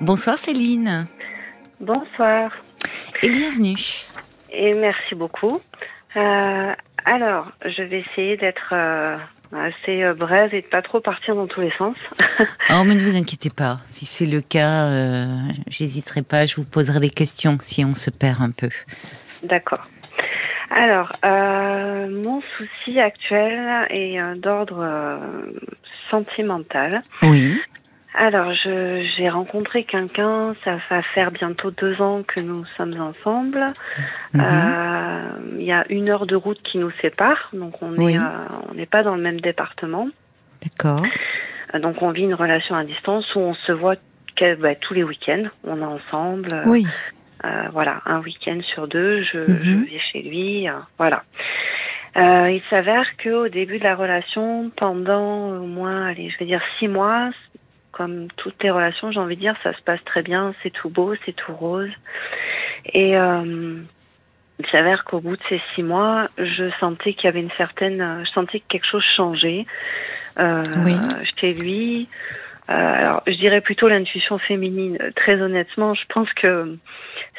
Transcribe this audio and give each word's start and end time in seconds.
Bonsoir 0.00 0.38
Céline. 0.38 1.08
Bonsoir. 1.80 2.52
Et 3.24 3.28
bienvenue. 3.28 3.76
Et 4.52 4.72
merci 4.74 5.16
beaucoup. 5.16 5.60
Euh, 6.16 6.72
alors, 7.04 7.50
je 7.64 7.82
vais 7.82 8.00
essayer 8.00 8.36
d'être 8.36 8.72
euh, 8.72 9.16
assez 9.52 10.04
euh, 10.04 10.14
brève 10.14 10.54
et 10.54 10.62
de 10.62 10.66
pas 10.68 10.82
trop 10.82 11.00
partir 11.00 11.34
dans 11.34 11.48
tous 11.48 11.62
les 11.62 11.72
sens. 11.72 11.96
oh, 12.70 12.84
mais 12.86 12.94
ne 12.94 13.00
vous 13.00 13.16
inquiétez 13.16 13.50
pas. 13.50 13.80
Si 13.88 14.06
c'est 14.06 14.26
le 14.26 14.40
cas, 14.40 14.84
euh, 14.84 15.26
j'hésiterai 15.66 16.22
pas. 16.22 16.46
Je 16.46 16.54
vous 16.54 16.64
poserai 16.64 17.00
des 17.00 17.10
questions 17.10 17.58
si 17.60 17.84
on 17.84 17.94
se 17.94 18.10
perd 18.10 18.40
un 18.40 18.52
peu. 18.52 18.70
D'accord. 19.42 19.84
Alors, 20.70 21.10
mon 21.24 22.40
souci 22.56 23.00
actuel 23.00 23.86
est 23.90 24.18
d'ordre 24.36 24.86
sentimental. 26.08 27.02
Oui. 27.22 27.58
Alors, 28.20 28.52
j'ai 28.52 29.28
rencontré 29.28 29.84
quelqu'un, 29.84 30.54
ça 30.64 30.76
va 30.90 31.02
faire 31.14 31.30
bientôt 31.30 31.70
deux 31.70 32.02
ans 32.02 32.24
que 32.24 32.40
nous 32.40 32.64
sommes 32.76 33.00
ensemble. 33.00 33.64
Mhm. 34.34 34.40
Euh, 34.44 35.22
Il 35.58 35.62
y 35.64 35.70
a 35.72 35.84
une 35.88 36.08
heure 36.08 36.26
de 36.26 36.34
route 36.34 36.60
qui 36.62 36.78
nous 36.78 36.90
sépare, 37.00 37.48
donc 37.52 37.80
on 37.80 37.92
Oui. 37.96 38.14
est, 38.14 38.18
euh, 38.18 38.22
on 38.70 38.74
n'est 38.74 38.86
pas 38.86 39.02
dans 39.04 39.14
le 39.14 39.22
même 39.22 39.40
département. 39.40 40.08
D'accord. 40.62 41.04
Euh, 41.74 41.78
Donc 41.78 42.02
on 42.02 42.10
vit 42.10 42.22
une 42.22 42.34
relation 42.34 42.74
à 42.74 42.82
distance 42.84 43.24
où 43.36 43.38
on 43.40 43.54
se 43.54 43.70
voit 43.72 43.94
bah, 44.60 44.74
tous 44.76 44.94
les 44.94 45.02
week-ends, 45.04 45.44
on 45.64 45.80
est 45.80 45.84
ensemble. 45.84 46.62
Oui. 46.66 46.86
euh, 47.44 47.48
voilà, 47.72 48.00
un 48.06 48.20
week-end 48.20 48.58
sur 48.74 48.88
deux, 48.88 49.22
je, 49.22 49.46
je 49.46 49.76
vais 49.90 49.98
chez 50.12 50.22
lui. 50.22 50.68
euh, 50.68 50.72
voilà. 50.96 51.22
Euh, 52.16 52.50
il 52.50 52.62
s'avère 52.70 53.04
qu'au 53.22 53.48
début 53.48 53.78
de 53.78 53.84
la 53.84 53.94
relation, 53.94 54.70
pendant 54.76 55.50
au 55.50 55.66
moins, 55.66 56.06
allez, 56.06 56.30
je 56.30 56.38
vais 56.38 56.46
dire 56.46 56.62
six 56.78 56.88
mois, 56.88 57.30
comme 57.98 58.28
toutes 58.36 58.62
les 58.62 58.70
relations, 58.70 59.10
j'ai 59.10 59.18
envie 59.18 59.34
de 59.34 59.40
dire, 59.40 59.56
ça 59.64 59.74
se 59.74 59.82
passe 59.82 60.02
très 60.04 60.22
bien, 60.22 60.54
c'est 60.62 60.70
tout 60.70 60.88
beau, 60.88 61.14
c'est 61.26 61.34
tout 61.34 61.52
rose. 61.52 61.90
Et 62.94 63.16
euh, 63.16 63.80
il 64.60 64.66
s'avère 64.70 65.02
qu'au 65.04 65.20
bout 65.20 65.36
de 65.36 65.42
ces 65.48 65.60
six 65.74 65.82
mois, 65.82 66.28
je 66.38 66.70
sentais 66.78 67.12
qu'il 67.12 67.24
y 67.24 67.28
avait 67.28 67.40
une 67.40 67.50
certaine, 67.56 68.24
je 68.24 68.30
sentais 68.30 68.60
que 68.60 68.68
quelque 68.68 68.86
chose 68.86 69.04
changeait 69.16 69.66
euh, 70.38 70.62
Oui. 70.84 70.94
chez 71.40 71.52
lui. 71.52 72.08
Euh, 72.70 72.74
alors, 72.74 73.22
je 73.26 73.32
dirais 73.32 73.60
plutôt 73.60 73.88
l'intuition 73.88 74.38
féminine. 74.38 74.98
Très 75.16 75.40
honnêtement, 75.40 75.94
je 75.94 76.02
pense 76.08 76.32
que 76.34 76.76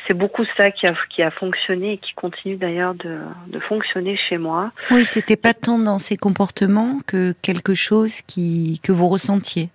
c'est 0.07 0.13
beaucoup 0.13 0.43
ça 0.57 0.71
qui 0.71 0.87
a, 0.87 0.95
qui 1.09 1.21
a 1.21 1.31
fonctionné 1.31 1.93
et 1.93 1.97
qui 1.99 2.13
continue 2.15 2.57
d'ailleurs 2.57 2.95
de, 2.95 3.19
de 3.47 3.59
fonctionner 3.59 4.17
chez 4.27 4.37
moi. 4.37 4.71
Oui, 4.91 5.05
c'était 5.05 5.37
pas 5.37 5.53
tant 5.53 5.79
dans 5.79 5.99
ses 5.99 6.17
comportements 6.17 6.99
que 7.07 7.33
quelque 7.41 7.75
chose 7.75 8.21
qui 8.21 8.81
que 8.83 8.91
vous 8.91 9.07
ressentiez. 9.07 9.69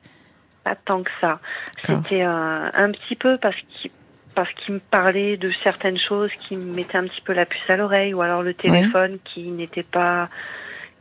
Pas 0.64 0.74
tant 0.74 1.02
que 1.02 1.10
ça. 1.20 1.38
C'était 1.84 2.22
euh, 2.24 2.70
un 2.72 2.90
petit 2.90 3.16
peu 3.16 3.36
parce 3.38 3.56
qu'il 3.68 3.90
parce 4.34 4.52
qu'il 4.54 4.74
me 4.74 4.80
parlait 4.80 5.36
de 5.36 5.52
certaines 5.62 5.98
choses 5.98 6.30
qui 6.40 6.56
me 6.56 6.74
mettaient 6.74 6.98
un 6.98 7.04
petit 7.04 7.20
peu 7.20 7.32
la 7.32 7.46
puce 7.46 7.68
à 7.68 7.76
l'oreille 7.76 8.14
ou 8.14 8.20
alors 8.22 8.42
le 8.42 8.52
téléphone 8.54 9.18
qui 9.24 9.42
n'était 9.50 9.84
pas 9.84 10.28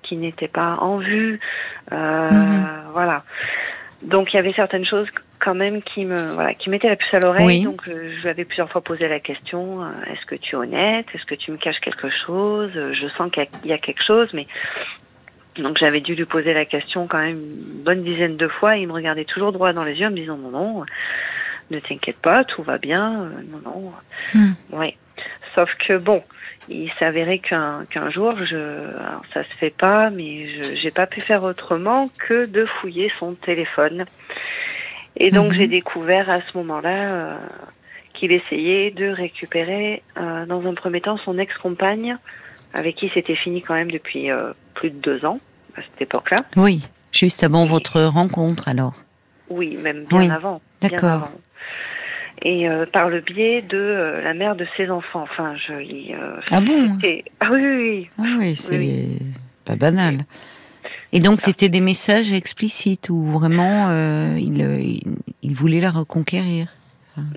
qui 0.04 0.18
n'était 0.18 0.48
pas 0.50 0.76
en 0.82 0.98
vue. 0.98 1.40
Euh, 1.92 2.30
Mhm. 2.30 2.66
Voilà. 2.92 3.24
Donc 4.04 4.34
il 4.34 4.36
y 4.36 4.40
avait 4.40 4.54
certaines 4.54 4.86
choses 4.86 5.08
quand 5.40 5.56
même 5.56 5.82
qui 5.82 6.06
me 6.06 6.34
voilà 6.36 6.54
qui 6.54 6.70
mettaient 6.70 6.90
la 6.90 6.96
puce 6.96 7.14
à 7.14 7.20
l'oreille. 7.20 7.46
Oui. 7.46 7.64
Donc 7.64 7.88
euh, 7.88 8.14
je 8.18 8.22
lui 8.22 8.30
avais 8.30 8.46
plusieurs 8.46 8.70
fois 8.70 8.82
posé 8.82 9.08
la 9.08 9.20
question 9.20 9.82
euh, 9.82 9.88
est-ce 10.12 10.26
que 10.26 10.36
tu 10.36 10.56
es 10.56 10.58
honnête? 10.58 11.06
Est-ce 11.16 11.26
que 11.26 11.36
tu 11.36 11.52
me 11.52 11.58
caches 11.58 11.80
quelque 11.80 12.10
chose? 12.26 12.72
Euh, 12.76 12.94
Je 12.94 13.08
sens 13.18 13.32
qu'il 13.32 13.48
y 13.66 13.74
a 13.74 13.78
quelque 13.78 14.04
chose, 14.06 14.30
mais 14.34 14.46
donc 15.58 15.78
j'avais 15.78 16.02
dû 16.02 16.16
lui 16.16 16.26
poser 16.26 16.54
la 16.54 16.66
question 16.66 17.08
quand 17.08 17.20
même 17.20 17.38
une 17.38 17.84
bonne 17.84 18.04
dizaine 18.04 18.38
de 18.38 18.48
fois. 18.48 18.78
Il 18.78 18.88
me 18.88 18.94
regardait 18.94 19.26
toujours 19.26 19.52
droit 19.52 19.74
dans 19.74 19.84
les 19.84 19.96
yeux 20.00 20.08
en 20.08 20.12
me 20.12 20.16
disant 20.16 20.38
non 20.38 20.52
non, 20.52 20.86
ne 21.72 21.80
t'inquiète 21.80 22.20
pas, 22.22 22.44
tout 22.44 22.64
va 22.64 22.78
bien. 22.78 23.24
Euh, 23.24 23.30
non 23.50 23.60
non, 23.64 23.94
Hmm. 24.34 24.54
oui. 24.72 24.96
Sauf 25.56 25.70
que 25.88 25.98
bon, 25.98 26.24
il 26.68 26.92
s'avérait 26.98 27.40
qu'un 27.40 27.86
qu'un 27.90 28.10
jour, 28.10 28.36
je, 28.46 28.56
alors 28.98 29.24
ça 29.34 29.44
se 29.44 29.54
fait 29.60 29.70
pas, 29.78 30.10
mais 30.10 30.48
je 30.50 30.76
j'ai 30.76 30.92
pas 30.92 31.06
pu 31.08 31.22
faire 31.22 31.44
autrement 31.44 32.10
que 32.18 32.46
de 32.46 32.66
fouiller 32.66 33.12
son 33.20 33.36
téléphone. 33.36 34.06
Et 35.16 35.30
donc 35.30 35.52
Mhm. 35.52 35.58
j'ai 35.58 35.68
découvert 35.68 36.30
à 36.30 36.42
ce 36.42 36.58
moment-là 36.58 37.14
euh, 37.14 37.38
qu'il 38.16 38.32
essayait 38.32 38.90
de 38.92 39.10
récupérer 39.10 40.02
euh, 40.18 40.46
dans 40.48 40.66
un 40.66 40.74
premier 40.74 41.02
temps 41.02 41.18
son 41.18 41.38
ex-compagne, 41.38 42.18
avec 42.74 42.96
qui 42.96 43.12
c'était 43.14 43.36
fini 43.36 43.62
quand 43.62 43.76
même 43.76 43.92
depuis 43.92 44.32
euh, 44.32 44.54
plus 44.74 44.90
de 44.90 44.96
deux 45.00 45.26
ans 45.26 45.40
à 45.76 45.82
cette 45.82 46.02
époque-là. 46.02 46.42
Oui. 46.56 46.88
Juste 47.12 47.44
avant 47.44 47.66
votre 47.66 48.02
rencontre, 48.02 48.68
alors. 48.68 48.96
Oui, 49.50 49.78
même 49.78 50.06
bien 50.06 50.20
Oui, 50.20 50.32
avant. 50.32 50.62
d'accord. 50.82 51.30
Et 52.42 52.68
euh, 52.68 52.86
par 52.92 53.10
le 53.10 53.22
biais 53.22 53.62
de 53.62 53.78
euh, 53.78 54.22
la 54.22 54.34
mère 54.34 54.56
de 54.56 54.66
ses 54.76 54.90
enfants. 54.90 55.22
Enfin, 55.22 55.56
je. 55.56 55.74
il, 55.82 56.16
euh, 56.16 56.40
Ah 56.52 56.60
bon? 56.60 56.98
Ah 57.40 57.50
oui, 57.52 57.62
oui, 57.62 57.78
oui. 57.78 58.10
Ah 58.18 58.24
oui, 58.40 58.56
c'est 58.56 58.78
Oui. 58.78 59.20
pas 59.64 59.76
banal. 59.76 60.26
Et 61.14 61.20
donc 61.20 61.42
c'était 61.42 61.70
des 61.70 61.80
messages 61.80 62.34
explicites 62.34 63.10
où 63.12 63.24
vraiment 63.24 63.92
il, 64.36 64.60
il, 64.60 65.04
il 65.44 65.54
voulait 65.56 65.80
la 65.80 65.92
reconquérir? 65.92 66.74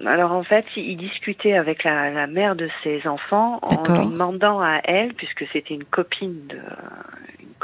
Alors 0.07 0.33
en 0.33 0.43
fait, 0.43 0.65
il, 0.77 0.97
discutait 0.97 1.53
avec 1.53 1.85
la, 1.85 2.11
la 2.11 2.27
mère 2.27 2.57
de 2.57 2.71
ses 2.83 3.07
enfants 3.07 3.59
en 3.61 3.99
lui 3.99 4.07
demandant 4.11 4.61
à 4.63 4.81
elle, 4.85 5.13
puisque 5.13 5.45
c'était 5.53 5.75
une 5.75 5.85
copine 5.85 6.47
de 6.49 6.59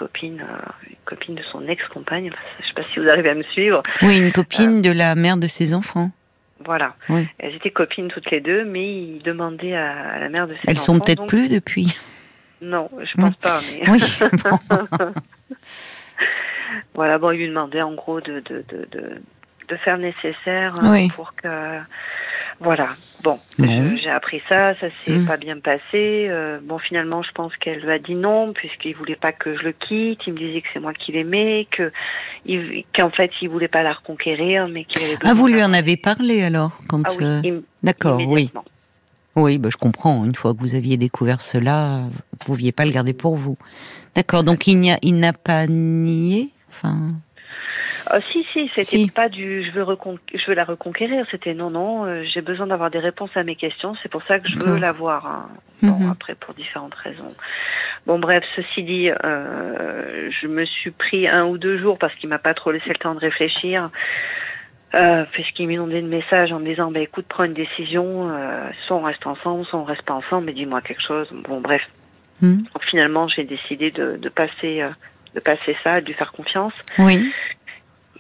copine, 0.03 0.41
euh, 0.41 0.89
une 0.91 0.97
copine 1.05 1.35
de 1.35 1.43
son 1.43 1.67
ex-compagne. 1.69 2.31
Je 2.61 2.67
sais 2.67 2.75
pas 2.75 2.83
si 2.93 2.99
vous 3.01 3.09
arrivez 3.09 3.31
à 3.31 3.35
me 3.35 3.43
suivre. 3.45 3.83
Oui, 4.03 4.19
une 4.19 4.33
copine 4.33 4.83
de 4.83 4.91
la 4.91 5.15
mère 5.15 5.37
de 5.37 5.47
ses 5.47 5.75
enfants. 5.75 6.11
Voilà. 6.65 6.95
Oui. 7.09 7.29
Elles 7.39 7.55
étaient 7.55 7.71
copines 7.71 8.09
toutes 8.09 8.31
les 8.31 8.41
deux, 8.41 8.65
mais 8.65 8.87
il 8.93 9.23
demandait 9.23 9.75
à, 9.75 10.19
la 10.19 10.29
mère 10.29 10.47
de 10.49 10.55
ses 10.55 10.61
Elles 10.69 10.77
enfants. 10.77 10.85
sont 10.95 11.01
peut-être 11.01 11.19
donc- 11.19 11.29
plus 11.29 11.49
depuis. 11.49 11.97
Non, 12.61 12.89
je 13.03 13.21
pense 13.21 13.37
pas. 13.37 13.61
Mais 13.73 13.91
Oui. 13.91 14.01
bon. 14.45 14.59
voilà, 16.95 17.19
bon, 17.19 17.31
il 17.33 17.39
lui 17.39 17.49
demandait 17.49 17.83
en 17.83 17.93
gros 17.95 18.21
de, 18.21 18.41
de, 18.41 18.65
de, 18.69 18.87
de, 18.93 19.21
de 19.69 19.77
faire 19.79 19.97
le 19.97 20.05
nécessaire 20.05 20.75
Oui. 20.83 21.09
pour 21.11 21.35
que. 21.35 21.79
Voilà, 22.61 22.91
bon, 23.25 23.39
j'ai 23.59 24.11
appris 24.11 24.41
ça, 24.49 24.75
ça 24.77 24.87
s'est 25.05 25.19
Mm. 25.19 25.25
pas 25.25 25.37
bien 25.37 25.59
passé. 25.59 25.81
Euh, 26.29 26.61
bon, 26.63 26.79
finalement, 26.79 27.23
je 27.23 27.33
pense 27.33 27.57
qu'elle 27.57 27.81
lui 27.81 27.91
a 27.91 27.99
dit 27.99 28.15
non, 28.15 28.53
puisqu'il 28.53 28.95
voulait 28.95 29.17
pas 29.17 29.33
que 29.33 29.57
je 29.57 29.63
le 29.65 29.73
quitte. 29.73 30.21
Il 30.27 30.35
me 30.35 30.39
disait 30.39 30.61
que 30.61 30.69
c'est 30.73 30.81
moi 30.81 30.93
qui 30.95 31.13
l'aimais, 31.13 31.67
que 31.71 31.91
qu'en 32.97 33.11
fait, 33.11 33.31
il 33.41 33.49
voulait 33.49 33.69
pas 33.69 33.83
la 33.83 33.93
reconquérir, 33.95 34.69
mais 34.69 34.85
qu'il 34.85 35.03
avait 35.03 35.17
Ah, 35.25 35.35
vous 35.35 35.47
lui 35.49 35.63
en 35.63 35.73
avez 35.73 35.97
parlé 35.97 36.43
alors 36.43 36.79
quand 36.89 37.03
Ah 37.05 37.11
oui, 37.19 37.51
euh, 37.51 37.61
D'accord, 37.83 38.21
oui. 38.27 38.51
Oui, 39.35 39.57
bah, 39.59 39.71
je 39.73 39.79
comprends. 39.79 40.25
Une 40.27 40.35
fois 40.35 40.53
que 40.53 40.59
vous 40.61 40.75
aviez 40.75 40.99
découvert 40.99 41.41
cela, 41.41 42.01
vous 42.03 42.19
ne 42.41 42.45
pouviez 42.45 42.71
pas 42.71 42.85
le 42.85 42.91
garder 42.91 43.15
pour 43.15 43.37
vous. 43.37 43.57
D'accord, 44.15 44.45
donc 44.45 44.67
il 44.67 44.79
n'y 44.79 44.93
a- 44.93 44.99
il 45.01 45.19
n'a 45.19 45.33
pas 45.33 45.67
nié 45.67 46.51
enfin, 46.69 46.99
Ah, 48.07 48.21
si, 48.33 48.45
si, 48.53 48.69
c'était 48.75 48.97
Si. 48.99 49.11
pas 49.11 49.29
du 49.29 49.65
je 49.65 49.71
veux, 49.73 49.83
recon- 49.83 50.19
je 50.35 50.45
veux 50.47 50.55
la 50.55 50.65
reconquérir, 50.65 51.25
c'était 51.31 51.55
non, 51.55 51.71
non, 51.71 52.05
euh, 52.05 52.25
j'ai 52.25 52.41
besoin 52.41 52.67
d'avoir 52.67 52.91
des 52.91 52.99
réponses 52.99 53.31
à 53.37 53.43
mes 53.45 53.57
questions, 53.57 53.95
c'est 54.03 54.11
pour 54.11 54.23
ça 54.25 54.39
que 54.41 54.49
je 54.49 54.57
veux 54.57 54.65
D'accord. 54.67 54.81
la 54.81 54.93
voir. 54.93 55.27
hein. 55.27 55.49
Bon, 55.83 55.99
Mhm. 55.99 56.11
après, 56.13 56.35
pour 56.37 56.55
différentes 56.55 56.95
raisons. 56.95 57.35
Bon, 58.07 58.19
bref, 58.19 58.45
ceci 58.57 58.83
dit, 58.85 59.11
euh, 59.25 60.31
je 60.31 60.47
me 60.47 60.65
suis 60.65 60.91
pris 60.93 61.27
un 61.29 61.45
ou 61.47 61.59
deux 61.59 61.79
jours 61.79 61.99
parce 61.99 62.15
qu'il 62.17 62.29
m'a 62.29 62.39
pas 62.39 62.55
trop 62.55 62.71
laissé 62.73 62.89
le 62.89 62.97
temps 62.97 63.15
de 63.15 63.21
réfléchir. 63.21 63.91
Euh, 64.95 65.25
puisqu'il 65.33 65.69
m'inondait 65.69 66.03
de 66.03 66.07
messages 66.07 66.53
en 66.53 66.59
me 66.61 66.67
disant 66.67 66.91
bah 66.91 67.01
écoute 67.01 67.25
prends 67.27 67.45
une 67.45 67.55
décision 67.55 68.29
euh, 68.31 68.69
soit 68.87 68.99
on 68.99 69.03
reste 69.03 69.27
ensemble 69.27 69.65
soit 69.65 69.79
on 69.79 69.85
reste 69.85 70.03
pas 70.03 70.13
ensemble 70.13 70.45
mais 70.45 70.53
dis-moi 70.53 70.83
quelque 70.83 71.01
chose 71.01 71.27
bon 71.49 71.63
bref 71.63 71.81
Donc, 72.43 72.85
finalement 72.91 73.27
j'ai 73.27 73.45
décidé 73.45 73.91
de, 73.91 74.19
de 74.19 74.29
passer 74.29 74.83
euh, 74.83 74.91
de 75.35 75.41
passer 75.41 75.75
ça 75.83 76.03
de 76.03 76.07
lui 76.09 76.13
faire 76.13 76.33
confiance 76.33 76.75
Oui, 76.99 77.25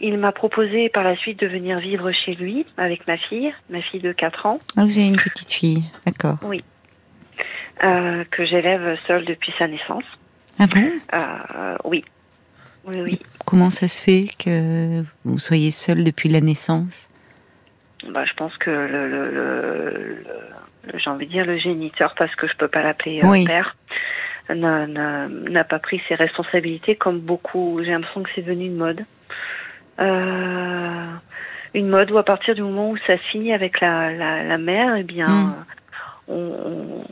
il 0.02 0.18
m'a 0.18 0.32
proposé 0.32 0.88
par 0.88 1.04
la 1.04 1.16
suite 1.16 1.40
de 1.40 1.46
venir 1.46 1.78
vivre 1.78 2.10
chez 2.12 2.34
lui 2.34 2.66
avec 2.76 3.06
ma 3.06 3.16
fille, 3.16 3.52
ma 3.70 3.80
fille 3.80 4.00
de 4.00 4.12
4 4.12 4.46
ans, 4.46 4.58
Ah, 4.76 4.84
vous 4.84 4.98
avez 4.98 5.08
une 5.08 5.16
petite 5.16 5.52
fille, 5.52 5.84
d'accord. 6.04 6.38
euh, 7.84 8.24
que 8.30 8.44
j'élève 8.44 8.98
seule 9.06 9.24
depuis 9.24 9.52
sa 9.58 9.66
naissance. 9.66 10.04
Ah 10.58 10.66
bon? 10.66 10.90
Euh, 11.14 11.76
oui, 11.84 12.04
oui, 12.84 12.96
oui. 13.02 13.18
Comment 13.46 13.70
ça 13.70 13.88
se 13.88 14.02
fait 14.02 14.28
que 14.38 15.02
vous 15.24 15.38
soyez 15.38 15.70
seule 15.70 16.04
depuis 16.04 16.28
la 16.28 16.40
naissance? 16.40 17.08
Bah, 18.10 18.24
je 18.24 18.32
pense 18.34 18.56
que 18.58 18.70
le, 18.70 19.08
le, 19.08 19.30
le- 19.30 20.24
le- 20.92 20.98
j'ai 20.98 21.10
envie 21.10 21.26
de 21.26 21.30
dire 21.32 21.46
le 21.46 21.58
géniteur, 21.58 22.14
parce 22.18 22.34
que 22.34 22.46
je 22.48 22.56
peux 22.56 22.68
pas 22.68 22.82
l'appeler 22.82 23.20
euh, 23.22 23.28
Oui. 23.28 23.44
père, 23.44 23.76
n'a 24.50 25.64
pas 25.64 25.78
pris 25.78 26.02
ses 26.08 26.14
responsabilités 26.16 26.96
comme 26.96 27.20
beaucoup. 27.20 27.80
J'ai 27.84 27.90
l'impression 27.92 28.22
que 28.22 28.30
c'est 28.34 28.42
devenu 28.42 28.66
une 28.66 28.76
mode. 28.76 29.04
Euh, 30.00 31.06
une 31.74 31.88
mode 31.88 32.10
où 32.10 32.18
à 32.18 32.22
partir 32.24 32.54
du 32.54 32.62
moment 32.62 32.90
où 32.90 32.96
ça 33.06 33.16
se 33.16 33.22
finit 33.30 33.52
avec 33.52 33.80
la, 33.80 34.12
la, 34.12 34.42
la 34.42 34.58
mère, 34.58 34.96
eh 34.96 35.02
bien, 35.02 35.28
Mm. 35.28 35.54
on, 36.28 36.34
on, 36.34 37.04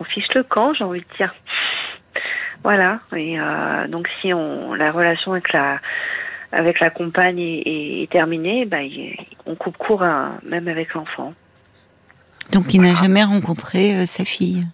on 0.00 0.04
fiche 0.04 0.32
le 0.34 0.42
camp, 0.42 0.72
j'ai 0.74 0.84
envie 0.84 1.00
de 1.00 1.16
dire. 1.16 1.34
Voilà. 2.62 3.00
Et 3.16 3.38
euh, 3.40 3.86
donc 3.88 4.08
si 4.20 4.32
on 4.34 4.74
la 4.74 4.90
relation 4.90 5.32
avec 5.32 5.52
la 5.52 5.78
avec 6.50 6.80
la 6.80 6.90
compagne 6.90 7.38
est, 7.38 8.10
terminée, 8.10 8.64
bah, 8.64 8.78
on 9.46 9.54
coupe 9.54 9.76
court 9.76 10.02
même 10.42 10.66
avec 10.68 10.94
l'enfant. 10.94 11.34
Donc 12.52 12.72
il 12.72 12.80
n'a 12.80 12.94
jamais 12.94 13.22
rencontré 13.22 13.94
euh, 13.94 14.06
sa 14.06 14.24
fille 14.24 14.66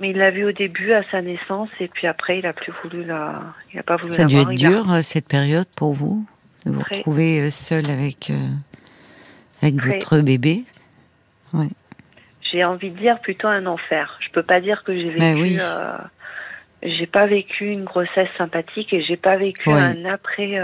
mais 0.00 0.10
il 0.10 0.16
l'a 0.16 0.30
vu 0.30 0.44
au 0.44 0.52
début 0.52 0.92
à 0.92 1.02
sa 1.10 1.22
naissance 1.22 1.68
et 1.80 1.88
puis 1.88 2.06
après 2.06 2.38
il 2.38 2.46
a 2.46 2.52
plus 2.52 2.72
voulu 2.82 3.04
la, 3.04 3.42
il 3.72 3.78
a 3.78 3.82
pas 3.82 3.96
voulu. 3.96 4.12
Ça 4.12 4.22
a 4.22 4.24
dû 4.26 4.36
être 4.36 4.50
dur 4.50 4.92
euh, 4.92 5.02
cette 5.02 5.28
période 5.28 5.66
pour 5.76 5.92
vous 5.94 6.26
de 6.66 6.72
vous 6.72 6.82
retrouver 6.82 7.40
euh, 7.40 7.50
seul 7.50 7.90
avec 7.90 8.32
avec 9.62 9.74
votre 9.76 10.18
bébé? 10.18 10.64
Ouais. 11.52 11.68
J'ai 12.50 12.64
envie 12.64 12.90
de 12.90 12.98
dire 12.98 13.20
plutôt 13.20 13.48
un 13.48 13.66
enfer. 13.66 14.18
Je 14.20 14.30
peux 14.32 14.42
pas 14.42 14.60
dire 14.60 14.82
que 14.84 14.94
j'ai 14.94 15.16
ben 15.18 15.40
vécu. 15.40 15.60
j'ai 16.82 17.06
pas 17.06 17.26
vécu 17.26 17.66
une 17.66 17.84
grossesse 17.84 18.28
sympathique 18.36 18.92
et 18.92 19.02
j'ai 19.02 19.16
pas 19.16 19.36
vécu 19.36 19.70
un 19.70 20.04
après. 20.04 20.58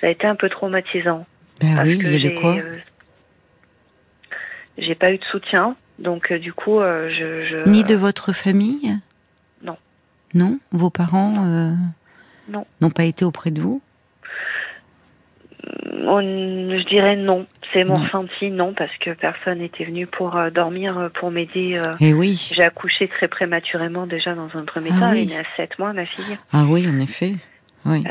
ça 0.00 0.06
a 0.06 0.08
été 0.08 0.26
un 0.26 0.36
peu 0.36 0.48
traumatisant. 0.48 1.26
Ben 1.60 1.82
oui, 1.84 1.98
il 2.00 2.22
y 2.22 2.26
a 2.26 2.30
de 2.30 2.38
quoi? 2.38 2.56
j'ai 4.78 4.94
pas 4.94 5.12
eu 5.12 5.18
de 5.18 5.24
soutien, 5.24 5.76
donc 5.98 6.32
euh, 6.32 6.38
du 6.38 6.52
coup, 6.52 6.80
euh, 6.80 7.08
je, 7.10 7.68
Ni 7.68 7.84
de 7.84 7.94
votre 7.94 8.32
famille 8.32 8.98
Non. 9.62 9.76
Non 10.34 10.58
Vos 10.72 10.90
parents 10.90 11.44
Non. 12.48 12.60
Euh, 12.60 12.64
n'ont 12.80 12.90
pas 12.90 13.04
été 13.04 13.24
auprès 13.24 13.50
de 13.50 13.60
vous 13.60 13.80
je 16.06 16.88
dirais 16.88 17.16
non. 17.16 17.46
C'est 17.72 17.82
mon 17.82 17.94
ressenti, 17.94 18.50
non, 18.50 18.74
parce 18.74 18.94
que 18.98 19.10
personne 19.10 19.58
n'était 19.58 19.84
venu 19.84 20.06
pour 20.06 20.38
dormir, 20.54 21.10
pour 21.14 21.30
m'aider. 21.30 21.80
Et 21.98 22.08
eh 22.10 22.12
oui. 22.12 22.50
J'ai 22.54 22.62
accouché 22.62 23.08
très 23.08 23.26
prématurément 23.26 24.06
déjà 24.06 24.34
dans 24.34 24.48
un 24.54 24.64
premier 24.64 24.90
ah 24.94 25.00
temps. 25.00 25.12
Elle 25.12 25.32
est 25.32 25.36
à 25.36 25.44
7 25.56 25.78
mois, 25.78 25.92
ma 25.92 26.06
fille. 26.06 26.38
Ah 26.52 26.64
oui, 26.68 26.86
en 26.88 27.00
effet. 27.00 27.34
Oui. 27.86 28.04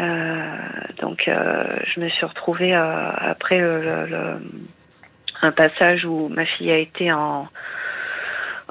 donc, 1.00 1.24
je 1.28 2.00
me 2.00 2.10
suis 2.10 2.26
retrouvée 2.26 2.74
après 2.74 3.60
le, 3.60 4.40
un 5.44 5.51
passage 5.51 6.06
où 6.06 6.30
ma 6.30 6.45
fille 6.45 6.72
a 6.72 6.78
été 6.78 7.12
en, 7.12 7.48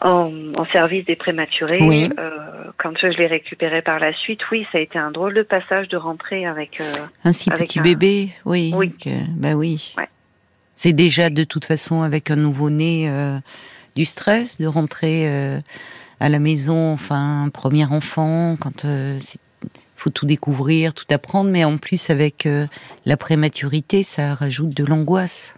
en, 0.05 0.65
service 0.73 1.05
des 1.05 1.17
prématurés. 1.17 1.81
Euh, 2.19 2.31
quand 2.79 2.93
je 3.01 3.07
l'ai 3.07 3.27
récupérée 3.27 3.83
par 3.83 3.99
la 3.99 4.13
suite, 4.15 4.41
oui, 4.51 4.67
ça 4.73 4.79
a 4.79 4.81
été 4.81 4.99
un 4.99 5.11
drôle 5.11 5.35
de 5.35 5.43
passage 5.43 5.89
de 5.89 5.97
rentrer 5.97 6.47
avec 6.47 6.81
euh, 6.81 6.93
un 7.25 7.33
si 7.33 7.51
petit 7.51 7.81
bébé, 7.81 8.31
oui. 8.45 8.73
Oui. 8.77 8.95
bah 9.37 9.55
oui. 9.55 9.95
C'est 10.75 10.93
déjà 10.93 11.31
de 11.31 11.45
toute 11.45 11.65
façon 11.65 12.03
avec 12.03 12.31
un 12.31 12.37
nouveau-né 12.37 13.09
euh, 13.09 13.39
du 13.95 14.05
stress 14.05 14.59
de 14.59 14.67
rentrer 14.67 15.29
à 16.19 16.29
la 16.29 16.39
maison, 16.39 16.93
enfin 16.93 17.49
premier 17.53 17.85
enfant, 17.85 18.57
quand 18.59 18.85
il 18.85 19.21
faut 19.97 20.11
tout 20.11 20.27
découvrir, 20.27 20.95
tout 20.95 21.05
apprendre, 21.11 21.51
mais 21.51 21.65
en 21.65 21.77
plus 21.77 22.11
avec 22.11 22.49
la 23.05 23.17
prématurité, 23.17 24.03
ça 24.03 24.35
rajoute 24.35 24.71
de 24.71 24.85
l'angoisse. 24.85 25.55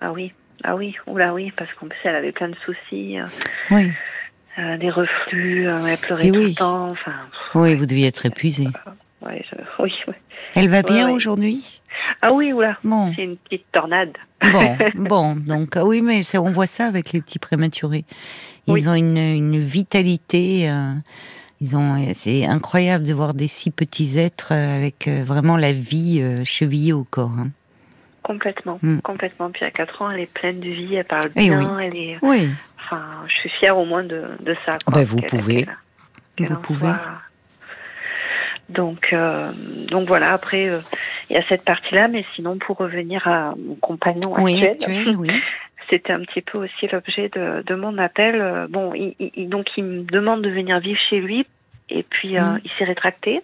Ah 0.00 0.12
oui, 0.12 0.32
ah 0.64 0.76
oui, 0.76 0.96
oula 1.06 1.34
oui, 1.34 1.52
parce 1.56 1.72
qu'en 1.74 1.86
plus 1.86 1.98
elle 2.04 2.16
avait 2.16 2.32
plein 2.32 2.48
de 2.48 2.56
soucis. 2.64 3.18
Euh, 3.18 3.26
oui. 3.70 3.90
Euh, 4.58 4.76
des 4.76 4.90
reflux, 4.90 5.68
euh, 5.68 5.86
elle 5.86 5.98
pleurait 5.98 6.28
tout 6.28 6.34
le 6.34 6.54
temps. 6.54 6.90
Enfin, 6.90 7.14
oui, 7.54 7.76
vous 7.76 7.86
deviez 7.86 8.08
être 8.08 8.26
épuisée. 8.26 8.66
oui, 9.22 9.44
oui, 9.78 9.92
Elle 10.56 10.68
va 10.68 10.82
bien 10.82 11.10
aujourd'hui? 11.10 11.80
Ah 12.22 12.32
oui, 12.32 12.52
oula. 12.52 12.76
Bon. 12.82 13.12
C'est 13.14 13.22
une 13.22 13.36
petite 13.36 13.66
tornade. 13.72 14.16
Bon, 14.52 14.76
bon, 14.94 15.36
donc 15.36 15.76
ah 15.76 15.84
oui, 15.84 16.02
mais 16.02 16.22
on 16.36 16.50
voit 16.50 16.66
ça 16.66 16.86
avec 16.86 17.12
les 17.12 17.20
petits 17.20 17.38
prématurés. 17.38 18.04
Ils 18.66 18.88
ont 18.88 18.94
une, 18.94 19.16
une 19.16 19.58
vitalité. 19.58 20.70
ils 21.60 21.76
ont, 21.76 22.12
c'est 22.12 22.44
incroyable 22.44 23.04
de 23.04 23.14
voir 23.14 23.34
des 23.34 23.48
si 23.48 23.70
petits 23.70 24.18
êtres 24.18 24.52
avec 24.52 25.08
vraiment 25.08 25.56
la 25.56 25.72
vie 25.72 26.44
chevillée 26.44 26.92
au 26.92 27.04
corps. 27.04 27.30
Hein. 27.38 27.50
Complètement, 28.28 28.78
hmm. 28.82 28.98
complètement. 28.98 29.50
Puis 29.50 29.64
à 29.64 29.70
4 29.70 30.02
ans, 30.02 30.10
elle 30.10 30.20
est 30.20 30.30
pleine 30.30 30.60
de 30.60 30.68
vie, 30.68 30.96
elle 30.96 31.04
parle 31.06 31.30
eh 31.34 31.48
bien, 31.48 31.78
elle 31.78 31.96
est. 31.96 32.18
Oui. 32.20 32.50
Enfin, 32.78 33.02
je 33.26 33.34
suis 33.36 33.48
fière 33.58 33.78
au 33.78 33.86
moins 33.86 34.04
de, 34.04 34.22
de 34.40 34.54
ça. 34.66 34.76
Ben, 34.92 35.02
vous 35.02 35.22
pouvez. 35.22 35.66
vous 36.38 36.56
pouvez. 36.56 36.92
Donc, 38.68 39.14
euh, 39.14 39.50
donc 39.90 40.08
voilà. 40.08 40.34
Après, 40.34 40.68
euh, 40.68 40.80
il 41.30 41.36
y 41.36 41.38
a 41.38 41.42
cette 41.44 41.64
partie-là, 41.64 42.08
mais 42.08 42.22
sinon, 42.36 42.58
pour 42.58 42.76
revenir 42.76 43.26
à 43.26 43.54
mon 43.56 43.76
compagnon 43.76 44.34
actuel, 44.34 45.16
oui. 45.16 45.30
c'était 45.88 46.12
un 46.12 46.20
petit 46.20 46.42
peu 46.42 46.58
aussi 46.58 46.86
l'objet 46.92 47.30
de, 47.30 47.62
de, 47.62 47.74
mon 47.74 47.96
appel. 47.96 48.42
Euh, 48.42 48.66
bon, 48.68 48.92
il, 48.92 49.48
donc 49.48 49.68
il 49.78 49.84
me 49.84 50.02
demande 50.02 50.42
de 50.42 50.50
venir 50.50 50.80
vivre 50.80 51.00
chez 51.08 51.20
lui, 51.20 51.46
et 51.88 52.02
puis 52.02 52.38
hmm. 52.38 52.60
il 52.62 52.70
s'est 52.78 52.84
rétracté. 52.84 53.40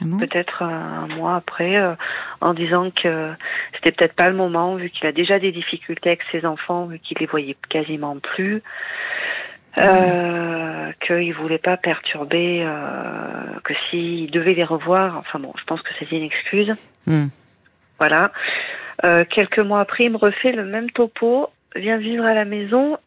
Peut-être 0.00 0.62
un 0.62 1.08
mois 1.08 1.36
après, 1.36 1.76
euh, 1.76 1.94
en 2.40 2.54
disant 2.54 2.90
que 2.90 3.32
c'était 3.74 3.92
peut-être 3.92 4.14
pas 4.14 4.28
le 4.28 4.36
moment, 4.36 4.76
vu 4.76 4.90
qu'il 4.90 5.06
a 5.06 5.12
déjà 5.12 5.38
des 5.38 5.50
difficultés 5.50 6.10
avec 6.10 6.22
ses 6.30 6.46
enfants, 6.46 6.86
vu 6.86 7.00
qu'il 7.00 7.18
les 7.18 7.26
voyait 7.26 7.56
quasiment 7.68 8.16
plus, 8.18 8.62
euh, 9.78 10.92
qu'il 11.06 11.34
voulait 11.34 11.58
pas 11.58 11.76
perturber, 11.76 12.62
euh, 12.64 13.60
que 13.64 13.74
s'il 13.90 14.30
devait 14.30 14.54
les 14.54 14.64
revoir, 14.64 15.16
enfin 15.18 15.38
bon, 15.38 15.52
je 15.58 15.64
pense 15.64 15.82
que 15.82 15.90
c'est 15.98 16.10
une 16.10 16.22
excuse. 16.22 16.74
Hmm. 17.06 17.26
Voilà. 17.98 18.32
Euh, 19.04 19.24
quelques 19.28 19.58
mois 19.58 19.80
après, 19.80 20.04
il 20.04 20.12
me 20.12 20.16
refait 20.16 20.52
le 20.52 20.64
même 20.64 20.90
topo, 20.90 21.48
vient 21.76 21.98
vivre 21.98 22.24
à 22.24 22.34
la 22.34 22.44
maison 22.44 22.98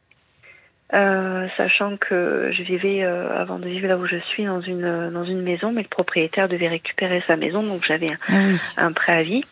euh, 0.94 1.48
sachant 1.56 1.96
que 1.96 2.52
je 2.52 2.64
vivais 2.64 3.04
euh, 3.04 3.34
avant 3.40 3.60
de 3.60 3.68
vivre 3.68 3.88
là 3.88 3.98
où 3.98 4.06
je 4.06 4.18
suis 4.32 4.44
dans 4.44 4.60
une 4.60 5.10
dans 5.12 5.24
une 5.24 5.42
maison, 5.42 5.72
mais 5.72 5.84
le 5.84 5.88
propriétaire 5.88 6.50
devait 6.50 6.68
récupérer 6.68 7.24
sa 7.28 7.38
maison, 7.38 7.64
donc 7.64 7.86
j'avais 7.86 8.12
un, 8.28 8.58
ah 8.76 8.90
préavis. 8.94 9.44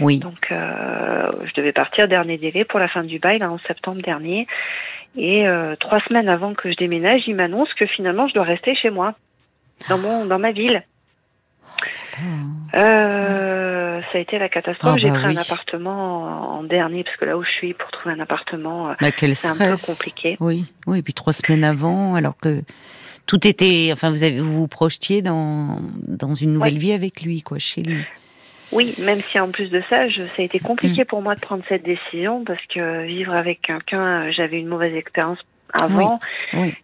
Oui. 0.00 0.20
Donc 0.20 0.52
euh, 0.52 1.30
je 1.44 1.54
devais 1.54 1.72
partir 1.72 2.06
dernier 2.06 2.38
délai 2.38 2.64
pour 2.64 2.78
la 2.78 2.86
fin 2.86 3.02
du 3.02 3.18
bail 3.18 3.38
là, 3.38 3.50
en 3.50 3.58
septembre 3.58 4.00
dernier. 4.00 4.46
Et 5.16 5.48
euh, 5.48 5.74
trois 5.76 6.00
semaines 6.00 6.28
avant 6.28 6.54
que 6.54 6.70
je 6.70 6.76
déménage, 6.76 7.22
il 7.26 7.34
m'annonce 7.34 7.72
que 7.74 7.86
finalement 7.86 8.28
je 8.28 8.34
dois 8.34 8.44
rester 8.44 8.76
chez 8.76 8.90
moi, 8.90 9.14
dans 9.88 9.98
mon 9.98 10.24
dans 10.24 10.38
ma 10.38 10.52
ville. 10.52 10.84
Euh, 12.74 14.00
ça 14.12 14.18
a 14.18 14.20
été 14.20 14.38
la 14.38 14.48
catastrophe. 14.48 14.94
Ah, 14.96 14.98
J'ai 14.98 15.10
bah 15.10 15.18
pris 15.18 15.36
un 15.36 15.40
appartement 15.40 16.56
en 16.56 16.62
dernier 16.62 17.04
parce 17.04 17.16
que 17.16 17.24
là 17.24 17.36
où 17.36 17.44
je 17.44 17.50
suis 17.50 17.74
pour 17.74 17.90
trouver 17.90 18.14
un 18.14 18.20
appartement, 18.20 18.90
euh, 18.90 18.94
bah, 19.00 19.08
c'est 19.16 19.46
un 19.46 19.56
peu 19.56 19.76
compliqué. 19.86 20.36
Oui, 20.40 20.64
oui. 20.86 20.98
Et 20.98 21.02
puis 21.02 21.14
trois 21.14 21.32
semaines 21.32 21.64
avant, 21.64 22.14
alors 22.14 22.36
que 22.36 22.62
tout 23.26 23.46
était, 23.46 23.90
enfin 23.92 24.10
vous 24.10 24.22
avez, 24.22 24.40
vous, 24.40 24.52
vous 24.52 24.68
projetiez 24.68 25.22
dans 25.22 25.80
dans 26.06 26.34
une 26.34 26.52
nouvelle 26.52 26.78
vie 26.78 26.92
avec 26.92 27.22
lui, 27.22 27.42
quoi, 27.42 27.58
chez 27.58 27.82
lui. 27.82 28.04
Oui, 28.72 28.94
même 28.98 29.20
si 29.20 29.38
en 29.38 29.50
plus 29.50 29.70
de 29.70 29.82
ça, 29.88 30.08
je, 30.08 30.22
ça 30.22 30.42
a 30.42 30.42
été 30.42 30.58
compliqué 30.58 31.02
mm. 31.02 31.06
pour 31.06 31.22
moi 31.22 31.34
de 31.34 31.40
prendre 31.40 31.62
cette 31.68 31.84
décision 31.84 32.44
parce 32.44 32.64
que 32.66 33.04
vivre 33.06 33.32
avec 33.32 33.62
quelqu'un, 33.62 34.30
j'avais 34.32 34.58
une 34.58 34.66
mauvaise 34.66 34.94
expérience 34.94 35.38
avant. 35.72 36.18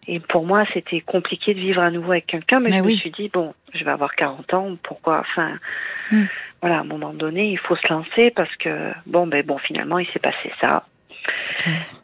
Et 0.07 0.19
pour 0.19 0.45
moi, 0.45 0.65
c'était 0.73 1.01
compliqué 1.01 1.53
de 1.53 1.59
vivre 1.59 1.81
à 1.81 1.91
nouveau 1.91 2.11
avec 2.11 2.27
quelqu'un, 2.27 2.59
mais, 2.59 2.71
je 2.71 2.81
me 2.81 2.89
suis 2.89 3.11
dit, 3.11 3.29
bon, 3.29 3.53
je 3.73 3.83
vais 3.83 3.91
avoir 3.91 4.15
40 4.15 4.53
ans, 4.53 4.77
pourquoi, 4.83 5.19
enfin, 5.19 5.53
hmm. 6.11 6.25
voilà, 6.61 6.77
à 6.77 6.81
un 6.81 6.85
moment 6.85 7.13
donné, 7.13 7.49
il 7.49 7.59
faut 7.59 7.75
se 7.75 7.87
lancer 7.91 8.31
parce 8.31 8.53
que, 8.57 8.91
bon, 9.05 9.27
ben 9.27 9.45
bon, 9.45 9.57
finalement, 9.57 9.99
il 9.99 10.07
s'est 10.07 10.19
passé 10.19 10.51
ça. 10.59 10.85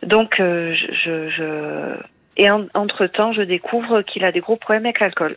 Donc, 0.04 0.40
euh, 0.40 0.74
je, 0.74 1.30
je, 1.30 1.98
et 2.38 2.50
entre 2.50 3.06
temps, 3.08 3.34
je 3.34 3.42
découvre 3.42 4.02
qu'il 4.02 4.24
a 4.24 4.32
des 4.32 4.40
gros 4.40 4.56
problèmes 4.56 4.86
avec 4.86 5.02
l'alcool. 5.02 5.36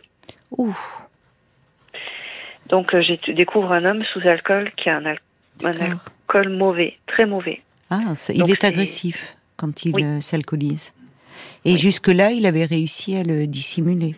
Ouh. 0.57 0.75
Donc, 2.67 2.93
euh, 2.93 3.01
je 3.01 3.31
découvre 3.33 3.73
un 3.73 3.83
homme 3.83 4.03
sous 4.05 4.25
alcool 4.25 4.71
qui 4.77 4.89
a 4.89 4.97
un, 4.97 5.15
alcool 5.65 6.49
mauvais, 6.49 6.97
très 7.07 7.25
mauvais. 7.25 7.61
Ah, 7.89 8.13
il 8.29 8.49
est 8.49 8.63
agressif 8.63 9.35
quand 9.57 9.83
il 9.85 10.01
euh, 10.01 10.21
s'alcoolise. 10.21 10.93
Et 11.65 11.77
jusque-là, 11.77 12.31
il 12.31 12.45
avait 12.45 12.65
réussi 12.65 13.15
à 13.15 13.23
le 13.23 13.47
dissimuler. 13.47 14.15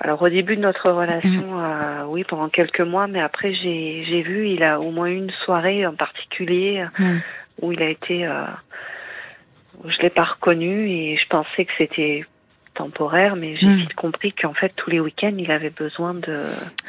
Alors 0.00 0.20
au 0.22 0.28
début 0.28 0.56
de 0.56 0.60
notre 0.60 0.90
relation, 0.90 1.30
mm. 1.30 1.62
euh, 1.62 2.04
oui, 2.08 2.24
pendant 2.24 2.48
quelques 2.48 2.80
mois, 2.80 3.06
mais 3.06 3.20
après 3.20 3.54
j'ai 3.54 4.22
vu, 4.22 4.50
il 4.50 4.62
a 4.62 4.80
au 4.80 4.90
moins 4.90 5.06
une 5.06 5.30
soirée 5.44 5.86
en 5.86 5.94
particulier 5.94 6.84
mm. 6.98 7.18
où 7.62 7.72
il 7.72 7.82
a 7.82 7.88
été, 7.88 8.26
euh, 8.26 8.44
je 9.84 10.02
l'ai 10.02 10.10
pas 10.10 10.24
reconnu 10.24 10.90
et 10.90 11.16
je 11.16 11.26
pensais 11.28 11.64
que 11.64 11.72
c'était 11.78 12.26
temporaire, 12.74 13.36
mais 13.36 13.56
j'ai 13.56 13.66
mm. 13.66 13.76
vite 13.76 13.94
compris 13.94 14.32
qu'en 14.32 14.52
fait 14.52 14.72
tous 14.76 14.90
les 14.90 15.00
week-ends 15.00 15.36
il 15.38 15.50
avait 15.50 15.70
besoin 15.70 16.12
de, 16.12 16.40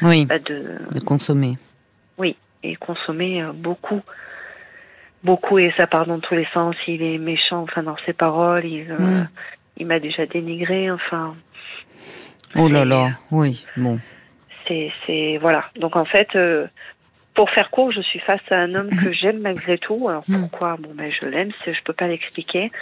oui, 0.02 0.26
bah, 0.26 0.38
de, 0.38 0.76
de 0.92 1.00
consommer. 1.00 1.56
Oui, 2.18 2.36
et 2.62 2.76
consommer 2.76 3.42
euh, 3.42 3.52
beaucoup 3.54 4.02
beaucoup 5.24 5.58
et 5.58 5.72
ça 5.78 5.86
part 5.86 6.06
dans 6.06 6.20
tous 6.20 6.34
les 6.34 6.46
sens. 6.52 6.74
Il 6.86 7.02
est 7.02 7.18
méchant, 7.18 7.62
enfin 7.62 7.82
dans 7.82 7.96
ses 8.06 8.12
paroles, 8.12 8.64
il, 8.64 8.90
euh, 8.90 9.24
il 9.76 9.86
m'a 9.86 9.98
déjà 9.98 10.26
dénigré, 10.26 10.90
enfin. 10.90 11.34
Oh 12.54 12.68
là 12.68 12.84
là, 12.84 13.10
oui, 13.30 13.64
bon. 13.76 13.98
C'est, 14.66 14.92
c'est 15.06 15.38
voilà. 15.40 15.64
Donc 15.76 15.96
en 15.96 16.04
fait, 16.04 16.28
euh, 16.34 16.66
pour 17.34 17.50
faire 17.50 17.70
court, 17.70 17.92
je 17.92 18.00
suis 18.00 18.18
face 18.20 18.40
à 18.50 18.56
un 18.56 18.74
homme 18.74 18.90
que 18.90 19.12
j'aime 19.12 19.40
malgré 19.40 19.78
tout. 19.78 20.08
Alors 20.08 20.24
mm. 20.26 20.40
pourquoi? 20.40 20.76
Bon, 20.78 20.90
ben 20.94 21.10
je 21.12 21.26
l'aime, 21.26 21.50
je 21.66 21.82
peux 21.84 21.92
pas 21.92 22.08
l'expliquer. 22.08 22.72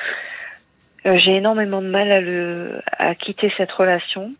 Euh, 1.06 1.18
j'ai 1.18 1.36
énormément 1.36 1.82
de 1.82 1.88
mal 1.88 2.10
à 2.10 2.20
le 2.20 2.80
à 2.98 3.14
quitter 3.14 3.52
cette 3.56 3.72
relation. 3.72 4.32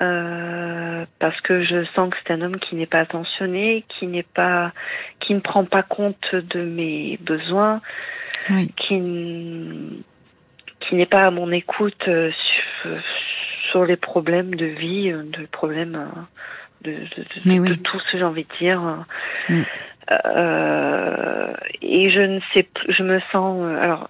Euh, 0.00 1.06
parce 1.18 1.40
que 1.40 1.64
je 1.64 1.84
sens 1.96 2.10
que 2.10 2.16
c'est 2.24 2.32
un 2.32 2.40
homme 2.42 2.58
qui 2.60 2.76
n'est 2.76 2.86
pas 2.86 3.00
attentionné, 3.00 3.84
qui 3.88 4.06
n'est 4.06 4.22
pas, 4.22 4.72
qui 5.20 5.34
ne 5.34 5.40
prend 5.40 5.64
pas 5.64 5.82
compte 5.82 6.34
de 6.34 6.62
mes 6.62 7.18
besoins, 7.20 7.80
qui, 8.46 9.02
qui 10.80 10.94
n'est 10.94 11.06
pas 11.06 11.26
à 11.26 11.30
mon 11.32 11.50
écoute 11.50 12.06
euh, 12.06 12.30
sur, 13.72 13.84
les 13.84 13.96
problèmes 13.96 14.54
de 14.54 14.66
vie, 14.66 15.10
euh, 15.10 15.24
de 15.24 15.46
problèmes 15.46 16.08
de, 16.82 16.92
de, 16.92 17.74
tout 17.74 17.98
ce 18.10 18.18
j'ai 18.18 18.24
envie 18.24 18.44
de 18.44 18.58
dire. 18.58 19.04
Mm. 19.48 19.62
et 21.82 22.10
je 22.10 22.20
ne 22.20 22.40
sais, 22.54 22.68
je 22.88 23.02
me 23.02 23.18
sens 23.32 23.64
alors 23.82 24.08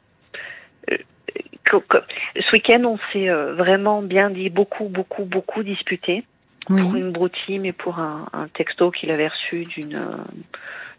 ce 1.70 2.52
week-end, 2.52 2.84
on 2.84 2.98
s'est 3.12 3.28
euh, 3.28 3.54
vraiment 3.54 4.02
bien 4.02 4.30
dit, 4.30 4.50
beaucoup, 4.50 4.88
beaucoup, 4.88 5.24
beaucoup 5.24 5.62
disputé. 5.62 6.24
Pour 6.66 6.96
une 6.96 7.12
broutille, 7.12 7.58
mais 7.60 7.72
pour 7.72 7.98
un, 7.98 8.26
texto 8.52 8.90
qu'il 8.90 9.10
avait 9.10 9.28
reçu 9.28 9.64
d'une 9.64 9.94
euh, 9.94 10.16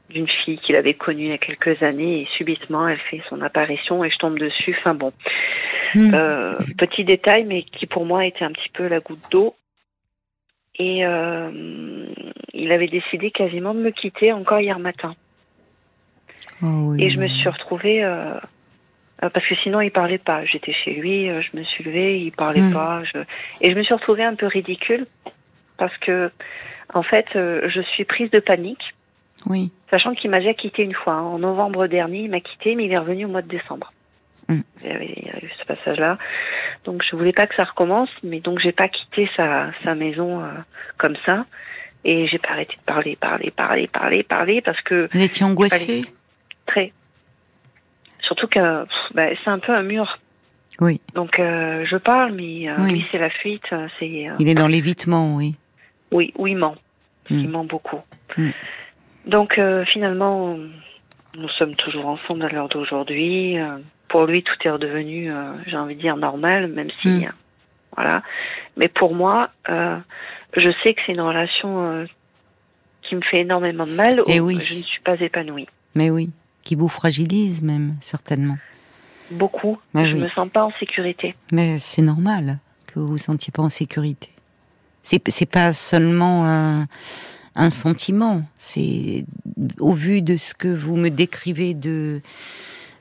d'une 0.09 0.27
fille 0.27 0.57
qu'il 0.57 0.75
avait 0.75 0.95
connue 0.95 1.25
il 1.25 1.29
y 1.29 1.33
a 1.33 1.37
quelques 1.37 1.83
années 1.83 2.21
et 2.21 2.25
subitement 2.35 2.87
elle 2.87 2.97
fait 2.97 3.21
son 3.29 3.39
apparition 3.43 4.03
et 4.03 4.09
je 4.09 4.17
tombe 4.17 4.39
dessus. 4.39 4.75
Enfin 4.79 4.95
bon, 4.95 5.13
hmm. 5.93 6.11
euh, 6.15 6.55
petit 6.75 7.03
détail 7.03 7.45
mais 7.45 7.61
qui 7.61 7.85
pour 7.85 8.03
moi 8.03 8.25
était 8.25 8.45
un 8.45 8.51
petit 8.51 8.69
peu 8.73 8.87
la 8.87 8.97
goutte 8.97 9.21
d'eau. 9.29 9.53
Et 10.79 11.01
il 11.01 12.71
avait 12.71 12.87
décidé 12.87 13.29
quasiment 13.29 13.75
de 13.75 13.81
me 13.81 13.91
quitter 13.91 14.31
encore 14.33 14.61
hier 14.61 14.79
matin. 14.79 15.13
Oh 16.61 16.95
et 16.97 17.09
je 17.09 17.17
me 17.17 17.27
suis 17.27 17.49
retrouvée 17.49 18.03
euh, 18.03 18.33
parce 19.27 19.45
que 19.45 19.55
sinon 19.55 19.81
il 19.81 19.91
parlait 19.91 20.17
pas. 20.17 20.45
J'étais 20.45 20.73
chez 20.73 20.93
lui, 20.93 21.29
euh, 21.29 21.41
je 21.41 21.57
me 21.57 21.63
suis 21.63 21.83
levée, 21.83 22.21
il 22.21 22.31
parlait 22.31 22.61
hmm. 22.61 22.73
pas. 22.73 23.03
Je... 23.03 23.19
Et 23.61 23.71
je 23.71 23.75
me 23.75 23.83
suis 23.83 23.93
retrouvée 23.93 24.23
un 24.23 24.35
peu 24.35 24.47
ridicule 24.47 25.05
parce 25.77 25.95
que, 25.97 26.31
en 26.93 27.03
fait, 27.03 27.25
euh, 27.35 27.69
je 27.69 27.81
suis 27.81 28.05
prise 28.05 28.31
de 28.31 28.39
panique. 28.39 28.95
Oui. 29.45 29.71
Sachant 29.91 30.13
qu'il 30.13 30.29
m'a 30.29 30.39
déjà 30.39 30.53
quitté 30.53 30.83
une 30.83 30.93
fois. 30.93 31.13
Hein. 31.13 31.21
En 31.21 31.39
novembre 31.39 31.87
dernier, 31.87 32.19
il 32.21 32.29
m'a 32.29 32.39
quitté, 32.39 32.75
mais 32.75 32.85
il 32.85 32.91
est 32.91 32.97
revenu 32.97 33.25
au 33.25 33.29
mois 33.29 33.41
de 33.41 33.47
décembre. 33.47 33.91
Hmm. 34.47 34.61
Il, 34.81 34.87
y 34.87 34.91
avait, 34.91 35.05
eu 35.43 35.51
ce 35.59 35.65
passage-là. 35.65 36.17
Donc 36.85 37.03
je 37.09 37.15
voulais 37.15 37.33
pas 37.33 37.47
que 37.47 37.55
ça 37.55 37.65
recommence, 37.65 38.09
mais 38.23 38.39
donc 38.39 38.59
j'ai 38.59 38.71
pas 38.71 38.87
quitté 38.87 39.29
sa, 39.35 39.71
sa 39.83 39.95
maison 39.95 40.41
comme 40.97 41.15
ça. 41.25 41.45
Et 42.05 42.27
j'ai 42.27 42.39
pas 42.39 42.51
arrêté 42.51 42.75
de 42.75 42.81
parler, 42.85 43.17
parler, 43.17 43.51
parler, 43.51 43.87
parler, 43.87 44.23
parler, 44.23 44.61
parce 44.61 44.79
que... 44.81 45.09
Vous 45.13 45.21
étiez 45.21 45.45
angoissée? 45.45 46.05
Très. 46.65 46.93
Surtout 48.29 48.47
que 48.47 48.85
bah, 49.15 49.29
c'est 49.43 49.49
un 49.49 49.57
peu 49.57 49.73
un 49.73 49.81
mur. 49.81 50.19
Oui. 50.79 51.01
Donc 51.15 51.39
euh, 51.39 51.83
je 51.89 51.97
parle, 51.97 52.31
mais 52.33 52.69
euh, 52.69 52.75
lui 52.87 53.03
c'est 53.11 53.17
la 53.17 53.31
fuite. 53.31 53.63
Euh, 53.73 53.87
c'est. 53.97 54.27
il 54.37 54.47
est 54.47 54.53
dans 54.53 54.67
l'évitement, 54.67 55.35
oui. 55.35 55.55
Oui, 56.11 56.31
oui, 56.37 56.51
il 56.51 56.57
ment. 56.57 56.75
Il 57.31 57.47
mm. 57.47 57.51
ment 57.51 57.63
beaucoup. 57.63 58.01
Mm. 58.37 58.49
Donc 59.25 59.59
finalement, 59.91 60.57
nous 61.35 61.49
sommes 61.57 61.75
toujours 61.75 62.05
ensemble 62.05 62.45
à 62.45 62.49
l'heure 62.49 62.69
d'aujourd'hui. 62.69 63.57
pour 64.09 64.27
lui, 64.27 64.43
tout 64.43 64.55
est 64.63 64.69
redevenu, 64.69 65.31
j'ai 65.65 65.77
envie 65.77 65.95
de 65.95 66.01
dire, 66.01 66.17
normal, 66.17 66.67
même 66.67 66.89
si, 67.01 67.07
mm. 67.07 67.31
voilà. 67.95 68.21
Mais 68.77 68.89
pour 68.89 69.15
moi, 69.15 69.49
je 69.67 70.71
sais 70.83 70.93
que 70.93 71.01
c'est 71.07 71.13
une 71.13 71.21
relation 71.21 72.05
qui 73.01 73.15
me 73.15 73.21
fait 73.21 73.39
énormément 73.39 73.87
de 73.87 73.93
mal. 73.93 74.21
Et 74.27 74.39
oui. 74.39 74.59
Je 74.61 74.75
ne 74.75 74.83
suis 74.83 75.01
pas 75.01 75.19
épanouie. 75.19 75.67
Mais 75.95 76.11
oui 76.11 76.29
qui 76.63 76.75
vous 76.75 76.89
fragilise 76.89 77.61
même, 77.61 77.95
certainement. 77.99 78.57
Beaucoup. 79.31 79.77
je 79.93 79.99
ne 80.01 80.23
me 80.23 80.29
sens 80.29 80.49
pas 80.49 80.63
en 80.63 80.71
sécurité. 80.79 81.35
Mais 81.51 81.77
c'est 81.77 82.01
normal 82.01 82.59
que 82.87 82.99
vous 82.99 83.07
vous 83.07 83.17
sentiez 83.17 83.51
pas 83.51 83.61
en 83.61 83.69
sécurité. 83.69 84.29
C'est, 85.03 85.21
c'est 85.29 85.45
pas 85.45 85.71
seulement 85.71 86.45
un, 86.45 86.87
un 87.55 87.69
sentiment. 87.69 88.43
C'est 88.57 89.25
au 89.79 89.93
vu 89.93 90.21
de 90.21 90.35
ce 90.37 90.53
que 90.53 90.67
vous 90.67 90.95
me 90.95 91.09
décrivez 91.09 91.73
de 91.73 92.21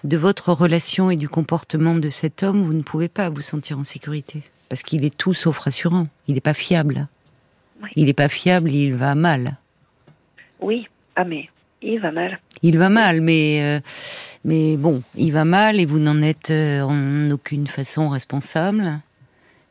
de 0.04 0.16
votre 0.16 0.52
relation 0.52 1.10
et 1.10 1.16
du 1.16 1.28
comportement 1.28 1.96
de 1.96 2.08
cet 2.08 2.44
homme, 2.44 2.62
vous 2.62 2.72
ne 2.72 2.82
pouvez 2.82 3.08
pas 3.08 3.30
vous 3.30 3.40
sentir 3.40 3.80
en 3.80 3.84
sécurité 3.84 4.42
parce 4.68 4.82
qu'il 4.82 5.04
est 5.04 5.16
tout 5.16 5.34
sauf 5.34 5.58
rassurant. 5.58 6.08
Il 6.26 6.34
n'est 6.34 6.40
pas 6.40 6.54
fiable. 6.54 7.08
Il 7.96 8.06
n'est 8.06 8.12
pas 8.12 8.28
fiable. 8.28 8.70
Il 8.70 8.94
va 8.94 9.14
mal. 9.14 9.56
Oui, 10.60 10.88
ah 11.16 11.24
mais 11.24 11.48
il 11.82 12.00
va 12.00 12.10
mal. 12.10 12.38
Il 12.62 12.78
va 12.78 12.88
mal, 12.88 13.20
mais 13.20 13.60
euh, 13.62 13.80
mais 14.44 14.76
bon, 14.76 15.02
il 15.16 15.32
va 15.32 15.44
mal 15.44 15.80
et 15.80 15.86
vous 15.86 15.98
n'en 15.98 16.22
êtes 16.22 16.50
euh, 16.50 16.82
en 16.82 17.30
aucune 17.30 17.66
façon 17.66 18.08
responsable. 18.08 19.00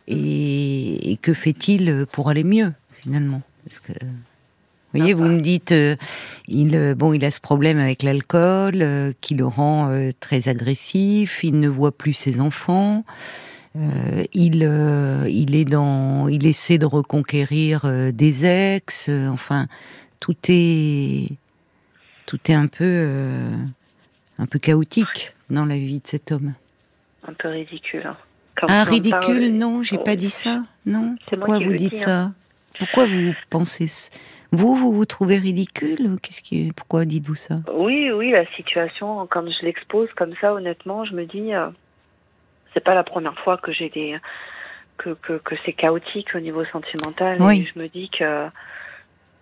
Et, 0.08 1.18
que 1.22 1.34
fait-il 1.34 2.06
pour 2.12 2.30
aller 2.30 2.46
mieux 2.46 2.72
finalement? 3.02 3.42
Parce 3.66 3.82
que 3.82 3.92
vous 3.92 5.00
voyez, 5.00 5.14
vous 5.14 5.26
me 5.26 5.42
dites, 5.42 5.74
euh, 5.74 5.98
il 6.48 6.96
bon, 6.96 7.12
il 7.12 7.26
a 7.26 7.32
ce 7.32 7.42
problème 7.42 7.78
avec 7.78 8.04
l'alcool 8.04 9.14
qui 9.20 9.36
le 9.36 9.46
rend 9.46 10.12
très 10.22 10.48
agressif. 10.48 11.44
Il 11.44 11.60
ne 11.60 11.68
voit 11.68 11.92
plus 11.92 12.14
ses 12.14 12.40
enfants. 12.40 13.04
il, 13.76 14.64
il 15.30 15.56
est 15.56 15.66
dans, 15.66 16.30
il 16.30 16.46
essaie 16.46 16.78
de 16.78 16.86
reconquérir 16.86 17.86
des 18.14 18.46
ex. 18.46 19.10
enfin, 19.10 19.68
tout 20.22 20.38
est 20.48 21.32
tout 22.28 22.40
est 22.52 22.54
un 22.54 22.68
peu, 22.68 22.84
euh, 22.84 23.56
un 24.38 24.46
peu 24.46 24.60
chaotique 24.60 25.34
dans 25.50 25.66
la 25.66 25.78
vie 25.78 26.00
de 26.00 26.08
cet 26.08 26.32
homme. 26.32 26.54
Un 27.28 27.34
peu 27.34 27.48
ridicule. 27.48 28.06
Hein. 28.06 28.18
ah, 28.68 28.84
ridicule, 28.84 29.58
non, 29.58 29.82
j'ai 29.82 29.98
pas 29.98 30.16
dit 30.16 30.30
ça. 30.30 30.62
Non. 30.86 31.16
Pourquoi 31.26 31.58
vous 31.58 31.74
dites 31.74 31.98
ça 31.98 32.22
hein. 32.22 32.34
Pourquoi 32.78 33.08
vous 33.08 33.34
pensez 33.50 33.88
vous, 34.52 34.76
vous 34.76 34.94
vous 34.94 35.06
trouvez 35.06 35.38
ridicule 35.38 36.18
Qu'est-ce 36.22 36.42
qui, 36.42 36.72
pourquoi 36.74 37.06
dites-vous 37.06 37.36
ça 37.36 37.56
Oui, 37.74 38.12
oui, 38.12 38.32
la 38.32 38.46
situation, 38.56 39.26
quand 39.28 39.44
je 39.50 39.66
l'expose 39.66 40.10
comme 40.16 40.34
ça, 40.40 40.54
honnêtement, 40.54 41.04
je 41.04 41.14
me 41.14 41.26
dis, 41.26 41.54
euh, 41.54 41.68
c'est 42.74 42.84
pas 42.84 42.96
la 42.96 43.04
première 43.04 43.38
fois 43.40 43.58
que 43.58 43.74
j'ai 43.74 43.90
des, 43.90 44.18
que, 44.98 45.10
que, 45.22 45.34
que 45.34 45.56
c'est 45.66 45.74
chaotique 45.74 46.34
au 46.36 46.40
niveau 46.40 46.64
sentimental. 46.66 47.42
Oui. 47.42 47.62
Et 47.62 47.64
je 47.66 47.80
me 47.80 47.88
dis 47.88 48.10
que 48.10 48.48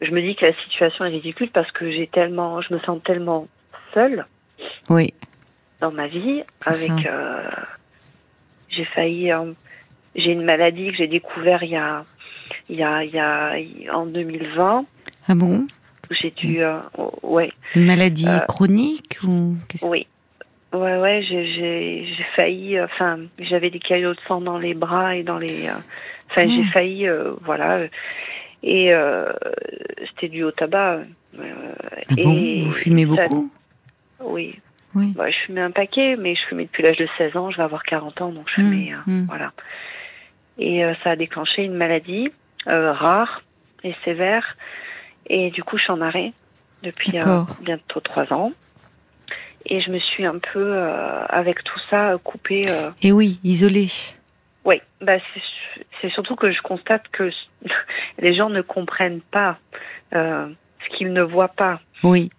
je 0.02 0.12
me 0.12 0.22
dis 0.22 0.36
que 0.36 0.46
la 0.46 0.54
situation 0.64 1.06
est 1.06 1.10
ridicule 1.10 1.50
parce 1.52 1.72
que 1.72 1.90
j'ai 1.92 2.08
tellement, 2.08 2.62
je 2.62 2.74
me 2.74 2.80
sens 2.80 3.02
tellement 3.04 3.48
seule. 3.94 4.26
Oui. 4.90 5.14
Dans 5.82 5.92
ma 5.92 6.08
vie, 6.08 6.44
avec, 6.66 7.06
euh, 7.06 7.50
j'ai 8.70 8.86
failli, 8.86 9.32
euh, 9.32 9.54
j'ai 10.16 10.32
une 10.32 10.44
maladie 10.44 10.92
que 10.92 10.98
j'ai 10.98 11.08
découvert 11.08 11.64
il 11.64 11.72
y 11.72 11.76
a, 11.76 12.06
il 12.70 12.78
y 12.78 12.84
a, 12.84 13.04
il 13.04 13.14
y 13.14 13.20
a, 13.20 13.98
en 13.98 14.06
2020. 14.06 14.86
Ah 15.28 15.36
bon? 15.36 15.68
J'ai 16.12 16.32
dû, 16.32 16.62
euh, 16.62 16.80
ouais. 17.24 17.52
Une 17.76 17.86
maladie 17.86 18.28
chronique 18.48 19.18
ou 19.24 19.56
Oui. 19.84 20.08
Ouais, 20.74 20.98
ouais, 20.98 21.24
j'ai 21.24 22.06
failli, 22.36 22.80
enfin, 22.82 23.20
j'avais 23.40 23.70
des 23.70 23.80
caillots 23.80 24.14
de 24.14 24.20
sang 24.28 24.42
dans 24.42 24.58
les 24.58 24.74
bras 24.74 25.16
et 25.16 25.24
dans 25.24 25.38
les, 25.38 25.70
enfin, 26.30 26.48
j'ai 26.50 26.64
ah. 26.68 26.72
failli, 26.74 27.08
voilà. 27.42 27.88
Et 28.64 28.94
euh, 28.94 29.32
c'était 30.10 30.30
dû 30.30 30.44
au 30.44 30.52
tabac. 30.52 31.02
Euh, 31.40 31.74
ah 32.10 32.14
et 32.18 32.64
Vous 32.64 32.72
fumez 32.72 33.06
beaucoup 33.06 33.52
Oui. 34.20 34.60
oui. 34.96 35.14
Bah, 35.16 35.30
je 35.30 35.38
fumais 35.46 35.62
un 35.62 35.72
paquet, 35.72 36.16
mais 36.18 36.36
je 36.36 36.42
fumais 36.48 36.64
depuis 36.66 36.84
l'âge 36.84 36.98
de 36.98 37.08
16 37.18 37.38
ans. 37.38 37.52
Je 37.52 37.58
vais 37.58 37.64
avoir 37.64 37.84
40 37.84 38.22
ans, 38.22 38.32
donc 38.32 38.48
je 38.56 38.62
mmh, 38.62 38.64
fumais. 38.64 38.92
Mmh. 39.06 39.26
Voilà. 39.26 39.52
Et 40.58 40.84
euh, 40.84 40.94
ça 41.04 41.12
a 41.12 41.16
déclenché 41.16 41.64
une 41.64 41.76
maladie 41.76 42.30
rare 42.66 43.44
et 43.84 43.94
sévère. 44.04 44.58
Et 45.28 45.52
du 45.52 45.64
coup, 45.64 45.78
je 45.78 45.84
suis 45.84 45.92
en 45.92 46.02
arrêt 46.02 46.34
depuis 46.82 47.12
bientôt 47.62 48.00
3 48.00 48.34
ans. 48.34 48.52
Et 49.68 49.82
je 49.82 49.92
me 49.92 50.00
suis 50.00 50.26
un 50.26 50.38
peu, 50.54 50.80
avec 51.30 51.64
tout 51.64 51.80
ça, 51.90 52.16
coupée. 52.24 52.64
Et 53.02 53.12
oui, 53.12 53.40
isolée. 53.44 53.90
Oui, 54.66 54.82
bah 55.00 55.18
c'est 56.02 56.10
surtout 56.10 56.36
que 56.36 56.52
je 56.52 56.62
constate 56.62 57.08
que 57.10 57.30
les 58.20 58.36
gens 58.36 58.50
ne 58.50 58.62
comprennent 58.62 59.22
pas 59.22 59.58
euh, 60.14 60.50
ce 60.84 60.98
qu'ils 60.98 61.14
ne 61.14 61.22
voient 61.22 61.50
pas. 61.50 61.80
Oui. 62.04 62.32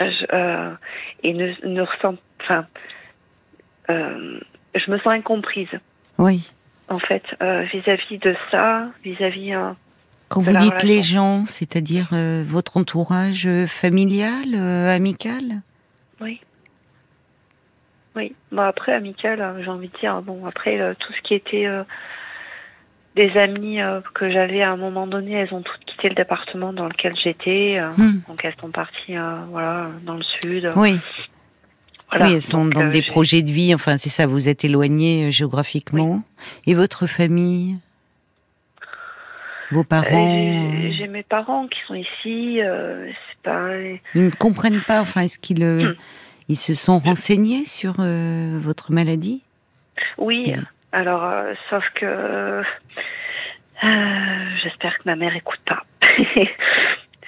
Euh, 0.00 0.74
et 1.22 1.32
ne, 1.32 1.66
ne 1.66 1.82
ressentent. 1.82 2.20
Enfin, 2.40 2.66
euh, 3.90 4.40
je 4.74 4.90
me 4.90 4.98
sens 4.98 5.12
incomprise. 5.12 5.68
Oui. 6.18 6.52
En 6.88 6.98
fait, 6.98 7.22
vis-à-vis 7.40 8.18
de 8.18 8.34
ça, 8.50 8.88
vis-à-vis. 9.04 9.54
Quand 10.28 10.42
vous 10.42 10.56
dites 10.56 10.82
les 10.82 11.00
gens, 11.00 11.46
c'est-à-dire 11.46 12.10
votre 12.46 12.76
entourage 12.76 13.48
familial, 13.66 14.54
amical? 14.54 15.62
Oui. 16.20 16.40
Oui, 18.14 18.34
bon 18.50 18.62
après 18.62 18.92
amical, 18.92 19.40
hein, 19.40 19.56
j'ai 19.62 19.68
envie 19.68 19.88
de 19.88 19.98
dire. 19.98 20.20
Bon 20.22 20.44
après 20.46 20.94
tout 20.98 21.12
ce 21.12 21.22
qui 21.22 21.34
était 21.34 21.66
des 23.16 23.30
amies 23.36 23.80
euh, 23.80 24.00
que 24.14 24.30
j'avais 24.30 24.62
à 24.62 24.72
un 24.72 24.76
moment 24.76 25.06
donné, 25.06 25.32
elles 25.32 25.52
ont 25.52 25.62
toutes 25.62 25.84
quitté 25.84 26.08
le 26.08 26.14
département 26.14 26.72
dans 26.72 26.86
lequel 26.86 27.14
j'étais. 27.22 27.78
Euh, 27.78 27.90
hmm. 27.96 28.22
Donc 28.28 28.44
elles 28.44 28.54
sont 28.60 28.70
parties 28.70 29.16
euh, 29.16 29.36
voilà, 29.50 29.88
dans 30.04 30.14
le 30.14 30.22
sud. 30.40 30.72
Oui. 30.76 30.98
Oui, 32.20 32.34
elles 32.34 32.42
sont 32.42 32.66
dans 32.66 32.90
des 32.90 33.00
projets 33.00 33.40
de 33.40 33.50
vie. 33.50 33.74
Enfin, 33.74 33.96
c'est 33.96 34.10
ça, 34.10 34.26
vous 34.26 34.46
êtes 34.46 34.66
éloigné 34.66 35.32
géographiquement. 35.32 36.22
Et 36.66 36.74
votre 36.74 37.06
famille? 37.06 37.78
Vos 39.70 39.82
parents? 39.82 40.90
J'ai 40.98 41.06
mes 41.06 41.22
parents 41.22 41.66
qui 41.68 41.78
sont 41.86 41.94
ici. 41.94 42.58
c'est 42.60 43.42
pas. 43.42 43.70
Ils 44.14 44.24
ne 44.24 44.30
comprennent 44.30 44.82
pas. 44.82 45.00
Enfin, 45.00 45.22
est-ce 45.22 45.38
qu'ils 45.38 45.64
hmm. 45.64 45.94
Ils 46.48 46.56
se 46.56 46.74
sont 46.74 46.98
renseignés 46.98 47.64
sur 47.64 47.94
votre 47.98 48.92
maladie? 48.92 49.42
Oui. 50.18 50.52
Alors, 50.92 51.24
sauf 51.70 51.84
que 51.94 52.62
j'espère 54.62 54.98
que 54.98 55.02
ma 55.06 55.16
mère 55.16 55.34
écoute 55.34 55.60
pas. 55.66 55.84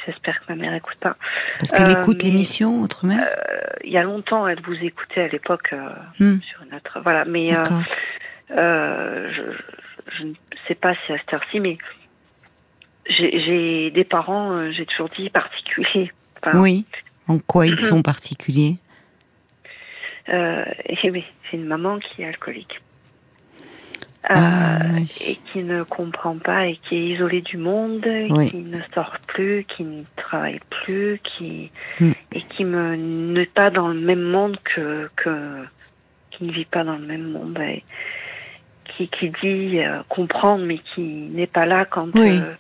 J'espère 0.07 0.41
que 0.41 0.53
ma 0.53 0.57
mère 0.57 0.75
écoute 0.75 0.99
pas. 1.01 1.17
Parce 1.59 1.71
qu'elle 1.71 1.91
écoute 1.91 2.23
l'émission, 2.23 2.83
autre 2.83 3.07
mère 3.07 3.27
Il 3.85 3.91
y 3.91 3.97
a 3.97 4.03
longtemps, 4.03 4.47
elle 4.47 4.61
vous 4.61 4.75
écoutait 4.75 5.23
à 5.23 5.29
l'époque 5.29 5.75
hmm. 6.21 6.41
sur 6.41 6.63
une 6.63 6.75
autre. 6.75 7.01
Voilà, 7.03 7.25
mais 7.25 7.49
euh, 8.51 9.33
je, 9.33 9.43
je, 10.19 10.25
ne 10.25 10.35
sais 10.69 10.75
pas 10.75 10.95
si 11.07 11.13
à 11.13 11.19
cette 11.19 11.33
heure-ci, 11.33 11.61
mais 11.61 11.79
j'ai 13.09 13.91
des 13.91 14.05
parents, 14.05 14.53
euh, 14.53 14.71
j'ai 14.73 14.87
toujours 14.87 15.09
dit 15.11 15.31
particuliers. 15.31 16.13
oui. 16.55 16.85
En 17.27 17.39
quoi 17.39 17.67
ils 17.67 17.83
sont 17.85 18.03
particuliers? 18.03 18.77
euh, 18.77 18.84
et 20.29 21.11
oui, 21.11 21.25
c'est 21.51 21.57
une 21.57 21.67
maman 21.67 21.99
qui 21.99 22.23
est 22.23 22.27
alcoolique. 22.27 22.81
Euh, 24.31 24.35
ah, 24.37 24.79
et 25.21 25.37
qui 25.53 25.63
ne 25.63 25.83
comprend 25.83 26.39
pas 26.39 26.67
et 26.67 26.79
qui 26.89 26.97
est 26.97 27.09
isolée 27.11 27.43
du 27.43 27.59
monde, 27.59 28.01
qui 28.49 28.57
ne 28.57 28.81
sort 28.95 29.19
plus, 29.27 29.65
qui 29.65 29.85
ne 29.85 30.03
travaille 30.17 30.61
plus, 30.71 31.21
qui 31.23 31.71
hmm. 32.01 32.13
et 32.33 32.41
qui 32.41 32.65
me 32.65 32.97
n'est 32.97 33.45
pas 33.45 33.69
dans 33.69 33.89
le 33.89 34.01
même 34.01 34.23
monde 34.23 34.57
que 34.65 35.11
que 35.17 35.67
qui 36.31 36.45
ne 36.45 36.53
vit 36.53 36.65
pas 36.65 36.85
dans 36.85 36.97
le 36.97 37.07
même 37.07 37.33
monde 37.33 37.59
qui, 38.97 39.09
qui 39.09 39.29
dit 39.43 39.81
euh, 39.81 40.03
comprendre, 40.09 40.65
mais 40.65 40.79
qui 40.95 41.03
n'est 41.03 41.47
pas 41.47 41.67
là 41.67 41.85
quand. 41.85 42.07
Oui. 42.15 42.39
Euh, 42.39 42.55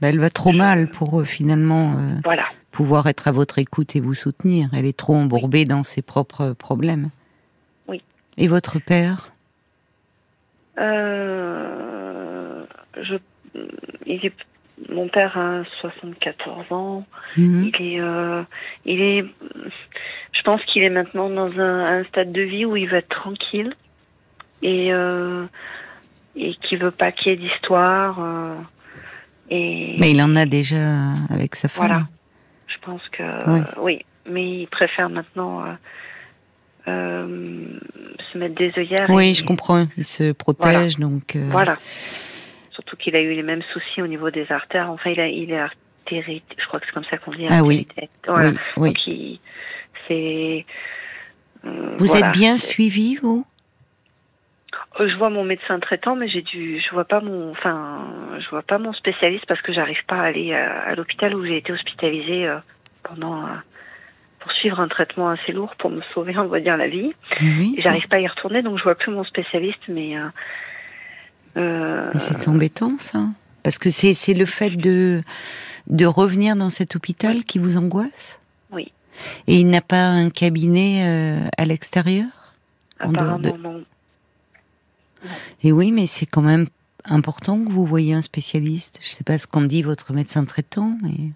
bah, 0.00 0.08
elle 0.08 0.18
va 0.18 0.30
trop 0.30 0.52
mal 0.52 0.88
pour 0.88 1.24
finalement 1.24 1.92
euh, 1.92 2.20
voilà. 2.24 2.44
Pouvoir 2.76 3.06
être 3.06 3.26
à 3.26 3.32
votre 3.32 3.58
écoute 3.58 3.96
et 3.96 4.00
vous 4.00 4.12
soutenir. 4.12 4.68
Elle 4.74 4.84
est 4.84 4.96
trop 4.96 5.14
embourbée 5.14 5.64
dans 5.64 5.82
ses 5.82 6.02
propres 6.02 6.52
problèmes. 6.52 7.08
Oui. 7.88 8.02
Et 8.36 8.48
votre 8.48 8.78
père? 8.78 9.32
Je, 12.98 13.16
il 14.04 14.26
est, 14.26 14.32
Mon 14.90 15.08
père 15.08 15.38
a 15.38 15.62
74 15.80 16.70
ans. 16.70 17.06
Mhm. 17.38 17.70
Il 17.78 17.82
est, 17.82 17.98
il 18.84 19.00
est. 19.00 19.24
Je 20.32 20.42
pense 20.44 20.62
qu'il 20.66 20.82
est 20.82 20.90
maintenant 20.90 21.30
dans 21.30 21.50
un, 21.58 22.00
un, 22.00 22.04
stade 22.04 22.30
de 22.30 22.42
vie 22.42 22.66
où 22.66 22.76
il 22.76 22.90
va 22.90 22.98
être 22.98 23.08
tranquille 23.08 23.74
et 24.62 24.92
euh, 24.92 25.46
et 26.36 26.54
qui 26.56 26.76
veut 26.76 26.90
pas 26.90 27.10
qu'il 27.10 27.32
y 27.32 27.34
ait 27.34 27.38
d'histoire. 27.38 28.18
Euh, 28.20 28.54
et 29.48 29.96
mais 29.98 30.10
il 30.10 30.20
en 30.20 30.36
a 30.36 30.44
déjà 30.44 31.12
avec 31.30 31.54
sa 31.54 31.68
femme. 31.68 31.86
Voilà. 31.86 32.06
Je 32.86 32.92
pense 32.92 33.08
que 33.08 33.80
oui, 33.80 34.04
mais 34.26 34.60
il 34.60 34.66
préfère 34.68 35.10
maintenant 35.10 35.64
euh, 36.88 37.66
se 38.32 38.38
mettre 38.38 38.54
des 38.54 38.72
œillères. 38.76 39.10
Oui, 39.10 39.34
je 39.34 39.44
comprends. 39.44 39.86
Il 39.96 40.04
se 40.04 40.32
protège 40.32 40.96
donc. 40.96 41.36
Voilà. 41.50 41.76
Surtout 42.70 42.96
qu'il 42.96 43.16
a 43.16 43.20
eu 43.20 43.34
les 43.34 43.42
mêmes 43.42 43.62
soucis 43.72 44.02
au 44.02 44.06
niveau 44.06 44.30
des 44.30 44.50
artères. 44.52 44.90
Enfin, 44.90 45.10
il 45.10 45.20
a, 45.20 45.26
il 45.26 45.50
est 45.50 45.58
artérite. 45.58 46.44
Je 46.56 46.66
crois 46.66 46.78
que 46.78 46.86
c'est 46.86 46.92
comme 46.92 47.04
ça 47.10 47.18
qu'on 47.18 47.32
dit. 47.32 47.46
Ah 47.50 47.62
oui. 47.62 47.88
Voilà. 48.26 48.52
oui. 48.76 48.88
Donc, 48.88 49.48
c'est. 50.06 50.64
vous 51.98 52.16
êtes 52.16 52.32
bien 52.32 52.56
suivi, 52.56 53.16
vous? 53.16 53.44
Euh, 55.00 55.08
je 55.08 55.16
vois 55.16 55.30
mon 55.30 55.44
médecin 55.44 55.78
traitant, 55.80 56.16
mais 56.16 56.28
j'ai 56.28 56.42
dû, 56.42 56.80
je 56.80 56.94
vois 56.94 57.04
pas 57.04 57.20
mon, 57.20 57.50
enfin, 57.50 58.06
je 58.38 58.48
vois 58.48 58.62
pas 58.62 58.78
mon 58.78 58.92
spécialiste 58.92 59.44
parce 59.46 59.60
que 59.60 59.72
j'arrive 59.72 60.04
pas 60.06 60.16
à 60.16 60.22
aller 60.22 60.54
à, 60.54 60.94
l'hôpital 60.94 61.34
où 61.34 61.44
j'ai 61.44 61.58
été 61.58 61.72
hospitalisée 61.72 62.46
euh, 62.46 62.58
pendant 63.08 63.44
euh, 63.44 63.50
pour 64.40 64.52
suivre 64.52 64.80
un 64.80 64.88
traitement 64.88 65.30
assez 65.30 65.52
lourd 65.52 65.74
pour 65.78 65.90
me 65.90 66.00
sauver, 66.14 66.36
on 66.38 66.46
va 66.46 66.60
dire, 66.60 66.76
la 66.76 66.88
vie. 66.88 67.12
Oui. 67.40 67.78
J'arrive 67.82 68.06
pas 68.08 68.16
à 68.16 68.20
y 68.20 68.26
retourner, 68.26 68.62
donc 68.62 68.78
je 68.78 68.82
vois 68.82 68.94
plus 68.94 69.12
mon 69.12 69.24
spécialiste, 69.24 69.82
mais. 69.88 70.16
mais 71.54 72.18
c'est 72.18 72.48
embêtant 72.48 72.96
ça, 72.98 73.26
parce 73.62 73.78
que 73.78 73.90
c'est 73.90 74.14
c'est 74.14 74.34
le 74.34 74.46
fait 74.46 74.70
de 74.70 75.22
de 75.86 76.06
revenir 76.06 76.56
dans 76.56 76.68
cet 76.68 76.96
hôpital 76.96 77.44
qui 77.44 77.58
vous 77.58 77.76
angoisse? 77.76 78.40
Oui. 78.72 78.92
Et 79.46 79.60
il 79.60 79.68
n'a 79.68 79.80
pas 79.80 80.04
un 80.04 80.30
cabinet 80.30 81.40
à 81.56 81.64
l'extérieur? 81.64 82.26
Apparemment 82.98 83.56
non. 83.58 83.84
Et 85.62 85.72
oui, 85.72 85.92
mais 85.92 86.06
c'est 86.06 86.26
quand 86.26 86.42
même 86.42 86.66
important 87.04 87.62
que 87.64 87.70
vous 87.70 87.84
voyez 87.84 88.14
un 88.14 88.22
spécialiste. 88.22 88.98
Je 89.02 89.08
ne 89.08 89.10
sais 89.10 89.24
pas 89.24 89.38
ce 89.38 89.46
qu'en 89.46 89.62
dit 89.62 89.82
votre 89.82 90.12
médecin 90.12 90.44
traitant, 90.44 90.96
mais... 91.02 91.30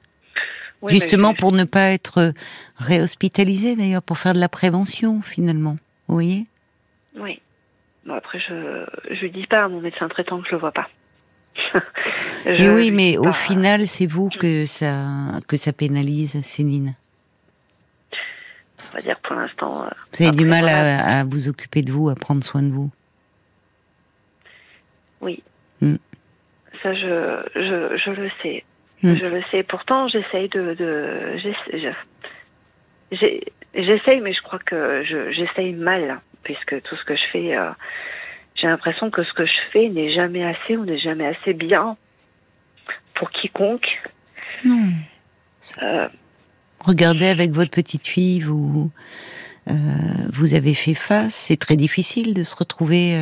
Justement 0.88 1.34
pour 1.34 1.52
ne 1.52 1.64
pas 1.64 1.90
être 1.90 2.32
réhospitalisé 2.76 3.76
d'ailleurs, 3.76 4.02
pour 4.02 4.18
faire 4.18 4.32
de 4.32 4.40
la 4.40 4.48
prévention 4.48 5.20
finalement. 5.22 5.76
Vous 6.08 6.14
voyez? 6.14 6.46
Oui. 7.16 7.40
Bon, 8.06 8.14
après, 8.14 8.40
je 8.40 8.54
ne 8.54 9.28
dis 9.28 9.46
pas 9.46 9.64
à 9.64 9.68
mon 9.68 9.80
médecin 9.80 10.08
traitant 10.08 10.40
que 10.40 10.48
je 10.48 10.54
le 10.54 10.60
vois 10.60 10.72
pas. 10.72 10.88
Et 12.46 12.70
oui, 12.70 12.90
mais 12.90 13.18
au 13.18 13.32
final, 13.32 13.86
c'est 13.86 14.06
vous 14.06 14.30
que 14.30 14.64
ça, 14.64 15.06
que 15.46 15.56
ça 15.56 15.72
pénalise, 15.72 16.40
Céline. 16.40 16.94
On 18.90 18.96
va 18.96 19.02
dire 19.02 19.18
pour 19.20 19.36
l'instant. 19.36 19.84
Euh, 19.84 19.90
vous 20.12 20.26
avez 20.26 20.36
du 20.36 20.44
mal 20.44 20.68
à, 20.68 21.24
vous 21.24 21.48
occuper 21.48 21.82
de 21.82 21.92
vous, 21.92 22.08
à 22.08 22.14
prendre 22.14 22.42
soin 22.42 22.62
de 22.62 22.70
vous. 22.70 22.90
Oui. 25.20 25.42
Hmm. 25.80 25.96
Ça, 26.82 26.94
je, 26.94 27.42
je, 27.54 27.98
je, 28.04 28.10
le 28.10 28.30
sais. 28.42 28.64
Hmm. 29.02 29.16
Je 29.16 29.26
le 29.26 29.42
sais. 29.50 29.62
Pourtant, 29.62 30.08
j'essaye 30.08 30.48
de. 30.50 30.74
de 30.74 31.36
j'essaye, 33.74 34.20
mais 34.20 34.32
je 34.32 34.42
crois 34.42 34.58
que 34.58 35.02
j'essaye 35.32 35.72
mal, 35.72 36.20
puisque 36.42 36.82
tout 36.82 36.96
ce 36.96 37.04
que 37.04 37.16
je 37.16 37.22
fais, 37.32 37.56
euh, 37.56 37.70
j'ai 38.54 38.66
l'impression 38.66 39.10
que 39.10 39.24
ce 39.24 39.32
que 39.32 39.46
je 39.46 39.60
fais 39.72 39.88
n'est 39.88 40.12
jamais 40.12 40.44
assez 40.44 40.76
ou 40.76 40.84
n'est 40.84 40.98
jamais 40.98 41.26
assez 41.26 41.54
bien 41.54 41.96
pour 43.14 43.30
quiconque. 43.30 44.02
Non. 44.64 44.90
Euh, 45.82 46.08
Regardez 46.80 47.26
avec 47.26 47.52
votre 47.52 47.70
petite 47.70 48.06
fille, 48.06 48.40
vous, 48.40 48.90
euh, 49.68 49.72
vous 50.32 50.54
avez 50.54 50.74
fait 50.74 50.94
face. 50.94 51.34
C'est 51.34 51.58
très 51.58 51.76
difficile 51.76 52.34
de 52.34 52.42
se 52.42 52.56
retrouver 52.56 53.14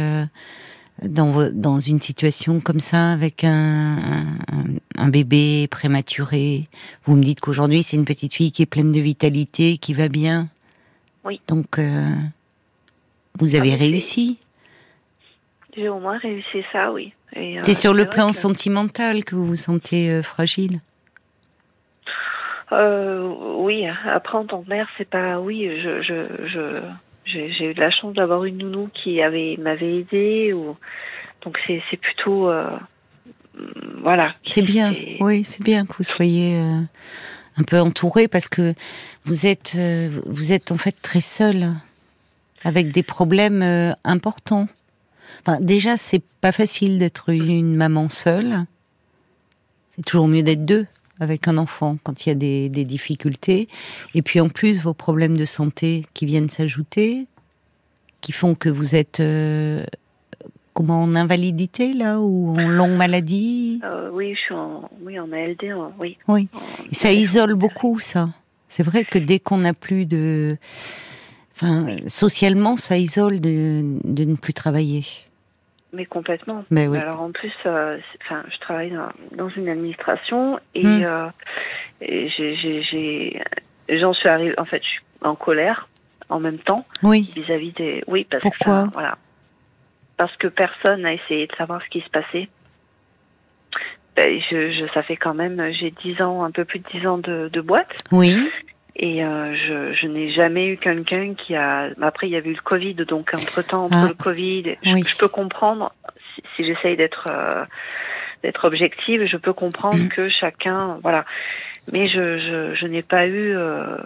dans, 1.02 1.50
dans 1.52 1.80
une 1.80 2.00
situation 2.00 2.60
comme 2.60 2.80
ça, 2.80 3.12
avec 3.12 3.44
un, 3.44 4.26
un, 4.96 5.08
bébé 5.08 5.68
prématuré, 5.70 6.64
vous 7.04 7.14
me 7.14 7.22
dites 7.22 7.40
qu'aujourd'hui 7.40 7.82
c'est 7.82 7.96
une 7.96 8.04
petite 8.04 8.34
fille 8.34 8.52
qui 8.52 8.62
est 8.62 8.66
pleine 8.66 8.92
de 8.92 9.00
vitalité, 9.00 9.78
qui 9.78 9.94
va 9.94 10.08
bien. 10.08 10.48
Oui. 11.24 11.40
Donc, 11.46 11.78
euh, 11.78 12.14
vous 13.38 13.54
avez 13.54 13.74
ah, 13.74 13.76
réussi. 13.76 14.38
J'ai 15.76 15.88
au 15.88 16.00
moins 16.00 16.18
réussi 16.18 16.64
ça, 16.72 16.92
oui. 16.92 17.12
Euh, 17.36 17.58
c'est 17.62 17.74
sur 17.74 17.92
le 17.92 18.06
plan 18.06 18.32
sentimental 18.32 19.24
que 19.24 19.34
vous 19.34 19.46
vous 19.46 19.56
sentez 19.56 20.10
euh, 20.10 20.22
fragile. 20.22 20.80
oui. 22.72 23.86
Après, 24.06 24.38
en 24.38 24.46
tant 24.46 24.62
que 24.62 24.68
mère, 24.68 24.88
c'est 24.96 25.08
pas. 25.08 25.38
Oui, 25.38 25.68
je, 25.82 26.02
je, 26.02 26.46
je 26.46 26.80
j'ai 27.28 27.70
eu 27.70 27.74
de 27.74 27.80
la 27.80 27.90
chance 27.90 28.14
d'avoir 28.14 28.44
une 28.44 28.58
nounou 28.58 28.88
qui 28.94 29.20
avait 29.20 29.56
m'avait 29.58 29.98
aidé 29.98 30.52
ou 30.52 30.76
donc 31.44 31.58
c'est 31.66 31.82
c'est 31.90 31.96
plutôt 31.96 32.48
euh, 32.50 32.68
voilà. 34.02 34.34
C'est 34.44 34.62
bien. 34.62 34.94
Oui, 35.20 35.44
c'est 35.44 35.62
bien 35.62 35.86
que 35.86 35.94
vous 35.96 36.04
soyez 36.04 36.56
euh, 36.56 36.80
un 37.56 37.62
peu 37.64 37.80
entouré 37.80 38.28
parce 38.28 38.48
que 38.48 38.74
vous 39.24 39.46
êtes 39.46 39.74
euh, 39.76 40.20
vous 40.26 40.52
êtes 40.52 40.72
en 40.72 40.78
fait 40.78 40.94
très 41.02 41.20
seul 41.20 41.72
avec 42.64 42.92
des 42.92 43.02
problèmes 43.02 43.94
importants. 44.04 44.68
Enfin, 45.42 45.58
déjà, 45.60 45.96
c'est 45.96 46.22
pas 46.40 46.50
facile 46.50 46.98
d'être 46.98 47.30
une 47.30 47.76
maman 47.76 48.08
seule. 48.08 48.64
C'est 49.94 50.04
toujours 50.04 50.26
mieux 50.26 50.42
d'être 50.42 50.64
deux 50.64 50.86
avec 51.20 51.48
un 51.48 51.58
enfant 51.58 51.98
quand 52.02 52.24
il 52.24 52.28
y 52.28 52.32
a 52.32 52.34
des, 52.34 52.84
difficultés. 52.84 53.68
Et 54.14 54.22
puis 54.22 54.40
en 54.40 54.48
plus, 54.48 54.82
vos 54.82 54.94
problèmes 54.94 55.36
de 55.36 55.44
santé 55.44 56.06
qui 56.14 56.26
viennent 56.26 56.50
s'ajouter, 56.50 57.26
qui 58.20 58.32
font 58.32 58.54
que 58.54 58.68
vous 58.68 58.94
êtes 58.94 59.20
euh, 59.20 59.84
comment 60.74 61.02
en 61.02 61.14
invalidité 61.14 61.92
là 61.92 62.20
ou 62.20 62.56
en 62.56 62.68
longue 62.68 62.96
maladie? 62.96 63.80
Euh, 63.84 64.10
Oui, 64.12 64.34
je 64.34 64.40
suis 64.40 64.54
en, 64.54 64.88
oui, 65.02 65.18
en 65.18 65.30
ALD, 65.32 65.74
oui. 65.98 66.16
Oui. 66.28 66.48
Et 66.90 66.94
ça 66.94 67.12
isole 67.12 67.54
beaucoup, 67.54 67.98
ça. 67.98 68.28
C'est 68.68 68.82
vrai 68.82 69.04
que 69.04 69.18
dès 69.18 69.38
qu'on 69.38 69.58
n'a 69.58 69.74
plus 69.74 70.06
de, 70.06 70.56
enfin, 71.56 71.96
socialement, 72.06 72.76
ça 72.76 72.98
isole 72.98 73.40
de, 73.40 73.82
de 74.04 74.24
ne 74.24 74.36
plus 74.36 74.52
travailler. 74.52 75.04
Mais 75.92 76.04
complètement. 76.04 76.64
Mais 76.70 76.86
oui. 76.86 76.98
Alors 76.98 77.22
en 77.22 77.32
plus, 77.32 77.52
euh, 77.64 77.98
enfin, 78.22 78.44
je 78.52 78.58
travaille 78.58 78.92
dans, 79.32 79.48
une 79.48 79.68
administration 79.68 80.60
et, 80.74 80.84
hmm. 80.84 81.02
euh, 81.02 81.28
j'ai, 82.00 83.42
j'en 83.88 84.12
suis 84.12 84.28
arrivée. 84.28 84.54
En 84.58 84.66
fait, 84.66 84.82
je 84.82 84.88
suis 84.88 85.02
en 85.22 85.34
colère 85.34 85.88
en 86.28 86.40
même 86.40 86.58
temps. 86.58 86.84
Oui. 87.02 87.32
Vis-à-vis 87.34 87.72
des. 87.72 88.04
Oui, 88.06 88.26
parce 88.30 88.42
Pourquoi 88.42 88.88
voilà. 88.92 89.16
Parce 90.18 90.36
que 90.36 90.48
personne 90.48 91.02
n'a 91.02 91.14
essayé 91.14 91.46
de 91.46 91.54
savoir 91.56 91.80
ce 91.82 91.88
qui 91.88 92.00
se 92.00 92.10
passait. 92.10 92.48
ben, 94.16 94.40
je, 94.50 94.86
ça 94.92 95.02
fait 95.02 95.16
quand 95.16 95.34
même, 95.34 95.72
j'ai 95.72 95.92
10 95.92 96.20
ans, 96.20 96.42
un 96.42 96.50
peu 96.50 96.64
plus 96.64 96.80
de 96.80 96.88
10 96.92 97.06
ans 97.06 97.18
de, 97.18 97.48
de 97.52 97.60
boîte. 97.60 97.94
Oui. 98.12 98.36
Et 99.00 99.24
euh, 99.24 99.54
je, 99.54 99.92
je 99.94 100.06
n'ai 100.08 100.32
jamais 100.32 100.66
eu 100.66 100.76
quelqu'un 100.76 101.34
qui 101.34 101.54
a. 101.54 101.90
Après, 102.02 102.26
il 102.26 102.32
y 102.32 102.36
avait 102.36 102.50
eu 102.50 102.54
le 102.54 102.60
Covid, 102.60 102.94
donc 102.94 103.30
entre 103.32 103.62
temps, 103.62 103.84
entre 103.84 103.96
Ah. 103.96 104.08
le 104.08 104.14
Covid, 104.14 104.76
je, 104.82 104.90
Oui. 104.92 105.02
je 105.06 105.16
peux 105.16 105.28
comprendre 105.28 105.92
si, 106.34 106.42
si 106.56 106.64
j'essaye 106.66 106.96
d'être 106.96 107.26
euh, 107.30 107.64
d'être 108.42 108.64
objective, 108.64 109.24
je 109.26 109.36
peux 109.36 109.52
comprendre 109.52 109.98
Mhm. 109.98 110.08
que 110.08 110.28
chacun, 110.28 110.98
voilà. 111.02 111.24
Mais 111.92 112.08
je, 112.08 112.38
je, 112.38 112.74
je 112.74 112.86
n'ai 112.86 113.02
pas 113.02 113.26
eu, 113.28 113.56
euh, 113.56 113.96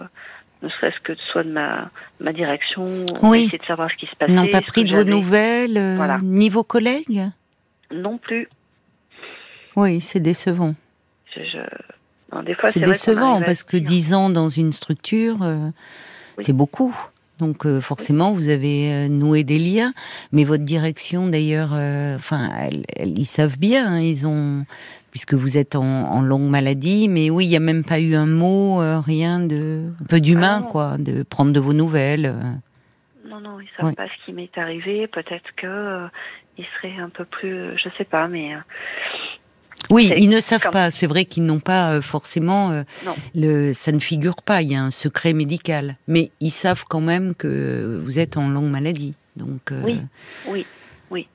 ne 0.61 0.69
serait-ce 0.69 0.99
que 1.01 1.13
soit 1.31 1.43
de 1.43 1.51
ma 1.51 1.89
ma 2.19 2.31
direction, 2.31 3.03
Oui. 3.23 3.45
essayer 3.45 3.57
de 3.57 3.65
savoir 3.65 3.89
ce 3.89 3.95
qui 3.95 4.05
se 4.05 4.15
passait. 4.15 4.31
N'ont 4.31 4.47
pas 4.47 4.61
pris 4.61 4.83
de 4.85 4.95
vos 4.95 5.03
nouvelles, 5.03 5.75
euh, 5.77 5.95
Voilà. 5.97 6.19
ni 6.21 6.49
vos 6.49 6.63
collègues? 6.63 7.23
Non 7.91 8.19
plus. 8.19 8.47
Oui, 9.75 10.01
c'est 10.01 10.19
décevant. 10.19 10.75
Je, 11.35 11.41
je... 11.43 11.57
non, 12.33 12.43
des 12.43 12.55
fois, 12.55 12.69
C'est 12.69 12.79
décevant 12.79 13.41
parce 13.41 13.63
que 13.63 13.77
dire- 13.77 13.87
10 13.87 14.13
ans 14.13 14.29
dans 14.29 14.49
une 14.49 14.73
structure, 14.73 15.37
euh, 15.41 15.69
Oui. 16.37 16.43
c'est 16.43 16.53
beaucoup. 16.53 16.95
Donc 17.39 17.65
euh, 17.65 17.81
forcément, 17.81 18.31
vous 18.33 18.49
avez 18.49 18.91
euh, 18.93 19.07
noué 19.09 19.43
des 19.43 19.59
liens, 19.59 19.93
mais 20.31 20.43
votre 20.43 20.63
direction 20.63 21.27
d'ailleurs, 21.27 21.71
enfin, 22.15 22.49
ils 22.99 23.25
savent 23.25 23.57
bien, 23.57 23.93
hein, 23.93 23.99
ils 23.99 24.25
ont, 24.27 24.65
puisque 25.11 25.33
vous 25.33 25.57
êtes 25.57 25.75
en, 25.75 25.83
en 25.83 26.21
longue 26.21 26.47
maladie, 26.49 27.09
mais 27.09 27.29
oui, 27.29 27.45
il 27.45 27.49
n'y 27.49 27.55
a 27.55 27.59
même 27.59 27.83
pas 27.83 27.99
eu 27.99 28.15
un 28.15 28.27
mot, 28.27 28.77
rien 29.01 29.39
de, 29.39 29.89
un 30.01 30.05
peu 30.05 30.21
d'humain, 30.21 30.61
Ah 30.65 30.71
quoi, 30.71 30.97
de 30.99 31.23
prendre 31.23 31.51
de 31.51 31.59
vos 31.59 31.73
nouvelles. 31.73 32.33
Non, 33.27 33.39
non, 33.41 33.59
ils 33.59 33.67
savent 33.75 33.87
Ouais. 33.87 33.93
pas 33.95 34.05
ce 34.07 34.25
qui 34.25 34.31
m'est 34.33 34.55
arrivé. 34.57 35.07
Peut-être 35.07 35.55
que 35.57 36.05
ils 36.59 36.65
seraient 36.77 36.99
un 37.01 37.09
peu 37.09 37.25
plus, 37.25 37.75
je 37.83 37.89
sais 37.97 38.03
pas, 38.05 38.27
mais 38.27 38.51
Oui, 39.89 40.11
ils 40.17 40.29
ne 40.29 40.39
savent 40.39 40.63
comme- 40.63 40.71
pas. 40.71 40.91
C'est 40.91 41.07
vrai 41.07 41.25
qu'ils 41.25 41.45
n'ont 41.45 41.59
pas 41.59 41.91
euh, 41.93 42.01
forcément. 42.01 42.71
euh, 42.71 42.83
le, 43.35 43.73
ça 43.73 43.91
ne 43.91 43.99
figure 43.99 44.37
pas. 44.43 44.61
Il 44.61 44.71
y 44.71 44.75
a 44.75 44.81
un 44.81 44.91
secret 44.91 45.33
médical, 45.33 45.95
mais 46.07 46.31
ils 46.39 46.51
savent 46.51 46.83
quand 46.89 47.01
même 47.01 47.35
que 47.35 48.01
vous 48.03 48.19
êtes 48.19 48.37
en 48.37 48.47
longue 48.49 48.69
maladie. 48.71 49.15
Donc. 49.35 49.71
euh, 49.71 49.81
Oui. 49.83 50.01
oui, 50.47 50.65
oui. 51.11 51.27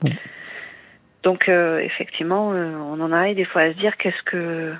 Bon. 0.00 0.10
Donc 1.22 1.48
euh, 1.48 1.78
effectivement, 1.78 2.48
on 2.48 3.00
en 3.00 3.10
arrive 3.12 3.36
des 3.36 3.44
fois 3.46 3.62
à 3.62 3.72
se 3.72 3.78
dire 3.78 3.96
qu'est-ce 3.96 4.22
que, 4.24 4.74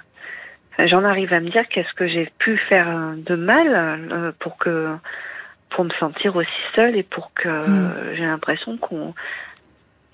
enfin, 0.74 0.87
j'en 0.87 1.02
arrive 1.04 1.32
à 1.32 1.40
me 1.40 1.48
dire 1.50 1.64
qu'est-ce 1.70 1.92
que 1.94 2.06
j'ai 2.06 2.30
pu 2.38 2.58
faire 2.68 3.14
de 3.16 3.34
mal 3.34 4.34
pour 4.40 4.58
que, 4.58 4.94
pour 5.70 5.84
me 5.84 5.90
sentir 5.98 6.37
aussi 6.37 6.50
seule 6.76 6.96
et 6.96 7.02
pour 7.02 7.32
que 7.34 7.48
Mm. 7.48 8.16
j'ai 8.16 8.24
l'impression 8.26 8.76
qu'on 8.76 9.14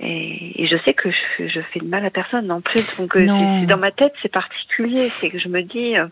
et, 0.01 0.63
et 0.63 0.67
je 0.67 0.77
sais 0.85 0.95
que 0.95 1.11
je, 1.11 1.17
fais- 1.37 1.49
je 1.49 1.61
fais 1.73 1.81
de 1.81 1.87
mal 1.87 2.05
à 2.05 2.11
personne 2.11 2.47
non 2.47 2.61
plus. 2.61 2.85
Donc 2.99 3.17
euh, 3.17 3.27
c'est- 3.27 3.67
dans 3.67 3.77
ma 3.79 3.91
tête, 3.93 4.13
c'est 4.23 4.33
particulier. 4.33 5.09
C'est 5.21 5.31
que 5.31 5.39
je 5.39 5.49
me 5.49 5.63
dis, 5.63 5.97
euh, 5.99 6.07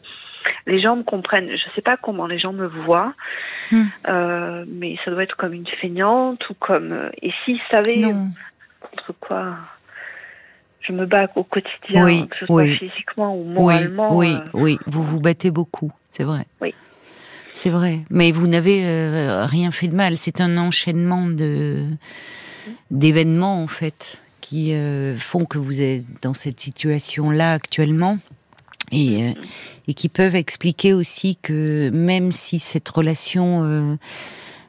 les 0.66 0.81
gens 0.81 0.96
me 0.96 1.03
comprennent. 1.03 1.51
Je 1.51 1.74
sais 1.74 1.83
pas 1.83 1.96
comment 1.96 2.27
les 2.27 2.38
gens 2.38 2.53
me 2.53 2.66
voient, 2.66 3.14
Hmm. 3.70 3.85
euh, 4.09 4.64
mais 4.66 4.96
ça 5.05 5.11
doit 5.11 5.22
être 5.22 5.37
comme 5.37 5.53
une 5.53 5.66
feignante 5.66 6.48
ou 6.51 6.55
comme. 6.55 6.92
euh, 6.92 7.11
et 7.22 7.33
s'ils 7.44 7.61
savaient 7.70 7.96
Non. 7.96 8.29
contre 8.81 9.12
quoi 9.20 9.57
je 10.81 10.92
me 10.92 11.05
bats 11.05 11.27
au 11.35 11.44
quotidien, 11.44 12.05
Oui, 12.05 12.27
que 12.29 12.37
ce 12.38 12.46
soit 12.46 12.62
oui. 12.62 12.77
physiquement 12.77 13.35
ou 13.37 13.42
Oui, 13.46 13.53
moralement. 13.53 14.16
oui, 14.16 14.35
euh, 14.35 14.48
oui. 14.55 14.79
Vous 14.87 15.03
vous 15.03 15.20
battez 15.20 15.51
beaucoup. 15.51 15.92
C'est 16.11 16.24
vrai. 16.24 16.46
Oui. 16.62 16.74
C'est 17.51 17.68
vrai. 17.68 17.98
Mais 18.09 18.33
vous 18.33 18.46
n'avez 18.46 18.81
rien 19.44 19.70
fait 19.70 19.88
de 19.88 19.94
mal. 19.94 20.16
C'est 20.16 20.40
un 20.40 20.57
enchaînement 20.57 21.27
de 21.27 21.85
d'événements 22.90 23.62
en 23.62 23.68
fait 23.68 24.18
qui 24.40 24.72
euh, 24.72 25.16
font 25.18 25.44
que 25.44 25.59
vous 25.59 25.81
êtes 25.81 26.04
dans 26.22 26.35
cette 26.35 26.61
situation-là 26.61 27.52
actuellement. 27.52 28.18
Et, 28.90 29.28
euh, 29.28 29.33
et 29.87 29.92
qui 29.92 30.09
peuvent 30.09 30.35
expliquer 30.35 30.94
aussi 30.94 31.37
que 31.37 31.90
même 31.90 32.33
si 32.33 32.59
cette 32.59 32.88
relation 32.88 33.62
euh, 33.64 33.96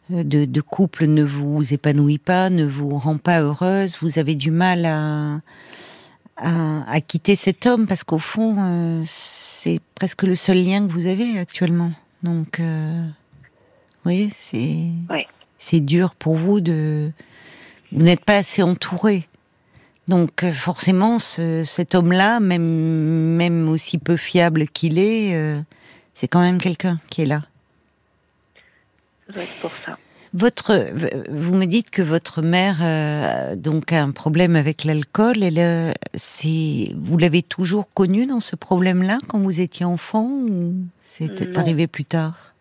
de, 0.09 0.43
de 0.43 0.61
couple 0.61 1.05
ne 1.05 1.23
vous 1.23 1.73
épanouit 1.73 2.17
pas, 2.17 2.49
ne 2.49 2.65
vous 2.65 2.97
rend 2.97 3.17
pas 3.17 3.39
heureuse, 3.39 3.97
vous 4.01 4.19
avez 4.19 4.35
du 4.35 4.51
mal 4.51 4.85
à, 4.85 5.39
à, 6.35 6.91
à 6.91 6.99
quitter 6.99 7.37
cet 7.37 7.65
homme 7.65 7.87
parce 7.87 8.03
qu'au 8.03 8.19
fond, 8.19 9.03
c'est 9.05 9.79
presque 9.95 10.23
le 10.23 10.35
seul 10.35 10.65
lien 10.65 10.85
que 10.85 10.91
vous 10.91 11.07
avez 11.07 11.39
actuellement. 11.39 11.93
Donc, 12.21 12.59
vous 12.59 14.03
voyez, 14.03 14.29
c'est 14.35 14.87
Oui. 15.09 15.21
c'est 15.57 15.79
dur 15.79 16.15
pour 16.15 16.35
vous 16.35 16.59
de. 16.59 17.11
Vous 17.91 18.03
n'êtes 18.03 18.23
pas 18.23 18.37
assez 18.37 18.61
entouré. 18.63 19.27
Donc 20.07 20.43
euh, 20.43 20.51
forcément, 20.53 21.19
ce- 21.19 21.63
cet 21.63 21.95
homme-là, 21.95 22.39
même, 22.39 22.63
même 23.35 23.69
aussi 23.69 23.97
peu 23.97 24.17
fiable 24.17 24.67
qu'il 24.67 24.97
est, 24.97 25.35
euh, 25.35 25.59
c'est 26.13 26.27
quand 26.27 26.41
même 26.41 26.57
quelqu'un 26.59 26.99
qui 27.09 27.21
est 27.21 27.25
là. 27.25 27.43
ça 29.27 29.33
doit 29.33 29.43
être 29.43 29.59
pour 29.61 29.71
ça. 29.85 29.97
Votre, 30.35 30.85
vous 31.31 31.55
me 31.55 31.65
dites 31.65 31.89
que 31.89 32.03
votre 32.03 32.43
mère 32.43 32.77
euh, 32.83 33.55
donc 33.55 33.91
a 33.91 34.03
un 34.03 34.11
problème 34.11 34.55
avec 34.55 34.83
l'alcool. 34.83 35.41
Elle, 35.41 35.57
euh, 35.57 35.91
c'est, 36.13 36.93
vous 36.95 37.17
l'avez 37.17 37.41
toujours 37.41 37.91
connu 37.95 38.27
dans 38.27 38.39
ce 38.39 38.55
problème-là 38.55 39.17
quand 39.27 39.39
vous 39.39 39.59
étiez 39.59 39.85
enfant 39.87 40.25
ou 40.27 40.75
c'est 40.99 41.57
arrivé 41.57 41.87
plus 41.87 42.05
tard? 42.05 42.53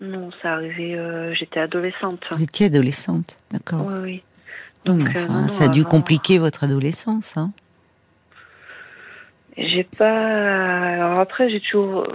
Non, 0.00 0.30
ça 0.42 0.54
arrivait, 0.54 0.94
euh, 0.98 1.32
j'étais 1.34 1.60
adolescente. 1.60 2.24
Vous 2.32 2.42
étiez 2.42 2.66
adolescente, 2.66 3.38
d'accord. 3.52 3.86
Oui, 3.86 3.94
oui. 4.02 4.22
Donc, 4.86 5.00
euh, 5.14 5.24
enfin, 5.24 5.42
non, 5.42 5.48
ça 5.48 5.64
a 5.64 5.68
dû 5.68 5.80
avant, 5.80 5.90
compliquer 5.90 6.38
votre 6.38 6.64
adolescence. 6.64 7.36
Hein. 7.36 7.50
J'ai 9.58 9.84
pas. 9.84 10.92
Alors 10.94 11.20
après, 11.20 11.50
j'ai 11.50 11.60
toujours 11.60 12.06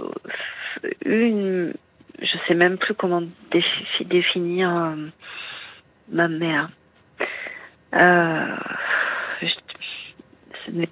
eu 1.04 1.22
une. 1.26 1.74
Je 2.20 2.36
sais 2.48 2.54
même 2.54 2.78
plus 2.78 2.94
comment 2.94 3.22
défi- 3.52 4.04
définir 4.06 4.70
euh, 4.74 4.94
ma 6.10 6.28
mère. 6.28 6.70
Euh, 7.94 8.56
je, 9.42 10.70
n'est- 10.72 10.88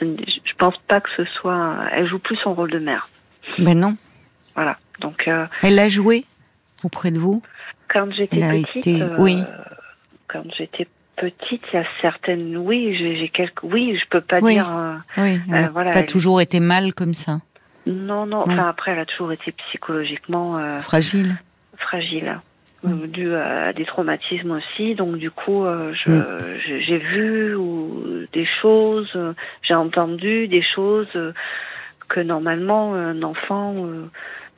je 0.00 0.54
pense 0.58 0.76
pas 0.88 1.00
que 1.00 1.08
ce 1.16 1.24
soit. 1.24 1.76
Elle 1.92 2.06
joue 2.08 2.18
plus 2.18 2.36
son 2.36 2.54
rôle 2.54 2.70
de 2.70 2.78
mère. 2.78 3.08
Ben 3.58 3.78
non. 3.78 3.96
Voilà. 4.54 4.76
Donc, 5.00 5.26
euh, 5.28 5.46
Elle 5.62 5.78
a 5.78 5.88
joué 5.88 6.24
auprès 6.84 7.10
de 7.10 7.18
vous? 7.18 7.42
quand 7.88 8.08
j'étais 8.12 8.38
petite, 8.38 8.76
été- 8.76 9.02
euh, 9.02 9.16
oui. 9.18 9.42
Quand 10.32 10.44
j'étais 10.56 10.86
petite, 11.16 11.62
il 11.72 11.76
y 11.76 11.78
a 11.78 11.84
certaines, 12.00 12.56
oui, 12.56 12.96
j'ai 12.98 13.28
quelques, 13.28 13.62
oui, 13.62 13.98
je 14.00 14.08
peux 14.08 14.20
pas 14.20 14.38
Oui. 14.40 14.54
dire, 14.54 14.70
euh, 14.74 14.94
Oui. 15.18 15.40
Elle 15.48 15.54
Euh, 15.54 15.60
n'a 15.62 15.68
voilà, 15.70 15.90
pas 15.92 16.00
elle- 16.00 16.06
toujours 16.06 16.40
été 16.40 16.60
mal 16.60 16.94
comme 16.94 17.14
ça, 17.14 17.40
non, 17.86 18.26
non, 18.26 18.42
enfin 18.42 18.68
après, 18.68 18.92
elle 18.92 18.98
a 19.00 19.06
toujours 19.06 19.32
été 19.32 19.52
psychologiquement 19.52 20.58
euh, 20.58 20.80
fragile. 20.80 21.36
fragile, 21.76 22.40
Mm. 22.82 22.88
euh, 22.92 23.06
dû 23.06 23.34
à 23.34 23.72
des 23.72 23.84
traumatismes 23.84 24.52
aussi, 24.52 24.94
donc 24.94 25.16
du 25.16 25.30
coup, 25.30 25.64
euh, 25.64 25.92
Mm. 26.06 26.22
j'ai 26.86 26.98
vu 26.98 27.54
ou, 27.54 28.02
des 28.32 28.46
choses, 28.62 29.10
euh, 29.16 29.32
j'ai 29.62 29.74
entendu 29.74 30.46
des 30.48 30.62
choses 30.62 31.08
euh, 31.16 31.32
que 32.08 32.20
normalement 32.20 32.94
un 32.94 33.22
enfant 33.22 33.74
euh, 33.86 34.06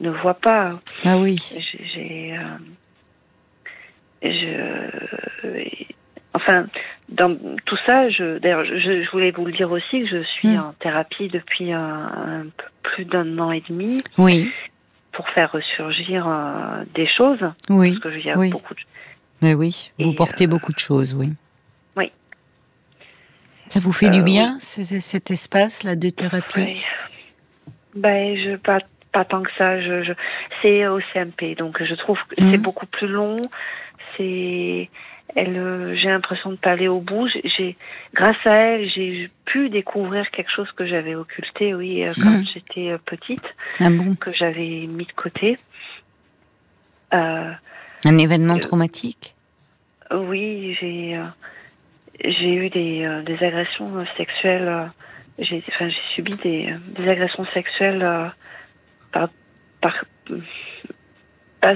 ne 0.01 0.11
voit 0.11 0.35
pas. 0.35 0.81
Ah 1.05 1.19
oui. 1.19 1.37
J'ai, 1.55 1.59
euh, 1.81 2.22
je, 4.31 5.65
enfin, 6.35 6.67
dans 7.09 7.37
tout 7.67 7.77
ça, 7.87 8.09
je, 8.11 8.39
d'ailleurs, 8.39 8.65
je, 8.65 9.03
je 9.05 9.11
voulais 9.11 9.31
vous 9.33 9.45
le 9.45 9.53
dire 9.53 9.71
aussi 9.71 10.03
que 10.03 10.07
je 10.09 10.23
suis 10.23 10.49
Mm. 10.49 10.61
en 10.61 10.73
thérapie 10.75 11.29
depuis 11.29 11.73
un, 11.73 11.81
un 11.81 12.43
peu 12.57 12.65
plus 12.83 13.05
d'un 13.05 13.39
an 13.39 13.51
et 13.53 13.63
demi 13.69 14.03
Oui. 14.19 14.51
pour 15.13 15.29
faire 15.31 15.53
ressurgir 15.53 16.27
euh, 16.29 16.85
des 16.95 17.07
choses, 17.07 17.41
Oui. 17.69 17.99
parce 18.03 18.15
y 18.25 18.31
a 18.31 18.37
oui. 18.39 18.51
beaucoup 18.51 18.75
de 18.75 18.81
Mais 19.43 19.55
oui, 19.55 19.91
vous 19.99 20.13
portez 20.15 20.45
euh, 20.45 20.49
beaucoup 20.49 20.73
de 20.73 20.79
choses, 20.79 21.15
oui. 21.15 21.31
oui. 21.97 22.11
Ça 23.69 23.81
vous 23.81 23.93
fait 23.93 24.11
du 24.11 24.21
Euh, 24.21 24.25
bien, 24.25 24.59
cet 24.61 25.31
espace-là 25.31 25.97
de 25.97 26.11
thérapie 26.11 26.61
Ouais. 26.61 26.77
Ben, 27.95 28.37
je 28.37 28.57
pas 28.57 28.79
pas 29.13 29.25
tant 29.27 29.43
que 29.43 29.51
ça. 29.59 29.79
Je, 29.83 30.03
je 30.03 30.13
c'est 30.63 30.87
au 30.87 30.99
CMP, 31.13 31.55
donc 31.55 31.83
je 31.83 31.95
trouve 31.97 32.19
que 32.29 32.35
c'est 32.39 32.57
Mhm. 32.57 32.63
beaucoup 32.63 32.87
plus 32.87 33.07
long. 33.09 33.43
C'est 34.23 34.89
elle, 35.35 35.57
euh, 35.57 35.97
j'ai 35.97 36.09
l'impression 36.09 36.51
de 36.51 36.57
pas 36.57 36.73
aller 36.73 36.89
au 36.89 37.01
bout. 37.01 37.27
J'ai- 37.29 37.77
grâce 38.15 38.37
à 38.45 38.55
elle, 38.55 38.89
j'ai 38.91 39.31
pu 39.47 39.71
découvrir 39.71 40.31
quelque 40.31 40.51
chose 40.51 40.71
que 40.73 40.85
j'avais 40.87 41.15
occulté, 41.15 41.75
oui, 41.75 42.05
euh, 42.05 42.13
quand 42.23 42.31
Mhm. 42.31 42.45
j'étais 42.55 42.91
euh, 42.91 42.99
petite, 42.99 43.45
Ah 43.81 43.91
bon? 43.91 44.15
que 44.17 44.33
j'avais 44.33 44.87
mis 44.87 45.07
de 45.07 45.13
côté. 45.13 45.59
Euh, 47.15 47.53
Un 48.05 48.19
événement 48.19 48.57
Euh, 48.57 48.61
traumatique? 48.61 49.35
Oui, 50.11 50.77
j'ai 50.81 51.17
euh, 51.17 51.25
j'ai 52.25 52.55
eu 52.55 52.69
des, 52.69 53.23
des 53.25 53.45
agressions 53.45 54.05
sexuelles. 54.17 54.91
j'ai 55.39 55.63
enfin 55.69 55.89
j'ai 55.89 56.15
subi 56.15 56.35
des, 56.37 56.75
des 56.97 57.09
agressions 57.09 57.47
sexuelles 57.55 58.33
par 59.13 59.31
par 59.81 60.05
pas- 61.61 61.75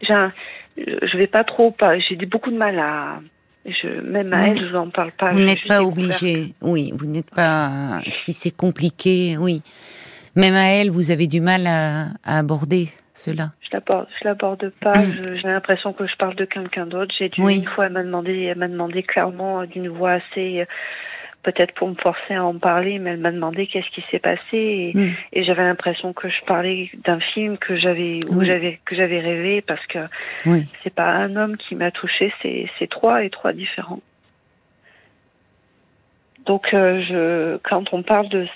j'ai 0.00 0.12
un- 0.12 0.32
je 0.76 1.16
vais 1.16 1.26
pas 1.26 1.44
trop 1.44 1.74
j'ai 2.08 2.16
beaucoup 2.26 2.50
de 2.50 2.56
mal 2.56 2.78
à 2.78 3.20
Je, 3.64 4.00
même 4.00 4.32
à 4.32 4.48
elle, 4.48 4.58
je 4.58 4.66
vous 4.66 4.76
en 4.76 4.90
parle 4.90 5.12
pas. 5.12 5.32
Vous 5.32 5.40
n'êtes 5.40 5.66
pas 5.66 5.82
obligé. 5.82 6.54
Oui, 6.60 6.92
vous 6.94 7.06
n'êtes 7.06 7.30
pas. 7.30 8.00
Si 8.06 8.32
c'est 8.32 8.56
compliqué, 8.56 9.36
oui. 9.38 9.62
Même 10.34 10.54
à 10.54 10.66
elle, 10.66 10.90
vous 10.90 11.10
avez 11.10 11.26
du 11.26 11.40
mal 11.40 11.66
à, 11.66 12.08
aborder 12.24 12.88
cela. 13.14 13.52
Je 13.62 13.68
l'aborde, 13.72 14.06
je 14.20 14.28
l'aborde 14.28 14.72
pas. 14.80 14.98
Mm. 14.98 15.36
J'ai 15.36 15.48
l'impression 15.48 15.92
que 15.94 16.06
je 16.06 16.14
parle 16.16 16.36
de 16.36 16.44
quelqu'un 16.44 16.86
d'autre. 16.86 17.14
J'ai 17.18 17.30
dû 17.30 17.40
une 17.40 17.64
fois, 17.64 17.86
elle 17.86 17.92
m'a 17.92 18.02
demandé, 18.02 18.42
elle 18.42 18.58
m'a 18.58 18.68
demandé 18.68 19.02
clairement 19.02 19.64
d'une 19.64 19.88
voix 19.88 20.12
assez 20.12 20.66
peut-être 21.46 21.74
pour 21.74 21.88
me 21.88 21.94
forcer 21.94 22.34
à 22.34 22.44
en 22.44 22.58
parler, 22.58 22.98
mais 22.98 23.10
elle 23.10 23.20
m'a 23.20 23.30
demandé 23.30 23.68
qu'est-ce 23.68 23.88
qui 23.90 24.04
s'est 24.10 24.18
passé 24.18 24.42
et, 24.52 24.92
mm. 24.94 25.44
j'avais 25.44 25.62
l'impression 25.62 26.12
que 26.12 26.28
je 26.28 26.44
parlais 26.44 26.90
d'un 27.04 27.20
film 27.20 27.56
que 27.56 27.76
j'avais 27.76 28.18
j'avais 28.42 28.80
que 28.84 28.96
j'avais 28.96 29.20
rêvé 29.20 29.60
parce 29.60 29.84
que 29.86 30.00
c'est 30.82 30.92
pas 30.92 31.08
un 31.08 31.36
homme 31.36 31.56
qui 31.56 31.76
m'a 31.76 31.92
touché, 31.92 32.32
c'est 32.42 32.90
trois 32.90 33.22
et 33.22 33.30
trois 33.30 33.52
différents. 33.52 34.00
Donc 36.46 36.74
euh, 36.74 37.00
je 37.08 37.56
quand 37.58 37.92
on 37.92 38.02
parle 38.02 38.28
de 38.28 38.46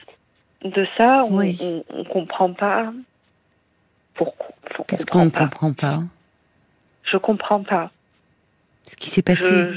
de 0.64 0.86
ça, 0.98 1.24
on, 1.30 1.84
on, 1.90 2.04
comprend 2.04 2.52
pas 2.52 2.92
pourquoi. 4.14 4.54
Qu'est-ce 4.88 5.06
qu'on 5.06 5.26
ne 5.26 5.30
comprend 5.30 5.72
pas? 5.72 6.02
Je 7.04 7.16
comprends 7.16 7.62
pas. 7.62 7.90
Ce 8.84 8.96
qui 8.96 9.08
s'est 9.08 9.22
passé. 9.22 9.70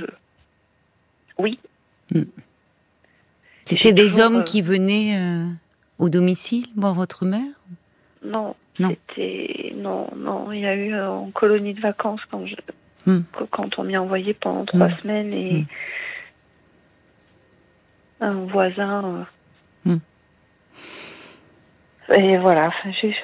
Oui. 1.38 1.60
Mm. 2.12 2.24
C'était 3.66 3.94
des 3.94 4.20
hommes 4.20 4.38
euh, 4.38 4.44
qui 4.44 4.62
venaient 4.62 5.18
euh, 5.18 5.46
au 6.00 6.10
domicile 6.10 6.68
voir 6.76 6.94
votre 6.94 7.26
mère? 7.26 7.42
Non. 8.24 8.56
Non. 8.80 8.96
non, 9.76 10.08
non. 10.16 10.52
Il 10.52 10.62
y 10.62 10.66
a 10.66 10.76
eu 10.76 10.94
euh, 10.94 11.10
en 11.10 11.30
colonie 11.32 11.74
de 11.74 11.82
vacances 11.82 12.22
quand 12.32 12.46
je, 12.46 12.56
hmm. 13.06 13.22
quand 13.52 13.78
on 13.78 13.84
m'y 13.84 13.96
a 13.96 14.02
envoyé 14.02 14.34
pendant 14.34 14.66
trois 14.66 14.88
hmm. 14.88 14.98
semaines 15.02 15.34
et 15.34 15.66
hmm. 18.22 18.24
un 18.24 18.46
voisin. 18.46 19.28
Et 22.10 22.38
voilà. 22.38 22.72
J'ai. 23.02 23.16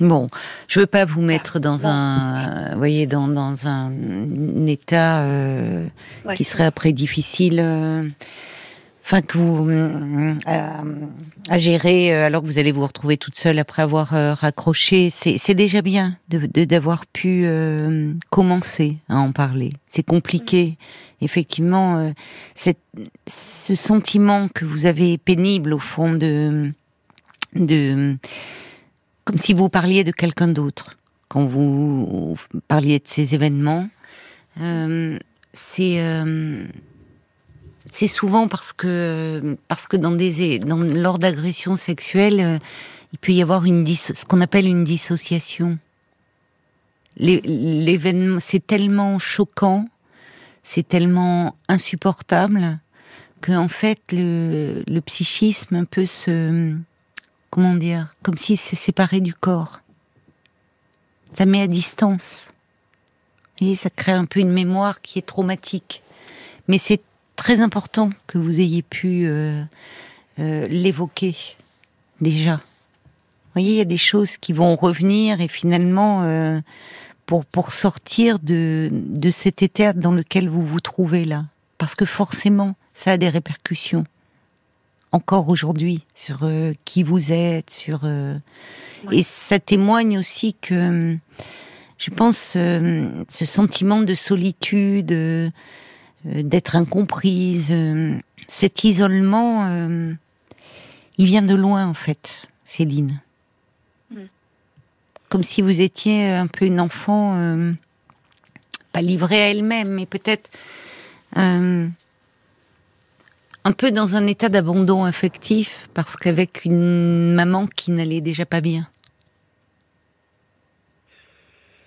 Bon, 0.00 0.28
je 0.68 0.80
veux 0.80 0.86
pas 0.86 1.04
vous 1.04 1.22
mettre 1.22 1.58
dans 1.58 1.86
un, 1.86 2.74
voyez, 2.76 3.06
dans, 3.06 3.28
dans 3.28 3.66
un, 3.66 3.92
état 4.66 5.24
qui 6.34 6.44
serait 6.44 6.66
après 6.66 6.92
difficile 6.92 8.12
enfin 9.06 9.22
que 9.22 9.38
vous 9.38 9.70
euh, 9.70 10.34
à, 10.46 11.58
gérer 11.58 12.12
euh, 12.12 12.26
alors 12.26 12.42
que 12.42 12.46
vous 12.46 12.58
allez 12.58 12.72
vous 12.72 12.84
retrouver 12.84 13.16
toute 13.16 13.36
seule 13.36 13.60
après 13.60 13.82
avoir 13.82 14.14
euh, 14.14 14.34
raccroché, 14.34 15.10
c'est 15.10 15.54
déjà 15.54 15.80
bien 15.80 16.18
de 16.28 16.64
d'avoir 16.64 17.06
pu 17.06 17.46
commencer 18.30 18.96
à 19.08 19.18
en 19.18 19.30
parler. 19.30 19.70
C'est 19.86 20.02
compliqué, 20.02 20.76
effectivement, 21.20 22.12
cette, 22.54 22.80
ce 23.28 23.76
sentiment 23.76 24.48
que 24.48 24.64
vous 24.64 24.86
avez 24.86 25.18
pénible 25.18 25.72
au 25.72 25.78
fond 25.78 26.12
de 26.12 26.72
de 27.54 28.16
comme 29.24 29.38
si 29.38 29.54
vous 29.54 29.68
parliez 29.68 30.02
de 30.02 30.10
quelqu'un 30.10 30.48
d'autre 30.48 30.96
quand 31.28 31.44
vous 31.44 32.36
parliez 32.66 32.98
de 32.98 33.06
ces 33.06 33.34
événements. 33.36 33.88
c'est 35.52 36.00
c'est 37.92 38.08
souvent 38.08 38.48
parce 38.48 38.72
que 38.72 39.56
parce 39.68 39.86
que 39.86 39.96
lors 39.96 41.18
d'agressions 41.18 41.76
sexuelles, 41.76 42.40
euh, 42.40 42.58
il 43.12 43.18
peut 43.18 43.32
y 43.32 43.42
avoir 43.42 43.64
une 43.64 43.86
ce 43.86 44.24
qu'on 44.24 44.40
appelle 44.40 44.66
une 44.66 44.84
dissociation. 44.84 45.78
L'événement, 47.18 48.40
c'est 48.40 48.66
tellement 48.66 49.18
choquant, 49.18 49.88
c'est 50.62 50.86
tellement 50.86 51.56
insupportable 51.68 52.78
que 53.40 53.52
en 53.52 53.68
fait 53.68 54.00
le, 54.12 55.00
psychisme 55.00 55.86
peut 55.86 56.04
se 56.04 56.74
comment 57.50 57.74
dire, 57.74 58.14
comme 58.22 58.36
s'il 58.36 58.58
s'est 58.58 58.76
séparé 58.76 59.20
du 59.20 59.32
corps. 59.32 59.80
Ça 61.32 61.46
met 61.46 61.62
à 61.62 61.66
distance. 61.66 62.48
Et 63.60 63.74
ça 63.74 63.88
crée 63.88 64.12
un 64.12 64.26
peu 64.26 64.40
une 64.40 64.52
mémoire 64.52 65.00
qui 65.00 65.18
est 65.18 65.26
traumatique. 65.26 66.02
Mais 66.68 66.76
c'est 66.76 67.00
très 67.36 67.60
important 67.60 68.10
que 68.26 68.38
vous 68.38 68.60
ayez 68.60 68.82
pu 68.82 69.26
euh, 69.26 69.62
euh, 70.38 70.66
l'évoquer 70.68 71.36
déjà. 72.20 72.56
Vous 72.56 73.62
voyez, 73.62 73.72
il 73.72 73.76
y 73.76 73.80
a 73.80 73.84
des 73.84 73.96
choses 73.96 74.36
qui 74.36 74.52
vont 74.52 74.74
revenir 74.74 75.40
et 75.40 75.48
finalement, 75.48 76.24
euh, 76.24 76.60
pour, 77.26 77.44
pour 77.44 77.72
sortir 77.72 78.38
de, 78.38 78.90
de 78.92 79.30
cet 79.30 79.62
état 79.62 79.92
dans 79.92 80.12
lequel 80.12 80.48
vous 80.48 80.66
vous 80.66 80.80
trouvez 80.80 81.24
là. 81.24 81.44
Parce 81.78 81.94
que 81.94 82.04
forcément, 82.04 82.74
ça 82.94 83.12
a 83.12 83.16
des 83.16 83.28
répercussions. 83.28 84.04
Encore 85.12 85.48
aujourd'hui, 85.48 86.04
sur 86.14 86.46
qui 86.84 87.02
vous 87.02 87.32
êtes, 87.32 87.70
sur. 87.70 88.04
Et 89.12 89.22
ça 89.22 89.58
témoigne 89.58 90.18
aussi 90.18 90.54
que, 90.60 91.16
je 91.96 92.10
pense, 92.10 92.38
ce 92.52 93.44
sentiment 93.44 94.02
de 94.02 94.14
solitude 94.14 95.52
d'être 96.24 96.76
incomprise. 96.76 97.70
Euh, 97.70 98.18
cet 98.48 98.84
isolement, 98.84 99.66
euh, 99.66 100.12
il 101.18 101.26
vient 101.26 101.42
de 101.42 101.54
loin 101.54 101.86
en 101.86 101.94
fait, 101.94 102.48
Céline. 102.64 103.20
Mm. 104.10 104.20
Comme 105.28 105.42
si 105.42 105.62
vous 105.62 105.80
étiez 105.80 106.28
un 106.30 106.46
peu 106.46 106.64
une 106.64 106.80
enfant, 106.80 107.36
pas 108.92 109.02
livrée 109.02 109.42
à 109.42 109.50
elle-même, 109.50 109.88
mais 109.88 110.06
peut-être 110.06 110.48
un 113.66 113.72
peu 113.72 113.90
dans 113.90 114.14
un 114.14 114.28
état 114.28 114.48
d'abandon 114.48 115.02
affectif, 115.02 115.88
parce 115.92 116.16
qu'avec 116.16 116.64
une 116.64 117.34
maman 117.34 117.66
qui 117.66 117.90
n'allait 117.90 118.20
déjà 118.20 118.46
pas 118.46 118.60
bien. 118.60 118.88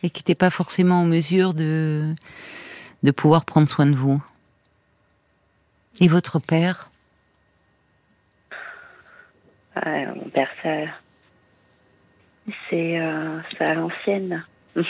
Et 0.04 0.10
qui 0.10 0.20
n'était 0.20 0.36
pas 0.36 0.50
forcément 0.50 1.00
en 1.00 1.06
mesure 1.06 1.54
de, 1.54 2.14
de 3.04 3.12
pouvoir 3.12 3.46
prendre 3.46 3.70
soin 3.70 3.86
de 3.86 3.96
vous. 3.96 4.22
Et 6.02 6.08
votre 6.08 6.40
père? 6.40 6.90
Mon 9.86 10.30
père, 10.30 10.50
c'est 12.70 13.00
euh, 13.00 13.40
à 13.60 13.74
l'ancienne. 13.74 14.44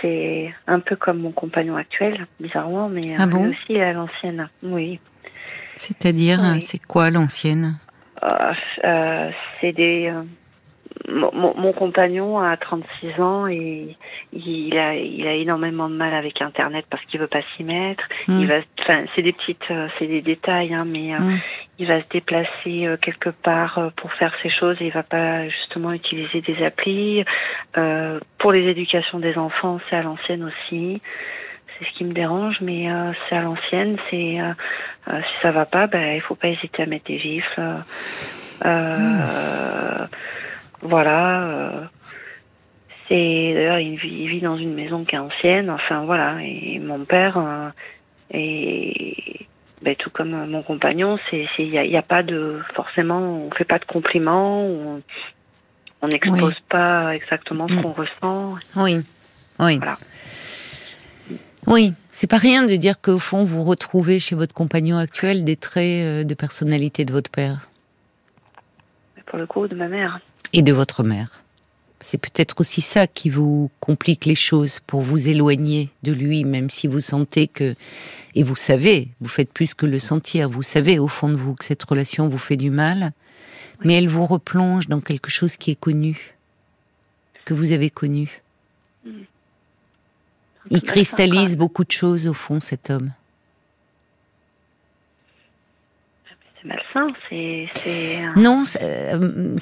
c'est 0.00 0.54
un 0.66 0.80
peu 0.80 0.96
comme 0.96 1.18
mon 1.18 1.32
compagnon 1.32 1.76
actuel, 1.76 2.26
bizarrement, 2.40 2.88
mais 2.88 3.14
ah 3.18 3.26
bon? 3.26 3.50
aussi 3.50 3.78
à 3.80 3.92
l'ancienne. 3.92 4.48
Oui. 4.62 5.00
C'est-à-dire, 5.76 6.40
c'est 6.60 6.78
quoi 6.78 7.10
l'ancienne? 7.10 7.78
Euh, 8.22 8.52
euh, 8.84 9.30
C'est 9.60 9.72
des 9.72 10.12
mon, 11.08 11.72
compagnon 11.72 12.38
a 12.38 12.56
36 12.56 13.20
ans 13.20 13.46
et 13.46 13.96
il 14.32 14.78
a, 14.78 14.94
il 14.94 15.26
a 15.26 15.34
énormément 15.34 15.88
de 15.88 15.94
mal 15.94 16.14
avec 16.14 16.40
Internet 16.40 16.86
parce 16.90 17.04
qu'il 17.06 17.20
veut 17.20 17.26
pas 17.26 17.42
s'y 17.56 17.64
mettre. 17.64 18.04
Il 18.28 18.34
hmm. 18.34 18.44
va, 18.46 18.54
enfin, 18.80 19.04
c'est 19.14 19.22
des 19.22 19.32
petites, 19.32 19.70
euh, 19.70 19.88
c'est 19.98 20.06
des 20.06 20.22
détails, 20.22 20.74
hein, 20.74 20.84
mais 20.86 21.14
euh, 21.14 21.18
hmm. 21.18 21.38
il 21.78 21.86
va 21.86 22.00
se 22.00 22.08
déplacer 22.10 22.86
euh, 22.86 22.96
quelque 22.96 23.30
part 23.30 23.90
pour 23.96 24.12
faire 24.14 24.34
ses 24.42 24.50
choses 24.50 24.76
et 24.80 24.86
il 24.86 24.92
va 24.92 25.02
pas 25.02 25.48
justement 25.48 25.92
utiliser 25.92 26.40
des 26.40 26.64
applis. 26.64 27.24
pour 28.38 28.52
les 28.52 28.68
éducations 28.68 29.18
des 29.18 29.36
enfants, 29.38 29.80
c'est 29.88 29.96
à 29.96 30.02
l'ancienne 30.02 30.44
aussi. 30.44 31.00
C'est 31.78 31.84
ce 31.84 31.98
qui 31.98 32.04
me 32.04 32.12
dérange, 32.12 32.58
mais 32.62 32.88
c'est 33.28 33.36
à 33.36 33.42
l'ancienne. 33.42 33.98
C'est 34.10 34.38
si 35.06 35.34
ça 35.42 35.50
va 35.52 35.66
pas, 35.66 35.86
ben 35.86 36.14
il 36.14 36.22
faut 36.22 36.34
pas 36.34 36.48
hésiter 36.48 36.82
à 36.82 36.86
mettre 36.86 37.04
des 37.06 37.18
gifles. 37.18 37.60
Hmm. 38.64 39.20
Voilà. 40.82 41.42
Euh, 41.42 41.84
c'est 43.08 43.52
d'ailleurs 43.54 43.78
il 43.78 43.96
vit, 43.96 44.40
dans 44.40 44.56
une 44.56 44.74
maison 44.74 45.04
qui 45.04 45.14
est 45.14 45.18
ancienne. 45.18 45.70
Enfin 45.70 46.04
voilà. 46.04 46.38
Et 46.42 46.78
mon 46.78 47.04
père 47.04 47.38
euh, 47.38 47.68
et 48.32 49.46
ben, 49.82 49.94
tout 49.96 50.10
comme 50.10 50.46
mon 50.46 50.62
compagnon, 50.62 51.18
c'est 51.30 51.46
il 51.58 51.70
n'y 51.70 51.96
a, 51.96 52.02
pas 52.02 52.22
de 52.22 52.60
forcément 52.74 53.20
on 53.20 53.50
fait 53.50 53.64
pas 53.64 53.78
de 53.78 53.84
compliments. 53.84 54.66
On 56.02 56.08
n'expose 56.08 56.58
pas 56.68 57.14
exactement 57.14 57.68
ce 57.68 57.74
mm. 57.74 57.82
qu'on 57.82 57.92
ressent. 57.92 58.54
Oui. 58.76 59.00
Oui. 59.58 59.78
Voilà. 59.78 59.98
Oui, 61.66 61.94
c'est 62.10 62.30
pas 62.30 62.36
rien 62.38 62.62
de 62.62 62.76
dire 62.76 63.00
qu'au 63.00 63.18
fond 63.18 63.44
vous 63.44 63.64
retrouvez 63.64 64.20
chez 64.20 64.36
votre 64.36 64.54
compagnon 64.54 64.98
actuel 64.98 65.44
des 65.44 65.56
traits 65.56 66.04
euh, 66.04 66.24
de 66.24 66.34
personnalité 66.34 67.04
de 67.04 67.12
votre 67.12 67.30
père. 67.30 67.68
Pour 69.26 69.38
le 69.38 69.46
coup, 69.46 69.66
de 69.66 69.74
ma 69.74 69.88
mère 69.88 70.20
et 70.56 70.62
de 70.62 70.72
votre 70.72 71.02
mère. 71.02 71.42
C'est 72.00 72.18
peut-être 72.18 72.60
aussi 72.60 72.80
ça 72.80 73.06
qui 73.06 73.28
vous 73.28 73.70
complique 73.78 74.24
les 74.24 74.34
choses 74.34 74.80
pour 74.86 75.02
vous 75.02 75.28
éloigner 75.28 75.90
de 76.02 76.12
lui, 76.12 76.44
même 76.44 76.70
si 76.70 76.86
vous 76.86 77.00
sentez 77.00 77.46
que, 77.46 77.74
et 78.34 78.42
vous 78.42 78.56
savez, 78.56 79.08
vous 79.20 79.28
faites 79.28 79.52
plus 79.52 79.74
que 79.74 79.86
le 79.86 79.98
sentir, 79.98 80.48
vous 80.48 80.62
savez 80.62 80.98
au 80.98 81.08
fond 81.08 81.28
de 81.28 81.34
vous 81.34 81.54
que 81.54 81.64
cette 81.64 81.82
relation 81.82 82.28
vous 82.28 82.38
fait 82.38 82.56
du 82.56 82.70
mal, 82.70 83.12
mais 83.84 83.94
elle 83.94 84.08
vous 84.08 84.24
replonge 84.24 84.88
dans 84.88 85.00
quelque 85.00 85.30
chose 85.30 85.56
qui 85.56 85.70
est 85.70 85.80
connu, 85.80 86.34
que 87.44 87.52
vous 87.52 87.72
avez 87.72 87.90
connu. 87.90 88.40
Hmm. 89.04 89.24
Il 90.70 90.82
cristallise 90.82 91.56
beaucoup 91.56 91.84
de 91.84 91.92
choses 91.92 92.26
au 92.26 92.34
fond, 92.34 92.60
cet 92.60 92.88
homme. 92.88 93.12
Malsain. 96.66 97.12
C'est 97.28 97.68
non, 98.36 98.64
euh, 98.82 99.56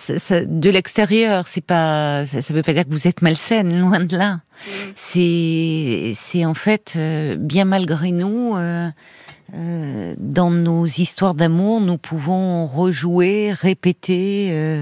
de 0.47 0.71
l'extérieur, 0.71 1.47
c'est 1.47 1.65
pas. 1.65 2.27
Ça, 2.27 2.39
ne 2.39 2.57
veut 2.57 2.63
pas 2.63 2.73
dire 2.73 2.85
que 2.85 2.91
vous 2.91 3.07
êtes 3.07 3.23
malsaine, 3.23 3.81
loin 3.81 4.01
de 4.01 4.17
là. 4.17 4.35
Mm. 4.35 4.71
C'est 4.97 6.13
c'est 6.15 6.45
en 6.45 6.55
fait 6.55 6.95
euh, 6.97 7.37
bien 7.37 7.65
malgré 7.65 8.13
nous. 8.13 8.57
Euh, 8.57 8.91
dans 10.19 10.51
nos 10.51 10.87
histoires 10.87 11.35
d'amour, 11.35 11.81
nous 11.81 11.99
pouvons 11.99 12.67
rejouer, 12.67 13.53
répéter 13.53 14.81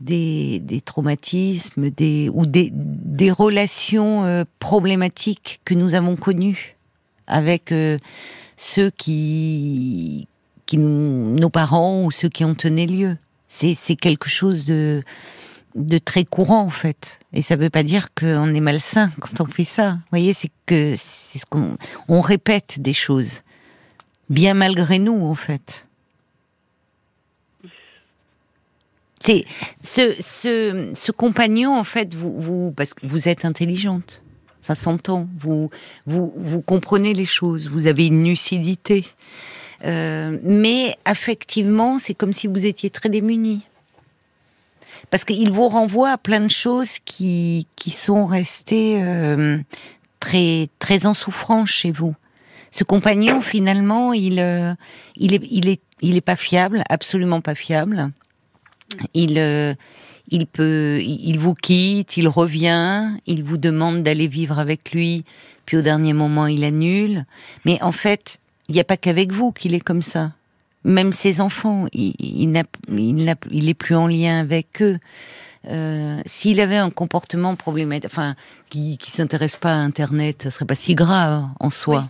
des, 0.00 0.60
des, 0.60 0.80
traumatismes, 0.80 1.90
des 1.90 2.30
ou 2.32 2.46
des, 2.46 2.70
des 2.72 3.32
relations 3.32 4.44
problématiques 4.60 5.60
que 5.64 5.74
nous 5.74 5.94
avons 5.94 6.14
connues 6.14 6.76
avec 7.26 7.74
ceux 8.56 8.90
qui 8.90 10.28
nos 10.74 11.50
parents 11.50 12.04
ou 12.04 12.10
ceux 12.10 12.28
qui 12.28 12.44
ont 12.44 12.54
tenu 12.54 12.86
lieu. 12.86 13.16
C'est 13.48 13.96
quelque 13.96 14.28
chose 14.28 14.64
de, 14.66 15.02
de 15.76 15.98
très 15.98 16.24
courant 16.24 16.62
en 16.62 16.70
fait. 16.70 17.20
Et 17.32 17.42
ça 17.42 17.56
ne 17.56 17.62
veut 17.62 17.70
pas 17.70 17.82
dire 17.82 18.08
qu'on 18.14 18.52
est 18.54 18.60
malsain 18.60 19.10
quand 19.20 19.40
on 19.40 19.46
fait 19.46 19.64
ça. 19.64 19.92
Vous 19.92 20.10
voyez, 20.10 20.32
c'est 20.32 20.50
que 20.64 20.94
c'est 20.96 21.38
ce 21.38 21.46
qu'on 21.46 21.76
on 22.08 22.20
répète 22.20 22.80
des 22.80 22.92
choses, 22.92 23.42
bien 24.28 24.54
malgré 24.54 24.98
nous 24.98 25.24
en 25.24 25.34
fait. 25.34 25.86
C'est 29.20 29.44
ce, 29.80 30.14
ce, 30.20 30.90
ce, 30.94 31.10
compagnon 31.10 31.76
en 31.76 31.84
fait, 31.84 32.14
vous, 32.14 32.40
vous 32.40 32.72
parce 32.72 32.94
que 32.94 33.06
vous 33.06 33.28
êtes 33.28 33.44
intelligente, 33.44 34.22
ça 34.60 34.74
s'entend. 34.74 35.26
Vous, 35.40 35.70
vous 36.06 36.32
vous 36.36 36.60
comprenez 36.60 37.12
les 37.12 37.24
choses, 37.24 37.68
vous 37.68 37.86
avez 37.86 38.06
une 38.06 38.24
lucidité. 38.24 39.06
Euh, 39.84 40.38
mais 40.42 40.96
affectivement, 41.04 41.98
c'est 41.98 42.14
comme 42.14 42.32
si 42.32 42.46
vous 42.46 42.66
étiez 42.66 42.90
très 42.90 43.08
démunis. 43.08 43.62
Parce 45.10 45.24
qu'il 45.24 45.50
vous 45.50 45.68
renvoie 45.68 46.10
à 46.10 46.18
plein 46.18 46.40
de 46.40 46.50
choses 46.50 46.98
qui, 47.04 47.66
qui 47.76 47.90
sont 47.90 48.26
restées 48.26 49.02
euh, 49.02 49.58
très, 50.20 50.68
très 50.78 51.06
en 51.06 51.14
souffrance 51.14 51.68
chez 51.68 51.92
vous. 51.92 52.14
Ce 52.70 52.82
compagnon, 52.82 53.40
finalement, 53.40 54.12
il, 54.12 54.40
euh, 54.40 54.74
il, 55.16 55.34
est, 55.34 55.42
il, 55.50 55.68
est, 55.68 55.80
il 56.00 56.16
est 56.16 56.22
pas 56.22 56.36
fiable, 56.36 56.82
absolument 56.88 57.40
pas 57.40 57.54
fiable. 57.54 58.10
Il, 59.14 59.38
il 60.28 60.46
peut, 60.46 61.00
il 61.02 61.38
vous 61.38 61.54
quitte, 61.54 62.16
il 62.16 62.28
revient, 62.28 63.10
il 63.26 63.44
vous 63.44 63.56
demande 63.56 64.02
d'aller 64.02 64.26
vivre 64.26 64.58
avec 64.58 64.92
lui, 64.92 65.24
puis 65.64 65.76
au 65.76 65.82
dernier 65.82 66.12
moment, 66.12 66.46
il 66.46 66.64
annule. 66.64 67.24
Mais 67.64 67.80
en 67.82 67.92
fait, 67.92 68.40
il 68.68 68.74
n'y 68.74 68.80
a 68.80 68.84
pas 68.84 68.96
qu'avec 68.96 69.32
vous 69.32 69.52
qu'il 69.52 69.74
est 69.74 69.80
comme 69.80 70.02
ça. 70.02 70.32
Même 70.84 71.12
ses 71.12 71.40
enfants, 71.40 71.86
il, 71.92 72.14
il, 72.18 72.64
il, 73.50 73.68
est 73.68 73.74
plus 73.74 73.96
en 73.96 74.06
lien 74.06 74.38
avec 74.38 74.82
eux. 74.82 74.98
Euh, 75.68 76.20
s'il 76.26 76.60
avait 76.60 76.76
un 76.76 76.90
comportement 76.90 77.56
problématique, 77.56 78.10
enfin, 78.10 78.36
qui, 78.70 78.98
qui 78.98 79.10
s'intéresse 79.10 79.56
pas 79.56 79.72
à 79.72 79.76
Internet, 79.76 80.42
ça 80.42 80.50
serait 80.50 80.64
pas 80.64 80.76
si 80.76 80.94
grave 80.94 81.44
en 81.58 81.70
soi. 81.70 82.08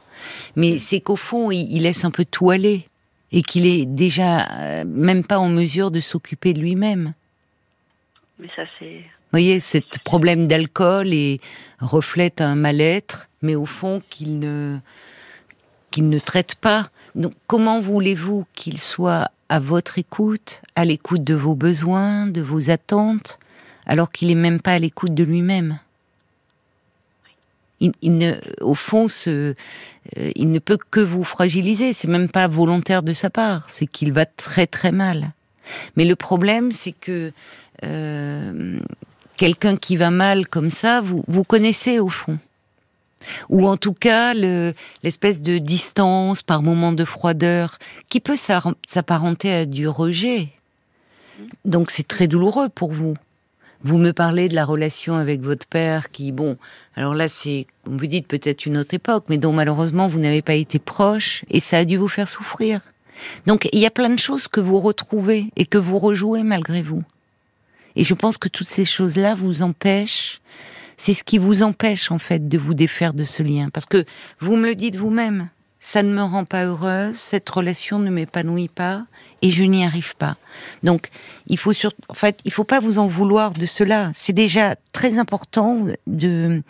Mais 0.56 0.78
c'est 0.78 1.00
qu'au 1.00 1.16
fond, 1.16 1.50
il, 1.50 1.82
laisse 1.82 2.04
un 2.04 2.10
peu 2.10 2.26
tout 2.26 2.50
aller 2.50 2.86
et 3.32 3.42
qu'il 3.42 3.66
est 3.66 3.86
déjà 3.86 4.46
euh, 4.50 4.84
même 4.86 5.24
pas 5.24 5.38
en 5.38 5.48
mesure 5.48 5.90
de 5.90 6.00
s'occuper 6.00 6.52
de 6.52 6.60
lui-même. 6.60 7.14
Mais 8.38 8.48
ça, 8.54 8.64
c'est. 8.78 8.96
Vous 8.96 9.40
voyez, 9.40 9.58
ce 9.60 9.78
problème 10.04 10.46
d'alcool 10.46 11.12
et 11.12 11.40
reflète 11.80 12.40
un 12.40 12.54
mal-être, 12.54 13.28
mais 13.42 13.54
au 13.54 13.66
fond 13.66 14.02
qu'il 14.08 14.38
ne 14.38 14.78
qu'il 15.96 16.10
ne 16.10 16.18
traite 16.18 16.56
pas. 16.56 16.90
Donc, 17.14 17.32
comment 17.46 17.80
voulez-vous 17.80 18.44
qu'il 18.54 18.78
soit 18.78 19.30
à 19.48 19.60
votre 19.60 19.98
écoute, 19.98 20.60
à 20.74 20.84
l'écoute 20.84 21.24
de 21.24 21.32
vos 21.32 21.54
besoins, 21.54 22.26
de 22.26 22.42
vos 22.42 22.68
attentes, 22.68 23.38
alors 23.86 24.12
qu'il 24.12 24.28
n'est 24.28 24.34
même 24.34 24.60
pas 24.60 24.72
à 24.72 24.78
l'écoute 24.78 25.14
de 25.14 25.24
lui-même? 25.24 25.78
Il, 27.80 27.94
ne, 28.02 28.34
au 28.60 28.74
fond, 28.74 29.08
ce, 29.08 29.54
euh, 30.18 30.32
il 30.34 30.50
ne 30.50 30.58
peut 30.58 30.76
que 30.90 31.00
vous 31.00 31.24
fragiliser. 31.24 31.94
C'est 31.94 32.08
même 32.08 32.28
pas 32.28 32.46
volontaire 32.46 33.02
de 33.02 33.14
sa 33.14 33.30
part. 33.30 33.64
C'est 33.70 33.86
qu'il 33.86 34.12
va 34.12 34.26
très 34.26 34.66
très 34.66 34.92
mal. 34.92 35.32
Mais 35.96 36.04
le 36.04 36.14
problème, 36.14 36.72
c'est 36.72 36.92
que 36.92 37.32
euh, 37.84 38.78
quelqu'un 39.38 39.78
qui 39.78 39.96
va 39.96 40.10
mal 40.10 40.46
comme 40.46 40.68
ça, 40.68 41.00
vous, 41.00 41.24
vous 41.26 41.44
connaissez 41.44 42.00
au 42.00 42.10
fond 42.10 42.38
ou 43.48 43.66
en 43.66 43.76
tout 43.76 43.92
cas 43.92 44.34
l'espèce 44.34 45.42
de 45.42 45.58
distance 45.58 46.42
par 46.42 46.62
moment 46.62 46.92
de 46.92 47.04
froideur 47.04 47.78
qui 48.08 48.20
peut 48.20 48.36
s'apparenter 48.36 49.52
à 49.52 49.64
du 49.64 49.88
rejet. 49.88 50.48
Donc 51.64 51.90
c'est 51.90 52.06
très 52.06 52.28
douloureux 52.28 52.68
pour 52.68 52.92
vous. 52.92 53.14
Vous 53.84 53.98
me 53.98 54.12
parlez 54.12 54.48
de 54.48 54.54
la 54.54 54.64
relation 54.64 55.16
avec 55.16 55.42
votre 55.42 55.66
père 55.66 56.10
qui, 56.10 56.32
bon, 56.32 56.56
alors 56.96 57.14
là 57.14 57.28
c'est, 57.28 57.66
vous 57.84 58.06
dites 58.06 58.26
peut-être 58.26 58.66
une 58.66 58.78
autre 58.78 58.94
époque, 58.94 59.24
mais 59.28 59.36
dont 59.36 59.52
malheureusement 59.52 60.08
vous 60.08 60.18
n'avez 60.18 60.42
pas 60.42 60.54
été 60.54 60.78
proche 60.78 61.44
et 61.50 61.60
ça 61.60 61.78
a 61.78 61.84
dû 61.84 61.96
vous 61.96 62.08
faire 62.08 62.26
souffrir. 62.26 62.80
Donc 63.46 63.68
il 63.72 63.78
y 63.78 63.86
a 63.86 63.90
plein 63.90 64.10
de 64.10 64.18
choses 64.18 64.48
que 64.48 64.60
vous 64.60 64.80
retrouvez 64.80 65.50
et 65.56 65.66
que 65.66 65.78
vous 65.78 65.98
rejouez 65.98 66.42
malgré 66.42 66.82
vous. 66.82 67.04
Et 67.96 68.04
je 68.04 68.14
pense 68.14 68.38
que 68.38 68.48
toutes 68.48 68.68
ces 68.68 68.84
choses-là 68.84 69.34
vous 69.34 69.62
empêchent 69.62 70.40
c'est 70.96 71.14
ce 71.14 71.24
qui 71.24 71.38
vous 71.38 71.62
empêche 71.62 72.10
en 72.10 72.18
fait 72.18 72.48
de 72.48 72.58
vous 72.58 72.74
défaire 72.74 73.14
de 73.14 73.24
ce 73.24 73.42
lien. 73.42 73.68
Parce 73.72 73.86
que 73.86 74.04
vous 74.40 74.56
me 74.56 74.66
le 74.66 74.74
dites 74.74 74.96
vous-même, 74.96 75.48
ça 75.78 76.02
ne 76.02 76.12
me 76.12 76.22
rend 76.22 76.44
pas 76.44 76.64
heureuse, 76.64 77.14
cette 77.14 77.48
relation 77.48 77.98
ne 77.98 78.10
m'épanouit 78.10 78.68
pas 78.68 79.04
et 79.40 79.50
je 79.50 79.62
n'y 79.62 79.84
arrive 79.84 80.16
pas. 80.16 80.36
Donc, 80.82 81.10
il 81.46 81.58
faut 81.58 81.72
sur, 81.72 81.92
en 82.08 82.14
fait, 82.14 82.40
il 82.44 82.52
faut 82.52 82.64
pas 82.64 82.80
vous 82.80 82.98
en 82.98 83.06
vouloir 83.06 83.52
de 83.52 83.66
cela. 83.66 84.10
C'est 84.14 84.32
déjà 84.32 84.74
très 84.92 85.18
important 85.18 85.84
de, 86.08 86.62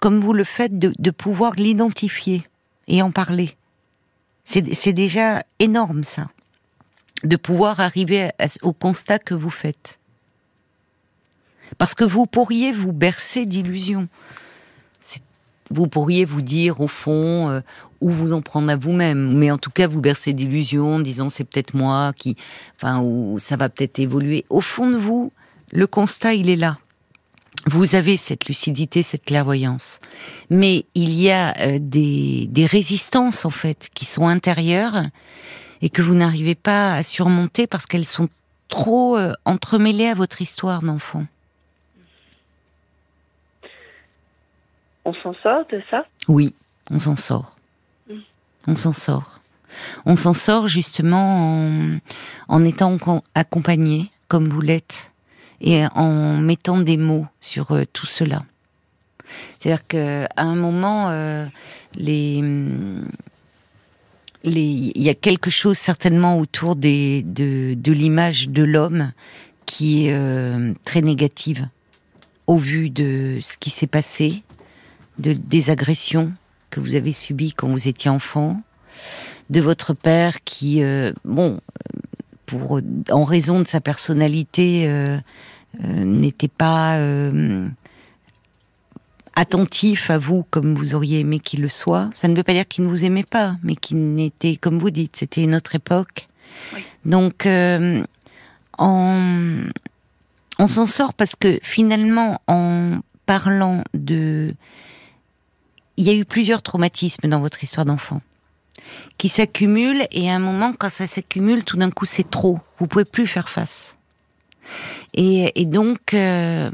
comme 0.00 0.20
vous 0.20 0.32
le 0.32 0.44
faites, 0.44 0.76
de, 0.76 1.10
pouvoir 1.10 1.54
l'identifier 1.54 2.48
et 2.88 3.00
en 3.00 3.12
parler. 3.12 3.56
C'est 4.44 4.92
déjà 4.92 5.44
énorme 5.60 6.02
ça, 6.02 6.28
de 7.22 7.36
pouvoir 7.36 7.80
arriver 7.80 8.30
au 8.62 8.72
constat 8.72 9.18
que 9.18 9.34
vous 9.34 9.50
faites. 9.50 9.98
Parce 11.78 11.94
que 11.94 12.04
vous 12.04 12.26
pourriez 12.26 12.72
vous 12.72 12.92
bercer 12.92 13.46
d'illusions. 13.46 14.08
Vous 15.70 15.86
pourriez 15.86 16.24
vous 16.24 16.42
dire 16.42 16.80
au 16.80 16.88
fond 16.88 17.48
euh, 17.48 17.60
ou 18.00 18.10
vous 18.10 18.32
en 18.32 18.42
prendre 18.42 18.70
à 18.70 18.76
vous-même, 18.76 19.36
mais 19.38 19.50
en 19.50 19.56
tout 19.56 19.70
cas 19.70 19.88
vous 19.88 20.00
bercer 20.00 20.34
d'illusions, 20.34 21.00
disant 21.00 21.30
c'est 21.30 21.44
peut-être 21.44 21.74
moi 21.74 22.12
qui, 22.14 22.36
enfin 22.76 23.00
ou 23.00 23.38
ça 23.38 23.56
va 23.56 23.70
peut-être 23.70 23.98
évoluer. 23.98 24.44
Au 24.50 24.60
fond 24.60 24.90
de 24.90 24.96
vous, 24.96 25.32
le 25.72 25.86
constat 25.86 26.34
il 26.34 26.50
est 26.50 26.56
là. 26.56 26.78
Vous 27.66 27.94
avez 27.94 28.18
cette 28.18 28.46
lucidité, 28.46 29.02
cette 29.02 29.24
clairvoyance, 29.24 30.00
mais 30.50 30.84
il 30.94 31.14
y 31.14 31.30
a 31.30 31.56
euh, 31.58 31.78
des, 31.80 32.46
des 32.50 32.66
résistances 32.66 33.46
en 33.46 33.50
fait 33.50 33.88
qui 33.94 34.04
sont 34.04 34.26
intérieures 34.26 35.04
et 35.80 35.88
que 35.88 36.02
vous 36.02 36.14
n'arrivez 36.14 36.54
pas 36.54 36.94
à 36.94 37.02
surmonter 37.02 37.66
parce 37.66 37.86
qu'elles 37.86 38.04
sont 38.04 38.28
trop 38.68 39.16
euh, 39.16 39.32
entremêlées 39.46 40.08
à 40.08 40.14
votre 40.14 40.42
histoire 40.42 40.82
d'enfant. 40.82 41.24
On 45.04 45.14
s'en 45.14 45.34
sort 45.42 45.66
de 45.70 45.82
ça? 45.90 46.06
Oui, 46.28 46.54
on 46.90 46.98
s'en 46.98 47.16
sort. 47.16 47.56
Mm. 48.08 48.14
On 48.66 48.76
s'en 48.76 48.92
sort. 48.92 49.40
On 50.06 50.16
s'en 50.16 50.34
sort 50.34 50.68
justement 50.68 51.98
en, 52.48 52.64
étant 52.64 52.96
accompagné, 53.34 54.10
comme 54.28 54.48
vous 54.48 54.60
l'êtes, 54.60 55.10
et 55.60 55.84
en 55.94 56.36
mettant 56.36 56.78
des 56.78 56.96
mots 56.96 57.26
sur 57.40 57.72
euh, 57.72 57.84
tout 57.92 58.06
cela. 58.06 58.44
C'est-à-dire 59.58 59.86
qu'à 59.86 60.28
un 60.36 60.54
moment, 60.54 61.08
euh, 61.08 61.46
les, 61.94 62.42
il 64.44 65.02
y 65.02 65.08
a 65.08 65.14
quelque 65.14 65.50
chose 65.50 65.78
certainement 65.78 66.38
autour 66.38 66.76
des, 66.76 67.22
de, 67.22 67.92
l'image 67.92 68.48
de 68.48 68.62
l'homme 68.62 69.12
qui 69.66 70.06
est 70.06 70.12
euh, 70.12 70.74
très 70.84 71.00
négative 71.00 71.68
au 72.46 72.58
vu 72.58 72.90
de 72.90 73.38
ce 73.40 73.56
qui 73.56 73.70
s'est 73.70 73.86
passé, 73.86 74.42
de, 75.18 75.32
des 75.32 75.70
agressions 75.70 76.32
que 76.70 76.80
vous 76.80 76.94
avez 76.94 77.12
subies 77.12 77.52
quand 77.52 77.68
vous 77.68 77.88
étiez 77.88 78.10
enfant, 78.10 78.60
de 79.50 79.60
votre 79.60 79.94
père 79.94 80.42
qui, 80.44 80.82
euh, 80.82 81.12
bon, 81.24 81.60
pour 82.46 82.80
en 83.10 83.24
raison 83.24 83.60
de 83.60 83.66
sa 83.66 83.80
personnalité, 83.80 84.88
euh, 84.88 85.18
euh, 85.82 86.04
n'était 86.04 86.48
pas 86.48 86.98
attentif 89.36 90.10
à 90.10 90.18
vous 90.18 90.44
comme 90.50 90.74
vous 90.74 90.94
auriez 90.94 91.20
aimé 91.20 91.40
qu'il 91.40 91.62
le 91.62 91.68
soit. 91.68 92.10
Ça 92.12 92.28
ne 92.28 92.36
veut 92.36 92.42
pas 92.42 92.52
dire 92.52 92.68
qu'il 92.68 92.84
ne 92.84 92.88
vous 92.88 93.04
aimait 93.04 93.24
pas, 93.24 93.56
mais 93.62 93.74
qu'il 93.74 94.14
n'était, 94.14 94.56
comme 94.56 94.78
vous 94.78 94.90
dites, 94.90 95.16
c'était 95.16 95.42
une 95.42 95.54
autre 95.54 95.74
époque. 95.74 96.28
Donc, 97.04 97.46
on, 98.78 99.64
on 100.58 100.66
s'en 100.66 100.86
sort 100.86 101.14
parce 101.14 101.34
que 101.34 101.58
finalement, 101.62 102.40
en 102.46 103.00
parlant 103.26 103.82
de 103.94 104.48
il 105.96 106.06
y 106.06 106.10
a 106.10 106.14
eu 106.14 106.24
plusieurs 106.24 106.62
traumatismes 106.62 107.28
dans 107.28 107.40
votre 107.40 107.62
histoire 107.62 107.86
d'enfant. 107.86 108.20
qui 109.16 109.28
s'accumulent 109.28 110.06
et 110.10 110.28
à 110.30 110.34
un 110.34 110.38
moment, 110.38 110.74
quand 110.76 110.90
ça 110.90 111.06
s'accumule, 111.06 111.64
tout 111.64 111.76
d'un 111.76 111.90
coup, 111.90 112.04
c'est 112.04 112.28
trop. 112.28 112.58
Vous 112.78 112.86
pouvez 112.86 113.04
plus 113.04 113.26
faire 113.26 113.48
face. 113.48 113.96
Et, 115.14 115.64
donc, 115.64 116.12
euh, 116.14 116.70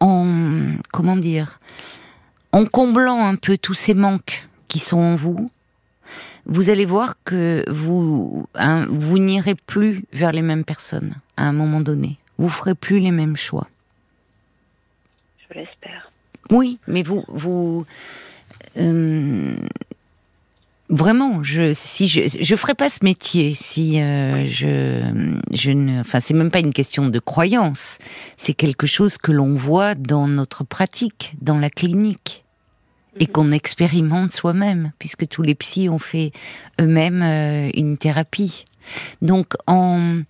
en 0.00 0.74
comment 0.92 1.16
dire, 1.16 1.60
en 2.52 2.64
comblant 2.64 3.26
un 3.26 3.36
peu 3.36 3.58
tous 3.58 3.74
ces 3.74 3.94
manques 3.94 4.48
qui 4.68 4.78
sont 4.78 4.98
en 4.98 5.16
vous, 5.16 5.50
vous 6.46 6.70
allez 6.70 6.86
voir 6.86 7.14
que 7.24 7.64
vous 7.68 8.46
hein, 8.54 8.86
vous 8.90 9.18
n'irez 9.18 9.54
plus 9.54 10.04
vers 10.12 10.32
les 10.32 10.42
mêmes 10.42 10.64
personnes 10.64 11.14
à 11.36 11.44
un 11.44 11.52
moment 11.52 11.80
donné. 11.80 12.18
Vous 12.38 12.48
ferez 12.48 12.74
plus 12.74 12.98
les 12.98 13.10
mêmes 13.10 13.36
choix. 13.36 13.68
Je 15.48 15.58
l'espère. 15.58 16.09
Oui, 16.50 16.78
mais 16.86 17.02
vous 17.02 17.24
vous 17.28 17.86
euh, 18.76 19.56
Vraiment, 20.90 21.44
je 21.44 21.72
si 21.72 22.08
je 22.08 22.22
je 22.26 22.56
ferais 22.56 22.74
pas 22.74 22.90
ce 22.90 23.04
métier 23.04 23.54
si 23.54 24.02
euh, 24.02 24.44
je 24.44 25.32
je 25.52 25.70
ne 25.70 26.00
enfin 26.00 26.18
c'est 26.18 26.34
même 26.34 26.50
pas 26.50 26.58
une 26.58 26.72
question 26.72 27.06
de 27.06 27.18
croyance, 27.20 27.98
c'est 28.36 28.54
quelque 28.54 28.88
chose 28.88 29.16
que 29.16 29.30
l'on 29.30 29.54
voit 29.54 29.94
dans 29.94 30.26
notre 30.26 30.64
pratique, 30.64 31.36
dans 31.40 31.58
la 31.58 31.70
clinique 31.70 32.44
et 33.20 33.26
mhm. 33.26 33.30
qu'on 33.30 33.52
expérimente 33.52 34.32
soi-même 34.32 34.90
puisque 34.98 35.28
tous 35.28 35.42
les 35.42 35.54
psys 35.54 35.88
ont 35.88 36.00
fait 36.00 36.32
eux-mêmes 36.80 37.22
euh, 37.22 37.70
une 37.74 37.96
thérapie. 37.96 38.64
Donc 39.22 39.54
en 39.68 40.22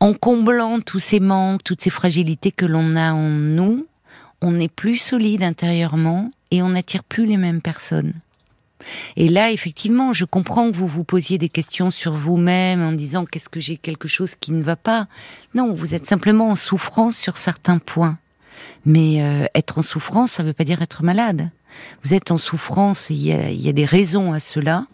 en 0.00 0.14
comblant 0.14 0.80
tous 0.80 0.98
ces 0.98 1.20
manques, 1.20 1.62
toutes 1.62 1.82
ces 1.82 1.90
fragilités 1.90 2.50
que 2.50 2.66
l'on 2.66 2.96
a 2.96 3.12
en 3.12 3.30
nous, 3.30 3.86
on 4.42 4.58
est 4.58 4.72
plus 4.72 4.96
solide 4.96 5.42
intérieurement 5.42 6.30
et 6.50 6.62
on 6.62 6.70
n'attire 6.70 7.04
plus 7.04 7.26
les 7.26 7.36
mêmes 7.36 7.60
personnes. 7.60 8.14
Et 9.16 9.28
là, 9.28 9.50
effectivement, 9.50 10.12
je 10.12 10.24
comprends 10.24 10.70
que 10.70 10.76
vous 10.76 10.86
vous 10.86 11.04
posiez 11.04 11.38
des 11.38 11.48
questions 11.48 11.90
sur 11.90 12.12
vous-même 12.12 12.82
en 12.82 12.92
disant 12.92 13.24
qu'est-ce 13.24 13.48
que 13.48 13.60
j'ai 13.60 13.76
quelque 13.76 14.08
chose 14.08 14.34
qui 14.38 14.52
ne 14.52 14.62
va 14.62 14.76
pas? 14.76 15.08
Non, 15.54 15.74
vous 15.74 15.94
êtes 15.94 16.06
simplement 16.06 16.50
en 16.50 16.56
souffrance 16.56 17.16
sur 17.16 17.36
certains 17.36 17.78
points. 17.78 18.18
Mais 18.84 19.22
euh, 19.22 19.46
être 19.54 19.78
en 19.78 19.82
souffrance, 19.82 20.32
ça 20.32 20.42
ne 20.42 20.48
veut 20.48 20.54
pas 20.54 20.64
dire 20.64 20.82
être 20.82 21.02
malade. 21.02 21.50
Vous 22.02 22.14
êtes 22.14 22.30
en 22.30 22.38
souffrance 22.38 23.10
et 23.10 23.14
il 23.14 23.60
y 23.60 23.68
a, 23.68 23.72
des 23.72 23.84
raisons 23.84 24.32
à 24.32 24.40
cela. 24.40 24.86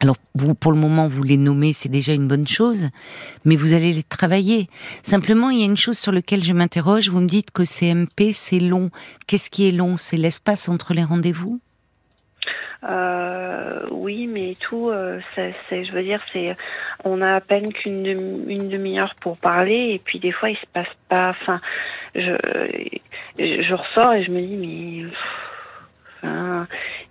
Alors, 0.00 0.16
pour 0.60 0.72
le 0.72 0.78
moment, 0.78 1.08
vous 1.08 1.22
les 1.22 1.36
nommez, 1.36 1.72
c'est 1.72 1.88
déjà 1.88 2.12
une 2.12 2.26
bonne 2.28 2.46
chose, 2.46 2.88
mais 3.44 3.56
vous 3.56 3.72
allez 3.72 3.92
les 3.92 4.02
travailler. 4.02 4.68
Simplement, 5.02 5.50
il 5.50 5.60
y 5.60 5.62
a 5.62 5.66
une 5.66 5.76
chose 5.76 5.98
sur 5.98 6.12
laquelle 6.12 6.44
je 6.44 6.52
m'interroge. 6.52 7.08
Vous 7.08 7.20
me 7.20 7.28
dites 7.28 7.52
que 7.52 7.64
CMP, 7.64 8.32
c'est 8.32 8.58
long. 8.58 8.90
Qu'est-ce 9.26 9.50
qui 9.50 9.68
est 9.68 9.72
long? 9.72 9.96
C'est 9.96 10.16
l'espace 10.16 10.68
entre 10.68 10.94
les 10.94 11.04
rendez-vous? 11.04 11.60
Euh, 12.90 13.86
oui, 13.90 14.26
mais 14.26 14.56
tout, 14.60 14.90
euh, 14.90 15.18
c'est, 15.34 15.84
je 15.84 15.92
veux 15.92 16.02
dire, 16.02 16.20
c'est, 16.32 16.54
on 17.04 17.22
a 17.22 17.36
à 17.36 17.40
peine 17.40 17.72
qu'une 17.72 18.04
une 18.46 18.68
demi-heure 18.68 19.14
pour 19.20 19.38
parler, 19.38 19.92
et 19.94 20.02
puis 20.04 20.18
des 20.18 20.32
fois 20.32 20.50
il 20.50 20.56
se 20.56 20.66
passe 20.72 20.92
pas. 21.08 21.30
Enfin, 21.30 21.60
je, 22.14 22.36
je 23.38 23.74
ressors 23.74 24.12
et 24.12 24.24
je 24.24 24.30
me 24.30 24.40
dis 24.40 24.56
mais, 24.56 25.10
enfin, 26.24 26.66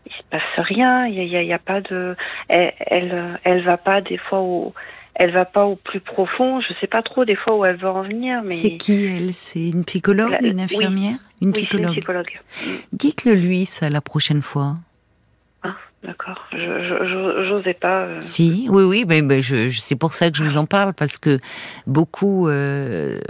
il 0.06 0.12
se 0.12 0.24
passe 0.30 0.68
rien. 0.68 1.06
Il 1.06 1.16
y 1.16 1.38
a, 1.38 1.44
y 1.44 1.54
a, 1.54 1.60
pas 1.60 1.82
de, 1.82 2.16
elle, 2.48 2.74
elle, 2.80 3.40
elle, 3.44 3.64
va 3.64 3.78
pas 3.78 4.02
des 4.02 4.18
fois 4.18 4.40
au, 4.40 4.74
elle 5.16 5.32
va 5.32 5.46
pas 5.46 5.66
au 5.66 5.76
plus 5.76 6.00
profond. 6.00 6.62
Je 6.62 6.74
sais 6.82 6.88
pas 6.88 7.02
trop 7.02 7.26
des 7.26 7.36
fois 7.36 7.56
où 7.56 7.66
elle 7.66 7.78
veut 7.78 7.90
en 7.90 8.04
venir, 8.04 8.42
mais. 8.44 8.56
C'est 8.56 8.78
qui 8.78 9.06
elle? 9.06 9.34
C'est 9.34 9.70
une 9.70 9.86
psychologue, 9.86 10.36
une 10.42 10.60
infirmière, 10.60 11.18
une 11.42 11.54
psychologue. 11.54 11.88
une 11.88 11.94
psychologue. 11.94 12.42
Dites-le 12.92 13.34
lui 13.34 13.66
ça 13.66 13.90
la 13.90 14.02
prochaine 14.02 14.42
fois. 14.42 14.78
D'accord. 16.04 16.46
Je 16.52 17.50
n'osais 17.50 17.74
pas. 17.74 18.02
Euh. 18.02 18.18
Si, 18.20 18.68
oui, 18.70 18.84
oui, 18.84 19.06
mais, 19.08 19.22
mais 19.22 19.42
je, 19.42 19.70
c'est 19.70 19.96
pour 19.96 20.14
ça 20.14 20.30
que 20.30 20.38
je 20.38 20.44
vous 20.44 20.58
en 20.58 20.66
parle 20.66 20.94
parce 20.94 21.18
que 21.18 21.40
beaucoup, 21.88 22.50
euh, 22.50 23.22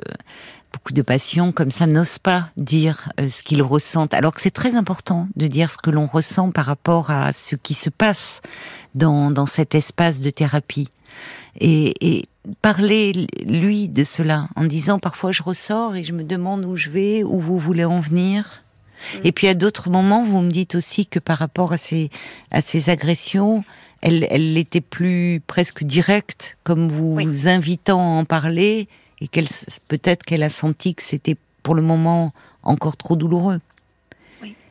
beaucoup 0.83 0.93
de 0.93 1.01
patients 1.01 1.53
comme 1.53 1.71
ça 1.71 1.87
n'osent 1.87 2.19
pas 2.19 2.49
dire 2.57 3.09
euh, 3.17 3.29
ce 3.29 3.41
qu'ils 3.41 3.61
ressentent, 3.61 4.13
alors 4.13 4.33
que 4.33 4.41
c'est 4.41 4.51
très 4.51 4.75
important 4.75 5.29
de 5.37 5.47
dire 5.47 5.69
ce 5.69 5.77
que 5.77 5.89
l'on 5.89 6.07
ressent 6.07 6.51
par 6.51 6.65
rapport 6.65 7.09
à 7.09 7.31
ce 7.31 7.55
qui 7.55 7.73
se 7.73 7.89
passe 7.89 8.41
dans, 8.93 9.31
dans 9.31 9.45
cet 9.45 9.75
espace 9.75 10.19
de 10.19 10.29
thérapie. 10.29 10.89
Et, 11.61 11.93
et 12.01 12.25
parler 12.61 13.13
lui 13.45 13.87
de 13.87 14.03
cela 14.03 14.49
en 14.57 14.65
disant 14.65 14.99
parfois 14.99 15.31
je 15.31 15.41
ressors 15.41 15.95
et 15.95 16.03
je 16.03 16.11
me 16.11 16.23
demande 16.25 16.65
où 16.65 16.75
je 16.75 16.89
vais, 16.89 17.23
où 17.23 17.39
vous 17.39 17.59
voulez 17.59 17.85
en 17.85 18.01
venir. 18.01 18.63
Et 19.23 19.31
puis 19.31 19.47
à 19.47 19.53
d'autres 19.53 19.89
moments, 19.89 20.25
vous 20.25 20.41
me 20.41 20.51
dites 20.51 20.75
aussi 20.75 21.05
que 21.05 21.19
par 21.19 21.37
rapport 21.37 21.71
à 21.71 21.77
ces, 21.77 22.09
à 22.51 22.59
ces 22.59 22.89
agressions, 22.89 23.63
elle, 24.01 24.27
elle 24.29 24.57
était 24.57 24.81
plus 24.81 25.41
presque 25.47 25.85
directe, 25.85 26.57
comme 26.65 26.89
vous 26.89 27.47
invitant 27.47 28.01
à 28.01 28.19
en 28.19 28.25
parler, 28.25 28.89
et 29.23 29.27
qu'elle 29.29 29.47
peut-être 29.87 30.23
qu'elle 30.23 30.43
a 30.43 30.49
senti 30.49 30.93
que 30.93 31.01
c'était 31.01 31.37
pour 31.63 31.75
le 31.75 31.81
moment 31.81 32.33
encore 32.61 32.97
trop 32.97 33.15
douloureux. 33.15 33.59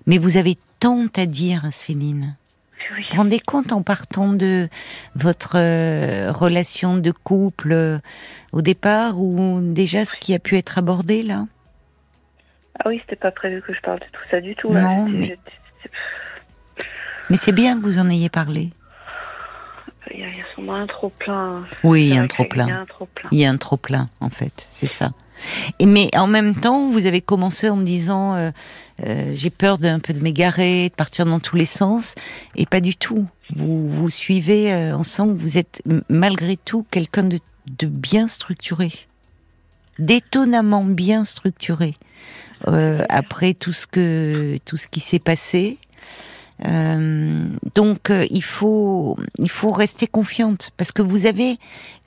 Mais 0.06 0.18
vous 0.18 0.36
avez 0.36 0.58
tant 0.78 1.06
à 1.16 1.26
dire, 1.26 1.66
Céline. 1.70 2.36
Vous 2.90 2.96
vous 3.10 3.16
rendez 3.16 3.40
compte 3.40 3.72
en 3.72 3.82
partant 3.82 4.34
de 4.34 4.68
votre 5.14 5.56
euh, 5.56 6.30
relation 6.30 6.98
de 6.98 7.10
couple 7.10 7.72
euh, 7.72 7.98
au 8.52 8.60
départ 8.60 9.18
ou 9.18 9.60
déjà 9.62 10.04
ce 10.04 10.14
qui 10.16 10.34
a 10.34 10.38
pu 10.38 10.56
être 10.58 10.76
abordé 10.76 11.22
là? 11.22 11.46
Ah 12.78 12.88
oui, 12.88 12.98
c'était 13.00 13.16
pas 13.16 13.30
prévu 13.30 13.62
que 13.62 13.72
je 13.72 13.80
parle 13.80 14.00
de 14.00 14.04
tout 14.12 14.22
ça 14.30 14.40
du 14.40 14.54
tout. 14.56 14.72
Non, 14.72 15.08
mais... 15.08 15.38
c'est 17.36 17.52
bien 17.52 17.78
que 17.78 17.82
vous 17.82 17.98
en 17.98 18.10
ayez 18.10 18.28
parlé. 18.28 18.70
Il 20.14 20.20
y 20.20 20.24
a, 20.24 20.28
sûrement 20.54 20.74
un 20.74 20.86
trop 20.86 21.10
plein. 21.10 21.64
Oui, 21.84 22.04
il 22.04 22.14
y 22.14 22.18
a 22.18 22.22
un 22.22 22.26
trop 22.26 22.44
plein. 22.44 22.86
Il 23.30 23.38
y 23.38 23.44
a 23.44 23.50
un 23.50 23.56
trop 23.56 23.76
plein, 23.76 24.08
en 24.20 24.28
fait, 24.28 24.66
c'est 24.68 24.86
ça. 24.86 25.12
Et 25.78 25.86
mais 25.86 26.10
en 26.16 26.26
même 26.26 26.54
temps, 26.54 26.90
vous 26.90 27.06
avez 27.06 27.20
commencé 27.20 27.68
en 27.68 27.76
me 27.76 27.84
disant 27.84 28.34
euh, 28.34 28.50
euh, 29.04 29.32
j'ai 29.34 29.50
peur 29.50 29.78
d'un 29.78 29.98
peu 29.98 30.12
de 30.12 30.20
m'égarer, 30.20 30.90
de 30.90 30.94
partir 30.94 31.26
dans 31.26 31.40
tous 31.40 31.56
les 31.56 31.66
sens, 31.66 32.14
et 32.56 32.66
pas 32.66 32.80
du 32.80 32.96
tout. 32.96 33.26
Vous 33.54 33.88
vous 33.88 34.10
suivez, 34.10 34.72
euh, 34.72 34.94
ensemble. 34.94 35.34
vous 35.34 35.58
êtes 35.58 35.82
malgré 36.08 36.56
tout 36.56 36.86
quelqu'un 36.90 37.24
de, 37.24 37.38
de 37.78 37.86
bien 37.86 38.28
structuré, 38.28 38.92
d'étonnamment 39.98 40.84
bien 40.84 41.24
structuré. 41.24 41.94
Après 43.08 43.54
tout 43.54 43.72
ce 43.72 43.88
que 43.88 44.56
tout 44.64 44.76
ce 44.76 44.86
qui 44.86 45.00
s'est 45.00 45.18
passé. 45.18 45.78
Euh, 46.64 47.48
donc 47.74 48.10
euh, 48.10 48.26
il 48.30 48.42
faut 48.42 49.18
il 49.38 49.50
faut 49.50 49.72
rester 49.72 50.06
confiante 50.06 50.70
parce 50.76 50.92
que 50.92 51.02
vous 51.02 51.26
avez 51.26 51.58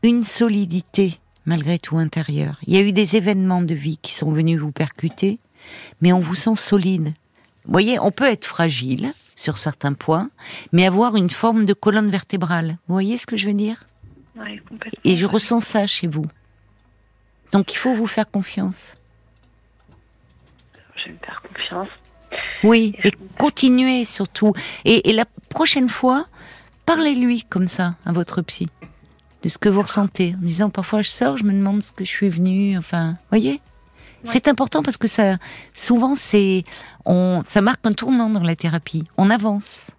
une 0.03 0.23
solidité 0.23 1.19
malgré 1.45 1.77
tout 1.77 1.97
intérieure. 1.97 2.59
Il 2.65 2.73
y 2.73 2.77
a 2.77 2.81
eu 2.81 2.91
des 2.91 3.15
événements 3.15 3.61
de 3.61 3.75
vie 3.75 3.99
qui 4.01 4.13
sont 4.13 4.31
venus 4.31 4.59
vous 4.59 4.71
percuter, 4.71 5.39
mais 6.01 6.13
on 6.13 6.19
vous 6.19 6.35
sent 6.35 6.55
solide. 6.55 7.13
Vous 7.65 7.71
voyez, 7.71 7.99
on 7.99 8.11
peut 8.11 8.29
être 8.29 8.45
fragile 8.45 9.13
sur 9.35 9.57
certains 9.57 9.93
points, 9.93 10.29
mais 10.71 10.85
avoir 10.85 11.15
une 11.15 11.29
forme 11.29 11.65
de 11.65 11.73
colonne 11.73 12.09
vertébrale. 12.09 12.77
Vous 12.87 12.95
voyez 12.95 13.17
ce 13.17 13.25
que 13.25 13.37
je 13.37 13.47
veux 13.47 13.53
dire? 13.53 13.85
Et 15.03 15.15
je 15.15 15.25
ressens 15.25 15.59
ça 15.59 15.85
chez 15.85 16.07
vous. 16.07 16.25
Donc 17.51 17.73
il 17.73 17.77
faut 17.77 17.93
vous 17.93 18.07
faire 18.07 18.29
confiance 18.29 18.95
je 21.05 21.11
vais 21.11 21.13
me 21.13 21.25
faire 21.25 21.41
confiance. 21.41 21.89
Oui, 22.63 22.95
et, 23.03 23.11
continuez 23.37 24.05
surtout. 24.05 24.53
Et, 24.85 25.11
la 25.13 25.25
prochaine 25.49 25.89
fois, 25.89 26.25
parlez-lui 26.85 27.43
comme 27.43 27.67
ça 27.67 27.95
à 28.05 28.11
votre 28.11 28.41
psy, 28.41 28.69
de 29.43 29.49
ce 29.49 29.57
que 29.57 29.69
vous 29.69 29.81
ressentez, 29.81 30.35
en 30.37 30.45
disant 30.45 30.69
parfois 30.69 31.01
je 31.01 31.09
sors, 31.09 31.37
je 31.37 31.43
me 31.43 31.51
demande 31.51 31.83
ce 31.83 31.91
que 31.91 32.03
je 32.03 32.09
suis 32.09 32.29
venue, 32.29 32.77
enfin, 32.77 33.15
voyez 33.29 33.61
C'est 34.23 34.47
important 34.47 34.83
parce 34.83 34.97
que 34.97 35.07
ça, 35.07 35.37
souvent, 35.73 36.15
c'est, 36.15 36.63
on, 37.05 37.43
ça 37.45 37.61
marque 37.61 37.85
un 37.85 37.93
tournant 37.93 38.29
dans 38.29 38.43
la 38.43 38.55
thérapie. 38.55 39.05
On 39.17 39.29
avance 39.29 39.91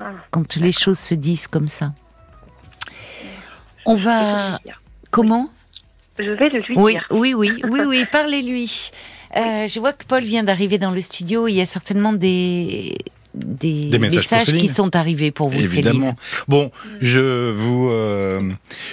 ah, 0.00 0.12
quand 0.30 0.56
les 0.56 0.72
choses 0.72 0.98
se 0.98 1.14
disent 1.14 1.46
comme 1.46 1.68
ça. 1.68 1.92
On 3.84 3.96
va. 3.96 4.60
Comment? 5.10 5.50
Je 6.18 6.30
vais 6.30 6.48
le 6.48 6.60
lui 6.60 6.74
oui, 6.76 6.92
dire. 6.92 7.06
Oui, 7.10 7.34
oui, 7.34 7.62
oui, 7.68 7.80
oui, 7.86 8.04
parlez-lui. 8.10 8.90
Euh, 9.36 9.66
je 9.66 9.80
vois 9.80 9.92
que 9.92 10.04
Paul 10.04 10.22
vient 10.22 10.42
d'arriver 10.42 10.78
dans 10.78 10.90
le 10.90 11.00
studio. 11.00 11.48
Il 11.48 11.54
y 11.54 11.60
a 11.60 11.66
certainement 11.66 12.12
des, 12.12 12.96
des, 13.34 13.98
messages, 13.98 14.46
qui 14.46 14.68
sont 14.68 14.94
arrivés 14.94 15.30
pour 15.30 15.48
vous, 15.48 15.58
Évidemment. 15.58 16.16
Bon, 16.48 16.70
je 17.00 17.50
vous, 17.50 17.88
euh, 17.90 18.40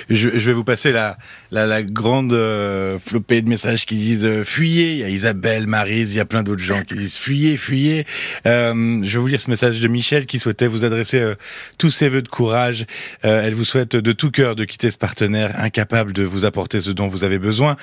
je, 0.09 0.29
je, 0.37 0.45
vais 0.45 0.53
vous 0.53 0.63
passer 0.63 0.91
la, 0.91 1.17
la, 1.51 1.67
la 1.67 1.83
grande 1.83 2.31
euh, 2.33 2.97
flopée 2.99 3.41
de 3.41 3.49
messages 3.49 3.85
qui 3.85 3.95
disent 3.95 4.25
euh, 4.25 4.43
fuyez. 4.43 4.93
Il 4.93 4.99
y 4.99 5.03
a 5.03 5.09
Isabelle, 5.09 5.67
Marise, 5.67 6.13
il 6.13 6.17
y 6.17 6.21
a 6.21 6.25
plein 6.25 6.43
d'autres 6.43 6.61
gens 6.61 6.81
qui 6.83 6.95
disent 6.95 7.17
fuyez, 7.17 7.57
fuyez. 7.57 8.05
Je 8.45 9.01
vais 9.01 9.19
vous 9.19 9.27
lire 9.27 9.41
ce 9.41 9.49
message 9.49 9.79
de 9.81 9.87
Michel 9.87 10.25
qui 10.25 10.39
souhaitait 10.39 10.67
vous 10.67 10.85
adresser 10.85 11.33
tous 11.77 11.91
ses 11.91 12.07
voeux 12.07 12.21
de 12.21 12.27
courage. 12.27 12.85
elle 13.21 13.53
vous 13.53 13.65
souhaite 13.65 13.95
de 13.95 14.11
tout 14.11 14.31
cœur 14.31 14.55
de 14.55 14.63
quitter 14.65 14.91
ce 14.91 14.97
partenaire 14.97 15.59
incapable 15.59 16.13
de 16.13 16.23
vous 16.23 16.45
apporter 16.45 16.79
ce 16.79 16.91
dont 16.91 17.07
vous 17.07 17.23
avez 17.23 17.39
besoin. 17.39 17.75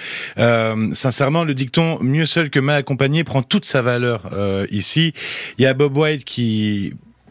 sincèrement, 0.93 1.45
le 1.45 1.55
dicton 1.55 1.99
mieux 2.03 2.27
seul 2.27 2.51
que 2.51 2.61
mal 2.61 2.77
accompagné 2.77 3.25
prend 3.25 3.43
toute 3.43 3.65
sa 3.65 3.83
valeur 3.83 4.31
ici. 4.71 5.13
Il 5.59 5.63
y 5.63 5.67
a 5.67 5.75
Bob 5.75 5.97
White 5.97 6.25
qui 6.25 6.46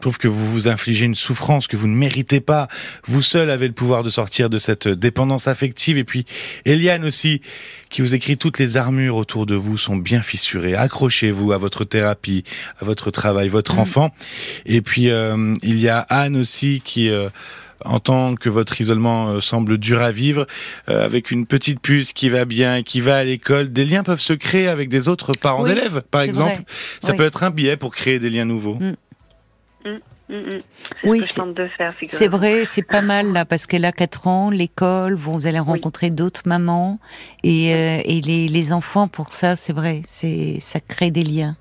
trouve 0.00 0.18
que 0.18 0.28
vous 0.28 0.50
vous 0.50 0.68
infligez 0.68 1.04
une 1.04 1.14
souffrance 1.14 1.66
que 1.66 1.76
vous 1.76 1.88
ne 1.88 1.96
méritez 1.96 2.40
pas. 2.40 2.68
Vous 3.06 3.22
seul 3.22 3.50
avez 3.50 3.66
le 3.66 3.72
pouvoir 3.72 4.02
de 4.02 4.10
sortir 4.10 4.50
de 4.50 4.58
cette 4.58 4.88
dépendance 4.88 5.48
affective. 5.48 5.98
Et 5.98 6.04
puis, 6.04 6.26
Eliane 6.64 7.04
aussi, 7.04 7.40
qui 7.90 8.02
vous 8.02 8.14
écrit 8.14 8.36
toutes 8.36 8.58
les 8.58 8.76
armures 8.76 9.16
autour 9.16 9.46
de 9.46 9.54
vous 9.54 9.78
sont 9.78 9.96
bien 9.96 10.22
fissurées. 10.22 10.74
Accrochez-vous 10.74 11.52
à 11.52 11.58
votre 11.58 11.84
thérapie, 11.84 12.44
à 12.80 12.84
votre 12.84 13.10
travail, 13.10 13.48
votre 13.48 13.76
mm. 13.76 13.80
enfant. 13.80 14.14
Et 14.64 14.80
puis, 14.80 15.10
euh, 15.10 15.54
il 15.62 15.78
y 15.78 15.88
a 15.88 15.98
Anne 15.98 16.36
aussi 16.36 16.82
qui... 16.84 17.10
Euh, 17.10 17.28
entend 17.84 18.36
que 18.36 18.48
votre 18.48 18.80
isolement 18.80 19.28
euh, 19.28 19.40
semble 19.42 19.76
dur 19.76 20.00
à 20.00 20.10
vivre, 20.10 20.46
avec 20.86 21.30
une 21.30 21.46
petite 21.46 21.78
puce 21.78 22.14
qui 22.14 22.30
va 22.30 22.46
bien, 22.46 22.82
qui 22.82 23.02
va 23.02 23.18
à 23.18 23.24
l'école, 23.24 23.70
des 23.70 23.84
liens 23.84 24.02
peuvent 24.02 24.18
se 24.18 24.32
créer 24.32 24.66
avec 24.66 24.88
des 24.88 25.08
autres 25.08 25.32
parents 25.38 25.62
d'élèves, 25.62 26.02
par 26.10 26.22
exemple. 26.22 26.62
Ça 27.00 27.12
peut 27.12 27.26
être 27.26 27.42
un 27.42 27.50
biais 27.50 27.76
pour 27.76 27.94
créer 27.94 28.18
des 28.18 28.30
liens 28.30 28.46
nouveaux. 28.46 28.78
Mm. 29.86 29.98
Mm. 30.28 30.34
Mm. 30.34 30.62
Oui, 31.04 31.22
c'est 32.08 32.26
vrai, 32.26 32.64
c'est 32.64 32.82
pas 32.82 33.00
mal 33.00 33.32
là 33.32 33.44
parce 33.44 33.66
qu'elle 33.66 33.84
a 33.84 33.92
4 33.92 34.26
ans, 34.26 34.50
l'école, 34.50 35.14
vous 35.14 35.46
allez 35.46 35.60
rencontrer 35.60 36.10
d'autres 36.10 36.42
mamans 36.46 36.98
et, 37.44 37.72
euh, 37.72 38.00
et 38.04 38.20
les, 38.20 38.48
les, 38.48 38.72
enfants 38.72 39.06
pour 39.06 39.32
ça, 39.32 39.54
c'est 39.54 39.72
vrai, 39.72 40.02
c'est 40.06 40.58
ça 40.58 40.80
crée 40.80 41.12
des 41.12 41.22
liens. 41.22 41.56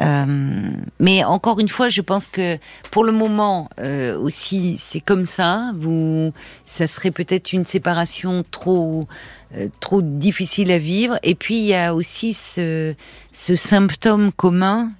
Euh, 0.00 0.70
mais 0.98 1.22
encore 1.24 1.60
une 1.60 1.68
fois, 1.68 1.88
je 1.88 2.00
pense 2.00 2.26
que 2.26 2.58
pour 2.90 3.04
le 3.04 3.12
moment 3.12 3.68
euh, 3.78 4.18
aussi, 4.18 4.76
c'est 4.78 5.00
comme 5.00 5.24
ça. 5.24 5.72
Vous, 5.76 6.32
ça 6.64 6.86
serait 6.86 7.10
peut-être 7.10 7.52
une 7.52 7.66
séparation 7.66 8.44
trop 8.50 9.06
euh, 9.56 9.68
trop 9.80 10.02
difficile 10.02 10.70
à 10.70 10.78
vivre. 10.78 11.18
Et 11.22 11.34
puis 11.34 11.56
il 11.56 11.66
y 11.66 11.74
a 11.74 11.94
aussi 11.94 12.32
ce, 12.32 12.94
ce 13.32 13.56
symptôme 13.56 14.32
commun 14.32 14.92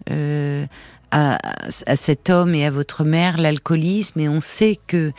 à, 1.12 1.38
à, 1.86 1.96
cet 1.96 2.30
homme 2.30 2.54
et 2.54 2.64
à 2.66 2.70
votre 2.70 3.04
mère 3.04 3.36
l'alcoolisme 3.36 4.18
et 4.18 4.28
on 4.28 4.40
sait 4.40 4.80
que 4.86 5.12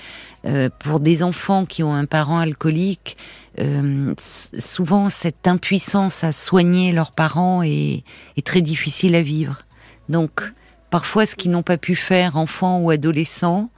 euh, 0.45 0.69
pour 0.79 0.99
des 0.99 1.21
enfants 1.23 1.65
qui 1.65 1.83
ont 1.83 1.93
un 1.93 2.05
parent 2.05 2.39
alcoolique, 2.39 3.15
euh, 3.59 4.13
souvent 4.17 5.07
cette 5.09 5.47
impuissance 5.47 6.23
à 6.23 6.31
soigner 6.31 6.91
leurs 6.91 7.11
parents 7.11 7.61
est, 7.61 8.03
est 8.35 8.45
très 8.45 8.61
difficile 8.61 9.15
à 9.15 9.21
vivre. 9.21 9.61
Donc 10.09 10.41
parfois 10.89 11.27
ce 11.27 11.35
qu'ils 11.35 11.51
n'ont 11.51 11.63
pas 11.63 11.77
pu 11.77 11.95
faire 11.95 12.35
enfant 12.37 12.79
ou 12.79 12.89
adolescent 12.89 13.69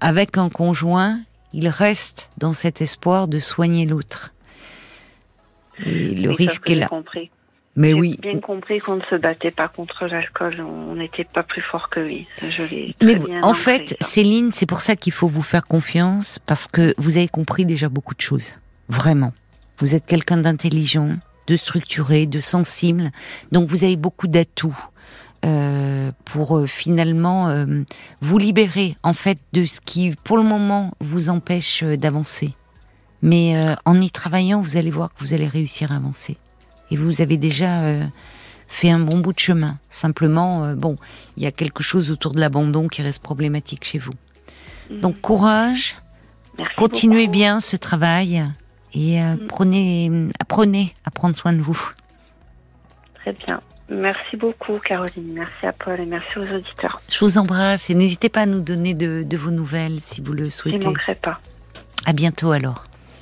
avec 0.00 0.38
un 0.38 0.48
conjoint, 0.48 1.20
ils 1.52 1.68
restent 1.68 2.30
dans 2.38 2.54
cet 2.54 2.80
espoir 2.80 3.28
de 3.28 3.38
soigner 3.38 3.84
l'autre. 3.84 4.32
Et 5.84 6.14
le 6.14 6.30
risque 6.30 6.70
est 6.70 6.74
là. 6.74 6.88
Compris. 6.88 7.30
Mais 7.76 7.94
oui. 7.94 8.18
bien 8.20 8.40
compris 8.40 8.80
qu'on 8.80 8.96
ne 8.96 9.02
se 9.08 9.14
battait 9.14 9.52
pas 9.52 9.68
contre 9.68 10.06
l'alcool, 10.06 10.60
on 10.60 10.96
n'était 10.96 11.24
pas 11.24 11.44
plus 11.44 11.62
fort 11.62 11.88
que 11.88 12.00
lui. 12.00 12.26
Je 12.42 12.64
Mais 13.00 13.16
en 13.42 13.54
fait, 13.54 13.96
Céline, 14.00 14.50
c'est 14.50 14.66
pour 14.66 14.80
ça 14.80 14.96
qu'il 14.96 15.12
faut 15.12 15.28
vous 15.28 15.42
faire 15.42 15.64
confiance, 15.64 16.40
parce 16.46 16.66
que 16.66 16.94
vous 16.98 17.16
avez 17.16 17.28
compris 17.28 17.64
déjà 17.64 17.88
beaucoup 17.88 18.14
de 18.14 18.20
choses. 18.20 18.52
Vraiment. 18.88 19.32
Vous 19.78 19.94
êtes 19.94 20.04
quelqu'un 20.04 20.38
d'intelligent, 20.38 21.10
de 21.46 21.56
structuré, 21.56 22.26
de 22.26 22.40
sensible, 22.40 23.12
donc 23.52 23.68
vous 23.68 23.84
avez 23.84 23.96
beaucoup 23.96 24.26
d'atouts. 24.26 24.76
Euh, 25.46 26.12
pour 26.26 26.58
euh, 26.58 26.66
finalement 26.66 27.48
euh, 27.48 27.64
vous 28.20 28.36
libérer 28.36 28.96
en 29.02 29.14
fait 29.14 29.38
de 29.54 29.64
ce 29.64 29.80
qui 29.80 30.14
pour 30.22 30.36
le 30.36 30.42
moment 30.42 30.92
vous 31.00 31.30
empêche 31.30 31.82
d'avancer. 31.82 32.54
Mais 33.22 33.54
en 33.84 34.00
y 34.00 34.10
travaillant, 34.10 34.60
vous 34.62 34.78
allez 34.78 34.90
voir 34.90 35.12
que 35.12 35.20
vous 35.20 35.34
allez 35.34 35.46
réussir 35.46 35.92
à 35.92 35.96
avancer 35.96 36.38
et 36.90 36.96
vous 36.96 37.20
avez 37.20 37.36
déjà 37.36 37.82
euh, 37.82 38.04
fait 38.68 38.90
un 38.90 39.00
bon 39.00 39.18
bout 39.18 39.32
de 39.32 39.38
chemin. 39.38 39.78
Simplement, 39.88 40.64
euh, 40.64 40.74
bon, 40.74 40.96
il 41.36 41.42
y 41.42 41.46
a 41.46 41.52
quelque 41.52 41.82
chose 41.82 42.10
autour 42.10 42.32
de 42.32 42.40
l'abandon 42.40 42.88
qui 42.88 43.02
reste 43.02 43.22
problématique 43.22 43.84
chez 43.84 43.98
vous. 43.98 44.12
Mhm. 44.90 45.00
Donc 45.00 45.20
courage, 45.20 45.96
continuez 46.76 47.28
bien 47.28 47.60
ce 47.60 47.76
travail 47.76 48.44
et 48.92 49.20
euh, 49.20 49.34
mhm. 49.34 49.46
prenez, 49.46 50.10
apprenez 50.40 50.94
à 51.04 51.10
prendre 51.10 51.36
soin 51.36 51.52
de 51.52 51.60
vous. 51.60 51.92
Très 53.14 53.32
bien. 53.32 53.60
Merci 53.88 54.36
beaucoup, 54.36 54.78
Caroline. 54.78 55.32
Merci 55.34 55.66
à 55.66 55.72
Paul 55.72 55.98
et 55.98 56.06
merci 56.06 56.38
aux 56.38 56.54
auditeurs. 56.54 57.02
Je 57.10 57.18
vous 57.24 57.38
embrasse 57.38 57.90
et 57.90 57.94
n'hésitez 57.94 58.28
pas 58.28 58.42
à 58.42 58.46
nous 58.46 58.60
donner 58.60 58.94
de, 58.94 59.24
de, 59.24 59.36
vos 59.36 59.50
nouvelles 59.50 60.00
si 60.00 60.20
vous 60.20 60.32
le 60.32 60.48
souhaitez. 60.48 60.78
Je 60.80 60.86
ne 60.86 60.92
manquerai 60.92 61.16
pas. 61.16 61.40
À 62.06 62.12
bientôt 62.12 62.52
alors. 62.52 62.84